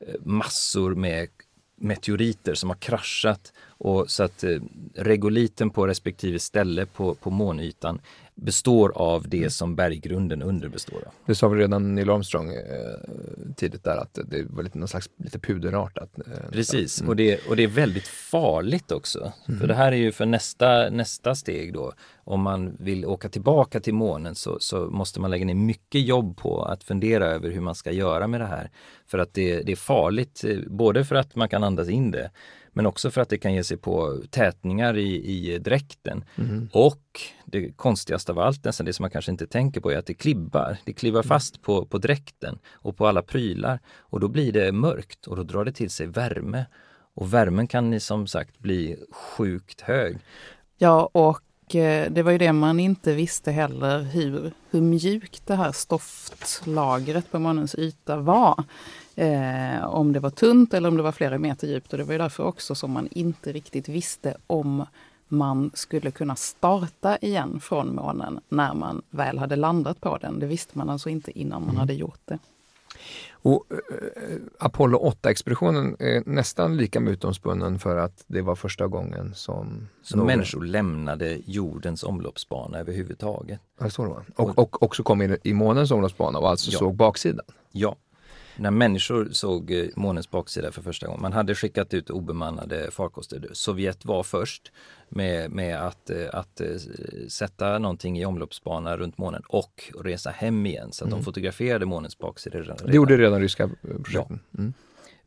eh, 0.00 0.14
massor 0.24 0.94
med 0.94 1.28
meteoriter 1.76 2.54
som 2.54 2.70
har 2.70 2.76
kraschat 2.76 3.52
och 3.68 4.10
så 4.10 4.22
att 4.22 4.44
eh, 4.44 4.60
regoliten 4.94 5.70
på 5.70 5.86
respektive 5.86 6.38
ställe 6.38 6.86
på, 6.86 7.14
på 7.14 7.30
månytan 7.30 8.00
består 8.36 8.92
av 8.94 9.28
det 9.28 9.36
mm. 9.36 9.50
som 9.50 9.76
berggrunden 9.76 10.42
underbestår 10.42 10.96
av. 10.96 11.12
Det 11.26 11.34
sa 11.34 11.48
vi 11.48 11.60
redan 11.62 11.94
Neil 11.94 12.10
Armstrong 12.10 12.48
eh, 12.48 13.54
tidigt 13.56 13.84
där 13.84 13.96
att 13.96 14.18
det 14.24 14.44
var 14.50 14.62
lite, 14.62 14.78
någon 14.78 14.88
slags 14.88 15.10
lite 15.16 15.38
puderartat. 15.38 16.18
Eh, 16.18 16.50
Precis, 16.50 17.00
mm. 17.00 17.08
och, 17.08 17.16
det, 17.16 17.48
och 17.48 17.56
det 17.56 17.62
är 17.62 17.68
väldigt 17.68 18.08
farligt 18.08 18.92
också. 18.92 19.32
Mm. 19.48 19.60
För 19.60 19.66
det 19.66 19.74
här 19.74 19.92
är 19.92 19.96
ju 19.96 20.12
för 20.12 20.26
nästa, 20.26 20.90
nästa 20.90 21.34
steg 21.34 21.72
då. 21.72 21.92
Om 22.24 22.40
man 22.40 22.76
vill 22.80 23.06
åka 23.06 23.28
tillbaka 23.28 23.80
till 23.80 23.94
månen 23.94 24.34
så, 24.34 24.56
så 24.60 24.86
måste 24.86 25.20
man 25.20 25.30
lägga 25.30 25.44
ner 25.44 25.54
mycket 25.54 26.00
jobb 26.06 26.36
på 26.36 26.62
att 26.62 26.84
fundera 26.84 27.26
över 27.26 27.50
hur 27.50 27.60
man 27.60 27.74
ska 27.74 27.92
göra 27.92 28.26
med 28.26 28.40
det 28.40 28.46
här. 28.46 28.70
För 29.06 29.18
att 29.18 29.34
det, 29.34 29.62
det 29.62 29.72
är 29.72 29.76
farligt, 29.76 30.44
eh, 30.44 30.58
både 30.66 31.04
för 31.04 31.14
att 31.14 31.34
man 31.34 31.48
kan 31.48 31.64
andas 31.64 31.88
in 31.88 32.10
det 32.10 32.30
men 32.76 32.86
också 32.86 33.10
för 33.10 33.20
att 33.20 33.28
det 33.28 33.38
kan 33.38 33.54
ge 33.54 33.64
sig 33.64 33.76
på 33.76 34.22
tätningar 34.30 34.96
i, 34.96 35.24
i 35.24 35.58
dräkten. 35.58 36.24
Mm. 36.38 36.68
Och 36.72 37.20
det 37.44 37.72
konstigaste 37.72 38.32
av 38.32 38.38
allt, 38.38 38.64
nästan 38.64 38.86
det 38.86 38.92
som 38.92 39.02
man 39.02 39.10
kanske 39.10 39.30
inte 39.30 39.46
tänker 39.46 39.80
på, 39.80 39.90
är 39.90 39.98
att 39.98 40.06
det 40.06 40.14
klibbar. 40.14 40.76
Det 40.84 40.92
klibbar 40.92 41.20
mm. 41.20 41.28
fast 41.28 41.62
på, 41.62 41.86
på 41.86 41.98
dräkten 41.98 42.58
och 42.72 42.96
på 42.96 43.06
alla 43.06 43.22
prylar 43.22 43.80
och 43.98 44.20
då 44.20 44.28
blir 44.28 44.52
det 44.52 44.72
mörkt 44.72 45.26
och 45.26 45.36
då 45.36 45.42
drar 45.42 45.64
det 45.64 45.72
till 45.72 45.90
sig 45.90 46.06
värme. 46.06 46.64
Och 47.14 47.34
värmen 47.34 47.66
kan 47.66 48.00
som 48.00 48.26
sagt 48.26 48.58
bli 48.58 48.96
sjukt 49.10 49.80
hög. 49.80 50.18
Ja, 50.78 51.10
och 51.12 51.74
eh, 51.74 52.10
det 52.10 52.22
var 52.22 52.32
ju 52.32 52.38
det 52.38 52.52
man 52.52 52.80
inte 52.80 53.12
visste 53.12 53.50
heller, 53.50 54.02
hur, 54.02 54.52
hur 54.70 54.80
mjukt 54.80 55.46
det 55.46 55.54
här 55.54 55.72
stoftlagret 55.72 57.30
på 57.30 57.38
månens 57.38 57.74
yta 57.74 58.16
var. 58.16 58.64
Eh, 59.18 59.84
om 59.84 60.12
det 60.12 60.20
var 60.20 60.30
tunt 60.30 60.74
eller 60.74 60.88
om 60.88 60.96
det 60.96 61.02
var 61.02 61.12
flera 61.12 61.38
meter 61.38 61.68
djupt. 61.68 61.92
Och 61.92 61.98
det 61.98 62.04
var 62.04 62.12
ju 62.12 62.18
därför 62.18 62.44
också 62.44 62.74
som 62.74 62.90
man 62.90 63.08
inte 63.10 63.52
riktigt 63.52 63.88
visste 63.88 64.36
om 64.46 64.86
man 65.28 65.70
skulle 65.74 66.10
kunna 66.10 66.36
starta 66.36 67.16
igen 67.16 67.60
från 67.60 67.94
månen 67.94 68.40
när 68.48 68.74
man 68.74 69.02
väl 69.10 69.38
hade 69.38 69.56
landat 69.56 70.00
på 70.00 70.18
den. 70.18 70.38
Det 70.38 70.46
visste 70.46 70.78
man 70.78 70.90
alltså 70.90 71.08
inte 71.08 71.38
innan 71.38 71.60
man 71.60 71.70
mm. 71.70 71.80
hade 71.80 71.94
gjort 71.94 72.20
det. 72.24 72.38
Och 73.30 73.64
eh, 73.70 74.36
Apollo 74.58 74.98
8-expeditionen 74.98 75.96
är 75.98 76.22
nästan 76.26 76.76
lika 76.76 77.00
mytomspunnen 77.00 77.78
för 77.78 77.96
att 77.96 78.24
det 78.26 78.42
var 78.42 78.54
första 78.54 78.86
gången 78.86 79.34
som... 79.34 79.88
Som 80.02 80.18
någon... 80.18 80.26
människor 80.26 80.64
lämnade 80.64 81.38
jordens 81.44 82.04
omloppsbana 82.04 82.78
överhuvudtaget. 82.78 83.60
Ja, 83.78 83.90
så 83.90 84.02
det 84.02 84.08
var. 84.08 84.24
Och, 84.36 84.58
och 84.58 84.82
också 84.82 85.02
kom 85.02 85.22
in 85.22 85.36
i 85.42 85.52
månens 85.52 85.90
omloppsbana 85.90 86.38
och 86.38 86.50
alltså 86.50 86.70
ja. 86.70 86.78
såg 86.78 86.94
baksidan. 86.94 87.46
Ja, 87.72 87.96
när 88.56 88.70
människor 88.70 89.28
såg 89.32 89.70
eh, 89.70 89.86
månens 89.96 90.30
baksida 90.30 90.72
för 90.72 90.82
första 90.82 91.06
gången. 91.06 91.22
Man 91.22 91.32
hade 91.32 91.54
skickat 91.54 91.94
ut 91.94 92.10
obemannade 92.10 92.90
farkoster. 92.90 93.48
Sovjet 93.52 94.04
var 94.04 94.22
först 94.22 94.72
med, 95.08 95.50
med 95.50 95.86
att, 95.86 96.10
eh, 96.10 96.26
att 96.32 96.60
eh, 96.60 96.66
sätta 97.28 97.78
någonting 97.78 98.18
i 98.18 98.24
omloppsbana 98.24 98.96
runt 98.96 99.18
månen 99.18 99.42
och 99.48 99.92
resa 100.00 100.30
hem 100.30 100.66
igen. 100.66 100.92
Så 100.92 101.04
att 101.04 101.08
mm. 101.08 101.18
de 101.18 101.24
fotograferade 101.24 101.86
månens 101.86 102.18
baksida. 102.18 102.58
Redan. 102.58 102.76
Det 102.86 102.96
gjorde 102.96 103.16
redan 103.16 103.40
ryska 103.40 103.70
projekten? 103.82 104.40
Ja. 104.50 104.58
Mm. 104.58 104.72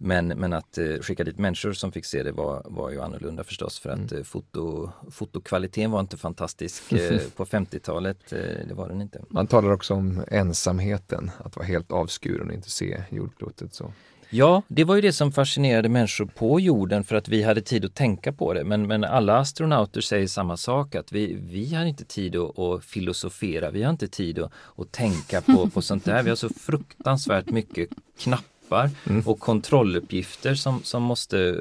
Men, 0.02 0.28
men 0.28 0.54
att 0.54 0.78
eh, 0.78 0.86
skicka 1.02 1.24
dit 1.24 1.38
människor 1.38 1.74
som 1.74 1.92
fick 1.92 2.06
se 2.06 2.24
det 2.24 2.32
var, 2.32 2.62
var 2.66 2.90
ju 2.90 3.02
annorlunda 3.02 3.44
förstås 3.44 3.80
för 3.80 3.90
att 3.90 4.12
mm. 4.12 4.24
foto, 4.24 4.92
fotokvaliteten 5.12 5.92
var 5.92 6.00
inte 6.00 6.18
fantastisk 6.18 6.92
eh, 6.94 7.20
på 7.36 7.46
50-talet. 7.46 8.34
Eh, 8.34 8.40
det 8.68 8.74
var 8.74 8.90
den 8.90 9.02
inte. 9.02 9.22
Man 9.30 9.48
talar 9.48 9.72
också 9.72 9.94
om 9.94 10.24
ensamheten, 10.28 11.32
att 11.38 11.56
vara 11.56 11.66
helt 11.66 11.92
avskuren 11.92 12.48
och 12.48 12.54
inte 12.54 12.70
se 12.70 13.04
jordklotet. 13.10 13.74
Så. 13.74 13.94
Ja, 14.30 14.62
det 14.68 14.84
var 14.84 14.96
ju 14.96 15.02
det 15.02 15.14
som 15.14 15.32
fascinerade 15.32 15.90
människor 15.90 16.26
på 16.26 16.60
jorden 16.60 17.04
för 17.04 17.16
att 17.16 17.28
vi 17.28 17.44
hade 17.44 17.62
tid 17.62 17.86
att 17.86 17.96
tänka 17.96 18.34
på 18.34 18.54
det. 18.54 18.64
Men, 18.64 18.88
men 18.88 19.04
alla 19.04 19.38
astronauter 19.38 20.02
säger 20.02 20.28
samma 20.28 20.58
sak, 20.58 20.96
att 20.96 21.12
vi, 21.12 21.38
vi 21.42 21.76
har 21.76 21.86
inte 21.86 22.06
tid 22.06 22.36
att, 22.36 22.60
att 22.60 22.86
filosofera, 22.86 23.72
vi 23.72 23.84
har 23.84 23.90
inte 23.92 24.08
tid 24.08 24.40
att, 24.40 24.52
att 24.78 24.92
tänka 24.92 25.42
på, 25.42 25.70
på 25.70 25.82
sånt 25.82 26.06
där. 26.06 26.24
Vi 26.24 26.30
har 26.30 26.36
så 26.36 26.50
fruktansvärt 26.50 27.50
mycket 27.50 27.90
knappar 28.20 28.49
mappar 28.70 28.90
Mm. 29.10 29.24
och 29.26 29.40
kontrolluppgifter 29.40 30.56
som, 30.56 30.84
som 30.84 31.04
måste, 31.04 31.56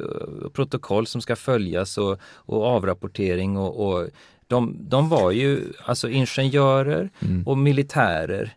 protokoll 0.53 1.07
som 1.07 1.21
ska 1.21 1.37
följas 1.37 1.99
och, 1.99 2.19
och 2.47 2.65
avrapportering 2.65 3.57
och, 3.57 3.87
och 3.89 4.09
de, 4.47 4.77
de 4.81 5.09
var 5.09 5.31
ju 5.31 5.61
alltså 5.85 6.09
ingenjörer 6.09 7.11
Mm. 7.23 7.43
och 7.47 7.59
militärer 7.59 8.55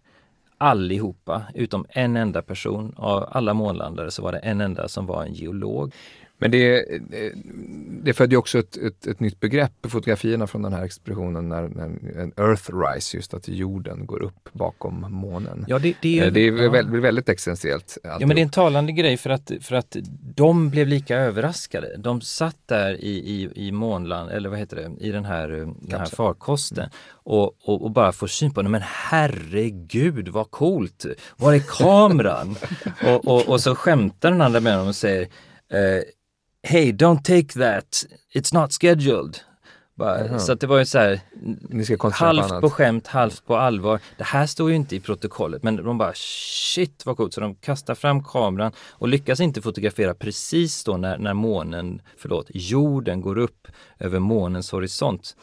allihopa 0.58 1.42
utom 1.56 1.86
en 1.90 2.16
enda 2.18 2.42
person. 2.42 2.94
Av 2.98 3.30
alla 3.32 3.54
månlandare 3.54 4.12
så 4.12 4.22
var 4.22 4.32
det 4.32 4.38
en 4.40 4.62
enda 4.62 4.88
som 4.88 5.06
var 5.06 5.24
en 5.24 5.34
geolog. 5.34 5.94
Men 6.42 6.52
det, 6.52 6.94
eh, 6.96 7.02
det 8.04 8.14
födde 8.14 8.34
ju 8.34 8.38
också 8.38 8.60
ett, 8.60 8.78
ett, 8.78 9.08
ett 9.08 9.20
nytt 9.20 9.40
begrepp 9.40 9.72
på 9.82 9.90
fotografierna 9.90 10.48
från 10.48 10.62
den 10.62 10.74
här 10.74 10.84
expeditionen 10.84 11.50
när, 11.50 11.68
när 11.68 11.86
en 12.20 12.34
Earthrise, 12.38 13.18
just 13.18 13.34
att 13.34 13.48
jorden 13.48 14.06
går 14.06 14.24
upp 14.24 14.50
bakom 14.54 15.06
månen. 15.10 15.66
Ja, 15.68 15.80
det, 15.80 15.96
det 16.02 16.20
är, 16.20 16.32
Eh, 16.32 16.34
det 16.34 16.48
är 16.48 16.64
ja. 16.64 16.70
väldigt, 16.70 17.02
väldigt 17.02 17.30
existentiellt. 17.30 17.98
Ja 18.04 18.20
men 18.20 18.30
det 18.30 18.40
är 18.40 18.44
en 18.44 18.50
talande 18.50 18.92
grej 18.92 19.18
för 19.18 19.30
att, 19.30 19.52
för 19.62 19.76
att 19.76 19.96
de 20.36 20.70
blev 20.70 20.88
lika 20.88 21.18
överraskade. 21.18 21.98
De 21.98 22.22
satt 22.22 22.58
där 22.66 22.94
i, 22.94 23.10
i, 23.10 23.68
i 23.68 23.72
månland, 23.72 24.32
eller 24.32 24.50
vad 24.50 24.60
heter 24.60 24.76
det, 24.76 25.06
i 25.06 25.12
den 25.12 25.26
här, 25.26 25.60
eh, 25.60 25.68
den 25.80 26.00
här 26.00 26.06
farkosten 26.06 26.90
och, 27.10 27.44
och, 27.44 27.82
och 27.84 27.92
bara 27.92 28.12
får 28.12 28.28
syn 28.28 28.54
på 28.54 28.62
det. 28.62 28.70
Men 28.70 28.82
herregud 28.86 30.28
vad 30.28 30.52
coolt! 30.52 31.06
Var 31.38 31.54
är 31.54 31.60
kameran? 31.60 32.56
och, 33.06 33.28
och, 33.28 33.50
och 33.50 33.62
så 33.62 33.76
skämtar 33.76 34.32
den 34.32 34.42
andra 34.42 34.60
med 34.60 34.78
dem 34.78 34.88
och 34.88 34.96
säger 34.96 35.22
eh, 35.74 36.04
Hey, 36.64 36.92
don't 36.92 37.24
take 37.24 37.60
that, 37.60 38.06
it's 38.34 38.54
not 38.54 38.72
scheduled. 38.82 39.38
Bara, 39.96 40.40
så 40.40 40.52
att 40.52 40.60
det 40.60 40.68
var 40.68 40.80
ju 40.80 40.86
så 40.86 41.00
här, 41.00 41.20
på 41.98 42.10
halvt 42.10 42.42
annat. 42.42 42.62
på 42.62 42.70
skämt, 42.70 43.08
halvt 43.08 43.46
på 43.46 43.56
allvar. 43.56 44.00
Det 44.18 44.24
här 44.24 44.46
står 44.46 44.70
ju 44.70 44.76
inte 44.76 44.96
i 44.96 45.00
protokollet 45.00 45.64
men 45.64 45.76
de 45.76 45.98
bara 45.98 46.14
shit 46.16 47.06
vad 47.06 47.18
coolt. 47.18 47.34
Så 47.34 47.42
de 47.42 47.56
kastar 47.56 47.96
fram 47.96 48.24
kameran 48.24 48.72
och 48.90 49.08
lyckas 49.08 49.40
inte 49.40 49.62
fotografera 49.62 50.14
precis 50.14 50.84
då 50.84 50.98
när, 50.98 51.18
när 51.18 51.34
månen, 51.34 52.02
förlåt, 52.18 52.48
jorden 52.50 53.22
går 53.22 53.38
upp 53.38 53.68
över 54.00 54.20
månens 54.20 54.72
horisont. 54.72 55.36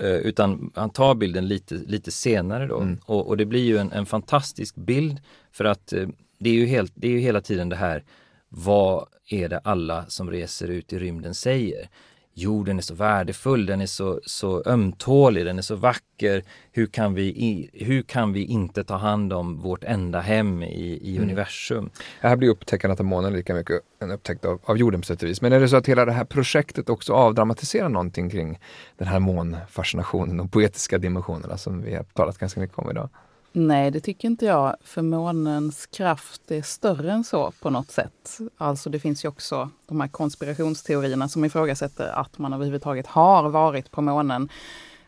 Eh, 0.00 0.06
utan 0.16 0.72
han 0.74 0.90
tar 0.90 1.14
bilden 1.14 1.48
lite, 1.48 1.74
lite 1.74 2.10
senare 2.10 2.66
då. 2.66 2.80
Mm. 2.80 2.98
Och, 3.04 3.26
och 3.28 3.36
det 3.36 3.44
blir 3.44 3.64
ju 3.64 3.78
en, 3.78 3.92
en 3.92 4.06
fantastisk 4.06 4.74
bild 4.74 5.20
för 5.52 5.64
att 5.64 5.92
eh, 5.92 6.08
det, 6.38 6.50
är 6.50 6.54
ju 6.54 6.66
helt, 6.66 6.92
det 6.94 7.06
är 7.06 7.12
ju 7.12 7.18
hela 7.18 7.40
tiden 7.40 7.68
det 7.68 7.76
här 7.76 8.04
vad 8.48 9.06
är 9.28 9.48
det 9.48 9.58
alla 9.58 10.04
som 10.08 10.30
reser 10.30 10.68
ut 10.68 10.92
i 10.92 10.98
rymden 10.98 11.34
säger? 11.34 11.88
Jorden 12.34 12.78
är 12.78 12.82
så 12.82 12.94
värdefull, 12.94 13.66
den 13.66 13.80
är 13.80 13.86
så, 13.86 14.20
så 14.24 14.62
ömtålig, 14.66 15.44
den 15.46 15.58
är 15.58 15.62
så 15.62 15.76
vacker. 15.76 16.44
Hur 16.72 16.86
kan, 16.86 17.14
vi, 17.14 17.22
i, 17.22 17.70
hur 17.72 18.02
kan 18.02 18.32
vi 18.32 18.44
inte 18.44 18.84
ta 18.84 18.96
hand 18.96 19.32
om 19.32 19.60
vårt 19.60 19.84
enda 19.84 20.20
hem 20.20 20.62
i, 20.62 20.98
i 21.02 21.16
Mm. 21.16 21.22
universum? 21.22 21.90
Här 22.20 22.36
blir 22.36 22.48
upptäckandet 22.48 23.00
av 23.00 23.06
månen 23.06 23.32
lika 23.32 23.54
mycket 23.54 23.80
en 23.98 24.10
upptäckt 24.10 24.44
av, 24.44 24.60
av 24.64 24.78
jorden 24.78 25.00
på 25.00 25.06
sätt 25.06 25.22
och 25.22 25.28
vis. 25.28 25.40
Men 25.42 25.52
är 25.52 25.60
det 25.60 25.68
så 25.68 25.76
att 25.76 25.88
hela 25.88 26.04
det 26.04 26.12
här 26.12 26.24
projektet 26.24 26.88
också 26.88 27.12
avdramatiserar 27.12 27.88
någonting 27.88 28.30
kring 28.30 28.58
den 28.98 29.08
här 29.08 29.18
månfascinationen, 29.18 30.36
de 30.36 30.48
poetiska 30.48 30.98
dimensionerna 30.98 31.56
som 31.56 31.82
vi 31.82 31.94
har 31.94 32.02
talat 32.02 32.38
ganska 32.38 32.60
mycket 32.60 32.78
om 32.78 32.90
idag? 32.90 33.08
Nej, 33.58 33.90
det 33.90 34.00
tycker 34.00 34.28
inte 34.28 34.46
jag. 34.46 34.76
För 34.80 35.02
månens 35.02 35.86
kraft 35.86 36.50
är 36.50 36.62
större 36.62 37.12
än 37.12 37.24
så 37.24 37.52
på 37.60 37.70
något 37.70 37.90
sätt. 37.90 38.38
Alltså 38.56 38.90
det 38.90 39.00
finns 39.00 39.24
ju 39.24 39.28
också 39.28 39.70
de 39.86 40.00
här 40.00 40.08
konspirationsteorierna 40.08 41.28
som 41.28 41.44
ifrågasätter 41.44 42.08
att 42.08 42.38
man 42.38 42.52
överhuvudtaget 42.52 43.06
har 43.06 43.48
varit 43.48 43.90
på 43.90 44.02
månen. 44.02 44.48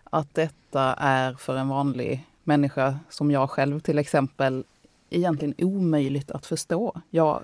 Att 0.05 0.35
detta 0.35 0.95
är 0.95 1.35
för 1.35 1.57
en 1.57 1.69
vanlig 1.69 2.27
människa, 2.45 2.99
som 3.11 3.31
jag 3.31 3.51
själv 3.51 3.81
till 3.81 3.99
exempel, 3.99 4.65
egentligen 5.11 5.55
omöjligt 5.59 6.31
att 6.31 6.47
förstå. 6.47 7.01
Jag 7.11 7.43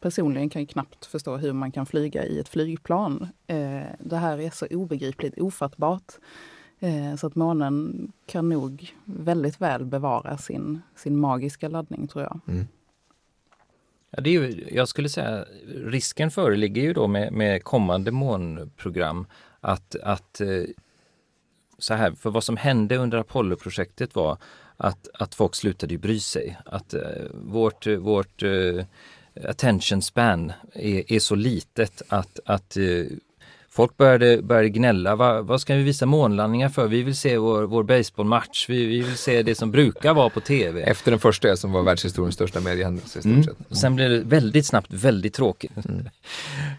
personligen 0.00 0.50
kan 0.50 0.62
ju 0.62 0.66
knappt 0.66 1.06
förstå 1.06 1.36
hur 1.36 1.52
man 1.52 1.72
kan 1.72 1.86
flyga 1.86 2.24
i 2.24 2.38
ett 2.38 2.48
flygplan. 2.48 3.28
Eh, 3.46 3.82
det 3.98 4.16
här 4.16 4.40
är 4.40 4.50
så 4.50 4.66
obegripligt, 4.70 5.38
ofattbart. 5.38 6.12
Eh, 6.84 7.16
Så 7.16 7.26
att 7.26 7.34
månen 7.34 8.12
kan 8.26 8.48
nog 8.48 8.94
väldigt 9.04 9.60
väl 9.60 9.84
bevara 9.84 10.38
sin, 10.38 10.82
sin 10.96 11.16
magiska 11.16 11.68
laddning 11.68 12.08
tror 12.08 12.24
jag. 12.24 12.40
Mm. 12.48 12.66
Ja, 14.10 14.20
det 14.20 14.30
är 14.30 14.32
ju, 14.32 14.68
jag 14.72 14.88
skulle 14.88 15.08
säga 15.08 15.44
risken 15.74 16.30
föreligger 16.30 16.82
ju 16.82 16.92
då 16.92 17.06
med, 17.06 17.32
med 17.32 17.64
kommande 17.64 18.10
månprogram 18.10 19.26
att, 19.60 19.96
att 20.02 20.40
eh, 20.40 20.64
så 21.78 21.94
här, 21.94 22.12
för 22.12 22.30
vad 22.30 22.44
som 22.44 22.56
hände 22.56 22.96
under 22.96 23.18
Apollo-projektet 23.18 24.14
var 24.14 24.38
att, 24.76 25.08
att 25.14 25.34
folk 25.34 25.54
slutade 25.54 25.94
ju 25.94 25.98
bry 25.98 26.20
sig. 26.20 26.58
Att 26.64 26.94
eh, 26.94 27.02
vårt, 27.32 27.86
vårt 27.86 28.42
attention 29.44 30.02
span 30.02 30.52
är, 30.72 31.12
är 31.12 31.18
så 31.18 31.34
litet 31.34 32.02
att, 32.08 32.40
att 32.44 32.76
folk 33.74 33.96
började, 33.96 34.42
började 34.42 34.68
gnälla. 34.68 35.16
Va, 35.16 35.42
vad 35.42 35.60
ska 35.60 35.74
vi 35.74 35.82
visa 35.82 36.06
månlandningar 36.06 36.68
för? 36.68 36.88
Vi 36.88 37.02
vill 37.02 37.16
se 37.16 37.38
vår, 37.38 37.62
vår 37.62 37.82
baseballmatch. 37.82 38.68
Vi, 38.68 38.86
vi 38.86 39.00
vill 39.00 39.16
se 39.16 39.42
det 39.42 39.54
som 39.54 39.70
brukar 39.70 40.14
vara 40.14 40.30
på 40.30 40.40
tv. 40.40 40.82
Efter 40.82 41.10
den 41.10 41.20
första 41.20 41.56
som 41.56 41.72
var 41.72 41.82
världshistoriens 41.82 42.34
största 42.34 42.60
mediehändelse 42.60 43.20
Mm. 43.24 43.44
Och 43.68 43.76
Sen 43.76 43.96
blev 43.96 44.10
det 44.10 44.20
väldigt 44.20 44.66
snabbt 44.66 44.92
väldigt 44.92 45.34
tråkigt. 45.34 45.72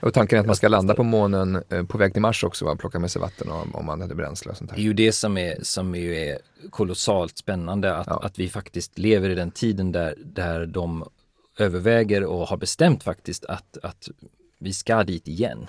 Och 0.02 0.14
tanken 0.14 0.38
är 0.38 0.39
att 0.39 0.46
man 0.48 0.56
ska 0.56 0.68
landa 0.68 0.93
på 0.96 1.04
månen 1.04 1.64
eh, 1.70 1.84
på 1.84 1.98
väg 1.98 2.14
till 2.14 2.22
Mars 2.22 2.43
också, 2.43 2.66
va? 2.66 2.76
plocka 2.76 3.00
med 3.00 3.12
sig 3.12 3.22
vatten 3.22 3.52
om, 3.52 3.76
om 3.76 3.86
man 3.86 4.02
hade 4.02 4.16
bränsle 4.16 4.52
och 4.52 4.58
sånt 4.58 4.70
Det 4.70 4.74
är 4.74 4.78
här. 4.78 4.84
ju 4.84 4.93
det 4.93 5.12
som 5.12 5.38
är, 5.38 5.56
som 5.62 5.96
ju 5.96 6.16
är 6.16 6.38
kolossalt 6.70 7.38
spännande 7.38 7.96
att, 7.96 8.08
Ja. 8.08 8.20
att 8.24 8.39
vi 8.39 8.50
faktiskt 8.50 8.98
lever 8.98 9.30
i 9.30 9.36
den 9.36 9.52
tiden 9.52 9.91
där, 9.91 10.16
där 10.26 10.66
de 10.66 11.06
överväger 11.60 12.24
och 12.24 12.48
har 12.48 12.58
bestämt 12.58 13.04
faktiskt 13.04 13.46
att, 13.46 13.78
att 13.84 14.10
vi 14.66 14.74
ska 14.74 15.03
dit 15.03 15.28
igen. 15.28 15.68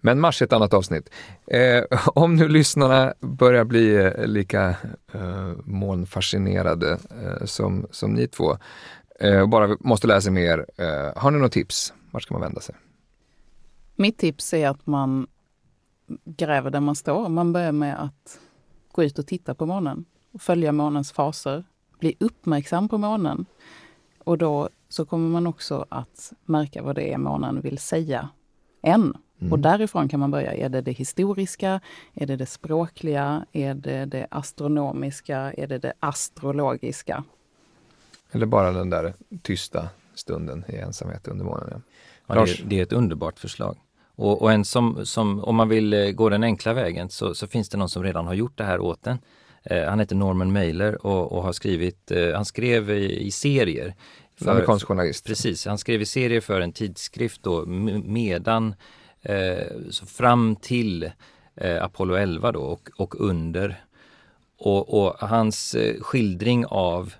Men 0.00 0.20
Mars 0.20 0.42
är 0.42 0.46
ett 0.46 0.52
annat 0.52 0.74
avsnitt. 0.74 1.10
Eh, 1.46 1.84
om 2.14 2.36
nu 2.36 2.48
lyssnarna 2.48 3.14
börjar 3.20 3.64
bli 3.64 3.94
eh, 3.96 4.26
lika 4.26 4.76
eh, 5.12 5.52
molnfascinerade 5.64 6.98
eh, 7.22 7.44
som, 7.44 7.86
som 7.90 8.12
ni 8.12 8.28
två 8.28 8.56
eh, 9.20 9.40
och 9.40 9.48
bara 9.48 9.76
måste 9.80 10.06
sig 10.20 10.32
mer, 10.32 10.66
eh, 10.76 11.22
har 11.22 11.30
ni 11.30 11.38
något 11.38 11.52
tips? 11.52 11.92
Vart 12.10 12.22
ska 12.22 12.34
man 12.34 12.40
vända 12.40 12.60
sig? 12.60 12.74
Mitt 13.96 14.18
tips 14.18 14.54
är 14.54 14.68
att 14.68 14.86
man 14.86 15.26
gräver 16.24 16.70
där 16.70 16.80
man 16.80 16.94
står. 16.94 17.28
Man 17.28 17.52
börjar 17.52 17.72
med 17.72 18.02
att 18.02 18.38
gå 18.92 19.04
ut 19.04 19.18
och 19.18 19.26
titta 19.26 19.54
på 19.54 19.66
månen. 19.66 20.04
Och 20.32 20.42
följa 20.42 20.72
månens 20.72 21.12
faser. 21.12 21.64
Bli 22.00 22.16
uppmärksam 22.20 22.88
på 22.88 22.98
månen. 22.98 23.46
Och 24.24 24.38
då 24.38 24.68
så 24.92 25.04
kommer 25.04 25.28
man 25.28 25.46
också 25.46 25.86
att 25.88 26.32
märka 26.44 26.82
vad 26.82 26.94
det 26.94 27.12
är 27.12 27.18
månen 27.18 27.60
vill 27.60 27.78
säga 27.78 28.28
än. 28.82 29.16
Mm. 29.40 29.52
Och 29.52 29.58
därifrån 29.58 30.08
kan 30.08 30.20
man 30.20 30.30
börja. 30.30 30.52
Är 30.52 30.68
det 30.68 30.80
det 30.80 30.92
historiska? 30.92 31.80
Är 32.14 32.26
det 32.26 32.36
det 32.36 32.46
språkliga? 32.46 33.46
Är 33.52 33.74
det 33.74 34.04
det 34.04 34.26
astronomiska? 34.30 35.52
Är 35.52 35.66
det 35.66 35.78
det 35.78 35.92
astrologiska? 36.00 37.24
Eller 38.32 38.46
bara 38.46 38.72
den 38.72 38.90
där 38.90 39.14
tysta 39.42 39.88
stunden 40.14 40.64
i 40.68 40.76
ensamhet 40.76 41.28
under 41.28 41.44
månen. 41.44 41.82
Ja. 42.26 42.34
Det, 42.44 42.62
det 42.64 42.78
är 42.78 42.82
ett 42.82 42.92
underbart 42.92 43.38
förslag. 43.38 43.76
Och, 44.14 44.42
och 44.42 44.52
en 44.52 44.64
som, 44.64 45.06
som, 45.06 45.44
om 45.44 45.56
man 45.56 45.68
vill 45.68 45.94
eh, 45.94 46.10
gå 46.10 46.28
den 46.28 46.44
enkla 46.44 46.72
vägen 46.72 47.08
så, 47.08 47.34
så 47.34 47.46
finns 47.46 47.68
det 47.68 47.78
någon 47.78 47.88
som 47.88 48.02
redan 48.02 48.26
har 48.26 48.34
gjort 48.34 48.58
det 48.58 48.64
här 48.64 48.80
åt 48.80 49.06
en. 49.06 49.18
Eh, 49.64 49.88
han 49.88 50.00
heter 50.00 50.16
Norman 50.16 50.52
Mailer 50.52 51.06
och, 51.06 51.32
och 51.32 51.42
har 51.42 51.52
skrivit, 51.52 52.10
eh, 52.10 52.34
han 52.34 52.44
skrev 52.44 52.90
i, 52.90 53.26
i 53.26 53.30
serier. 53.30 53.94
Amerikansk 54.46 54.86
journalist. 54.86 55.26
Precis, 55.26 55.66
han 55.66 55.78
skrev 55.78 56.02
i 56.02 56.06
serier 56.06 56.40
för 56.40 56.60
en 56.60 56.72
tidskrift 56.72 57.42
då 57.42 57.66
medan, 58.04 58.74
eh, 59.22 59.66
så 59.90 60.06
fram 60.06 60.56
till 60.56 61.10
eh, 61.54 61.84
Apollo 61.84 62.14
11 62.14 62.52
då 62.52 62.60
och, 62.60 62.90
och 62.96 63.20
under. 63.20 63.84
Och, 64.58 65.02
och 65.04 65.28
hans 65.28 65.74
eh, 65.74 66.00
skildring 66.00 66.66
av 66.66 67.14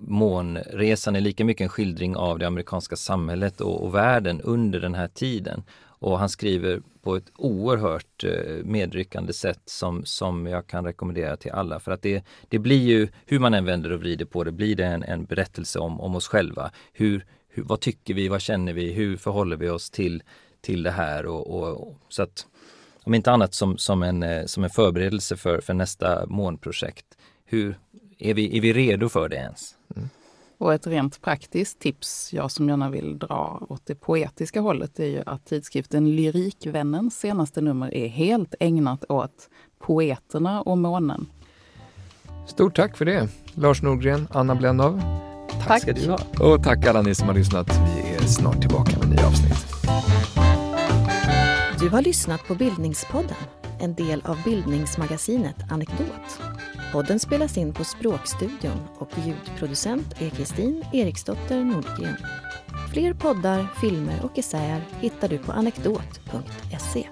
månresan 0.00 1.16
är 1.16 1.20
lika 1.20 1.44
mycket 1.44 1.64
en 1.64 1.68
skildring 1.68 2.16
av 2.16 2.38
det 2.38 2.46
amerikanska 2.46 2.96
samhället 2.96 3.60
och, 3.60 3.84
och 3.84 3.94
världen 3.94 4.40
under 4.40 4.80
den 4.80 4.94
här 4.94 5.08
tiden. 5.08 5.62
Och 5.98 6.18
han 6.18 6.28
skriver 6.28 6.82
på 7.02 7.16
ett 7.16 7.32
oerhört 7.36 8.24
eh, 8.24 8.64
medryckande 8.64 9.32
sätt 9.32 9.62
som, 9.64 10.04
som 10.04 10.46
jag 10.46 10.66
kan 10.66 10.84
rekommendera 10.84 11.36
till 11.36 11.52
alla. 11.52 11.80
För 11.80 11.92
att 11.92 12.02
det, 12.02 12.24
det 12.48 12.58
blir 12.58 12.82
ju, 12.82 13.08
hur 13.26 13.38
man 13.38 13.54
än 13.54 13.64
vänder 13.64 13.92
och 13.92 14.00
vrider 14.00 14.24
på 14.24 14.44
det, 14.44 14.52
blir 14.52 14.76
det 14.76 14.84
en, 14.84 15.02
en 15.02 15.24
berättelse 15.24 15.78
om, 15.78 16.00
om 16.00 16.14
oss 16.14 16.28
själva. 16.28 16.70
Hur, 16.92 17.26
hur, 17.48 17.62
vad 17.62 17.80
tycker 17.80 18.14
vi, 18.14 18.28
vad 18.28 18.40
känner 18.40 18.72
vi, 18.72 18.92
hur 18.92 19.16
förhåller 19.16 19.56
vi 19.56 19.68
oss 19.68 19.90
till, 19.90 20.22
till 20.60 20.82
det 20.82 20.90
här? 20.90 21.26
Och, 21.26 21.50
och, 21.50 21.88
och, 21.88 21.96
så 22.08 22.22
att, 22.22 22.46
om 23.04 23.14
inte 23.14 23.32
annat 23.32 23.54
som, 23.54 23.78
som, 23.78 24.02
en, 24.02 24.22
eh, 24.22 24.44
som 24.44 24.64
en 24.64 24.70
förberedelse 24.70 25.36
för, 25.36 25.60
för 25.60 25.74
nästa 25.74 26.26
månprojekt. 26.26 27.06
Hur, 27.44 27.78
är, 28.18 28.34
vi, 28.34 28.56
är 28.56 28.60
vi 28.60 28.72
redo 28.72 29.08
för 29.08 29.28
det 29.28 29.36
ens? 29.36 29.75
Och 30.58 30.74
ett 30.74 30.86
rent 30.86 31.20
praktiskt 31.22 31.78
tips, 31.78 32.32
jag 32.32 32.50
som 32.50 32.68
gärna 32.68 32.90
vill 32.90 33.18
dra 33.18 33.66
åt 33.68 33.86
det 33.86 33.94
poetiska 33.94 34.60
hållet, 34.60 34.98
är 34.98 35.06
ju 35.06 35.22
att 35.26 35.46
tidskriften 35.46 36.16
Lyrikvännens 36.16 37.18
senaste 37.18 37.60
nummer 37.60 37.94
är 37.94 38.08
helt 38.08 38.54
ägnat 38.60 39.04
åt 39.08 39.48
poeterna 39.78 40.62
och 40.62 40.78
månen. 40.78 41.26
Stort 42.46 42.76
tack 42.76 42.96
för 42.96 43.04
det, 43.04 43.28
Lars 43.54 43.82
Nordgren, 43.82 44.28
Anna 44.30 44.54
Blendov. 44.54 45.02
Tack. 45.66 45.82
ska 45.82 45.92
du 45.92 46.10
ha. 46.10 46.18
Och 46.40 46.64
tack 46.64 46.86
alla 46.86 47.02
ni 47.02 47.14
som 47.14 47.28
har 47.28 47.34
lyssnat. 47.34 47.68
Vi 47.70 48.14
är 48.14 48.20
snart 48.20 48.60
tillbaka 48.60 48.98
med 48.98 49.08
nya 49.08 49.26
avsnitt. 49.26 49.66
Du 51.80 51.88
har 51.88 52.02
lyssnat 52.02 52.46
på 52.48 52.54
Bildningspodden, 52.54 53.36
en 53.80 53.94
del 53.94 54.22
av 54.24 54.38
bildningsmagasinet 54.44 55.56
Anekdot. 55.70 56.40
Podden 56.96 57.18
spelas 57.20 57.58
in 57.58 57.72
på 57.72 57.84
Språkstudion 57.84 58.88
och 58.98 59.10
ljudproducent 59.26 60.22
är 60.22 60.30
Kristin 60.30 60.84
Eriksdotter 60.92 61.64
Nordgren. 61.64 62.16
Fler 62.92 63.14
poddar, 63.14 63.66
filmer 63.80 64.24
och 64.24 64.38
essäer 64.38 64.82
hittar 65.00 65.28
du 65.28 65.38
på 65.38 65.52
anekdot.se. 65.52 67.06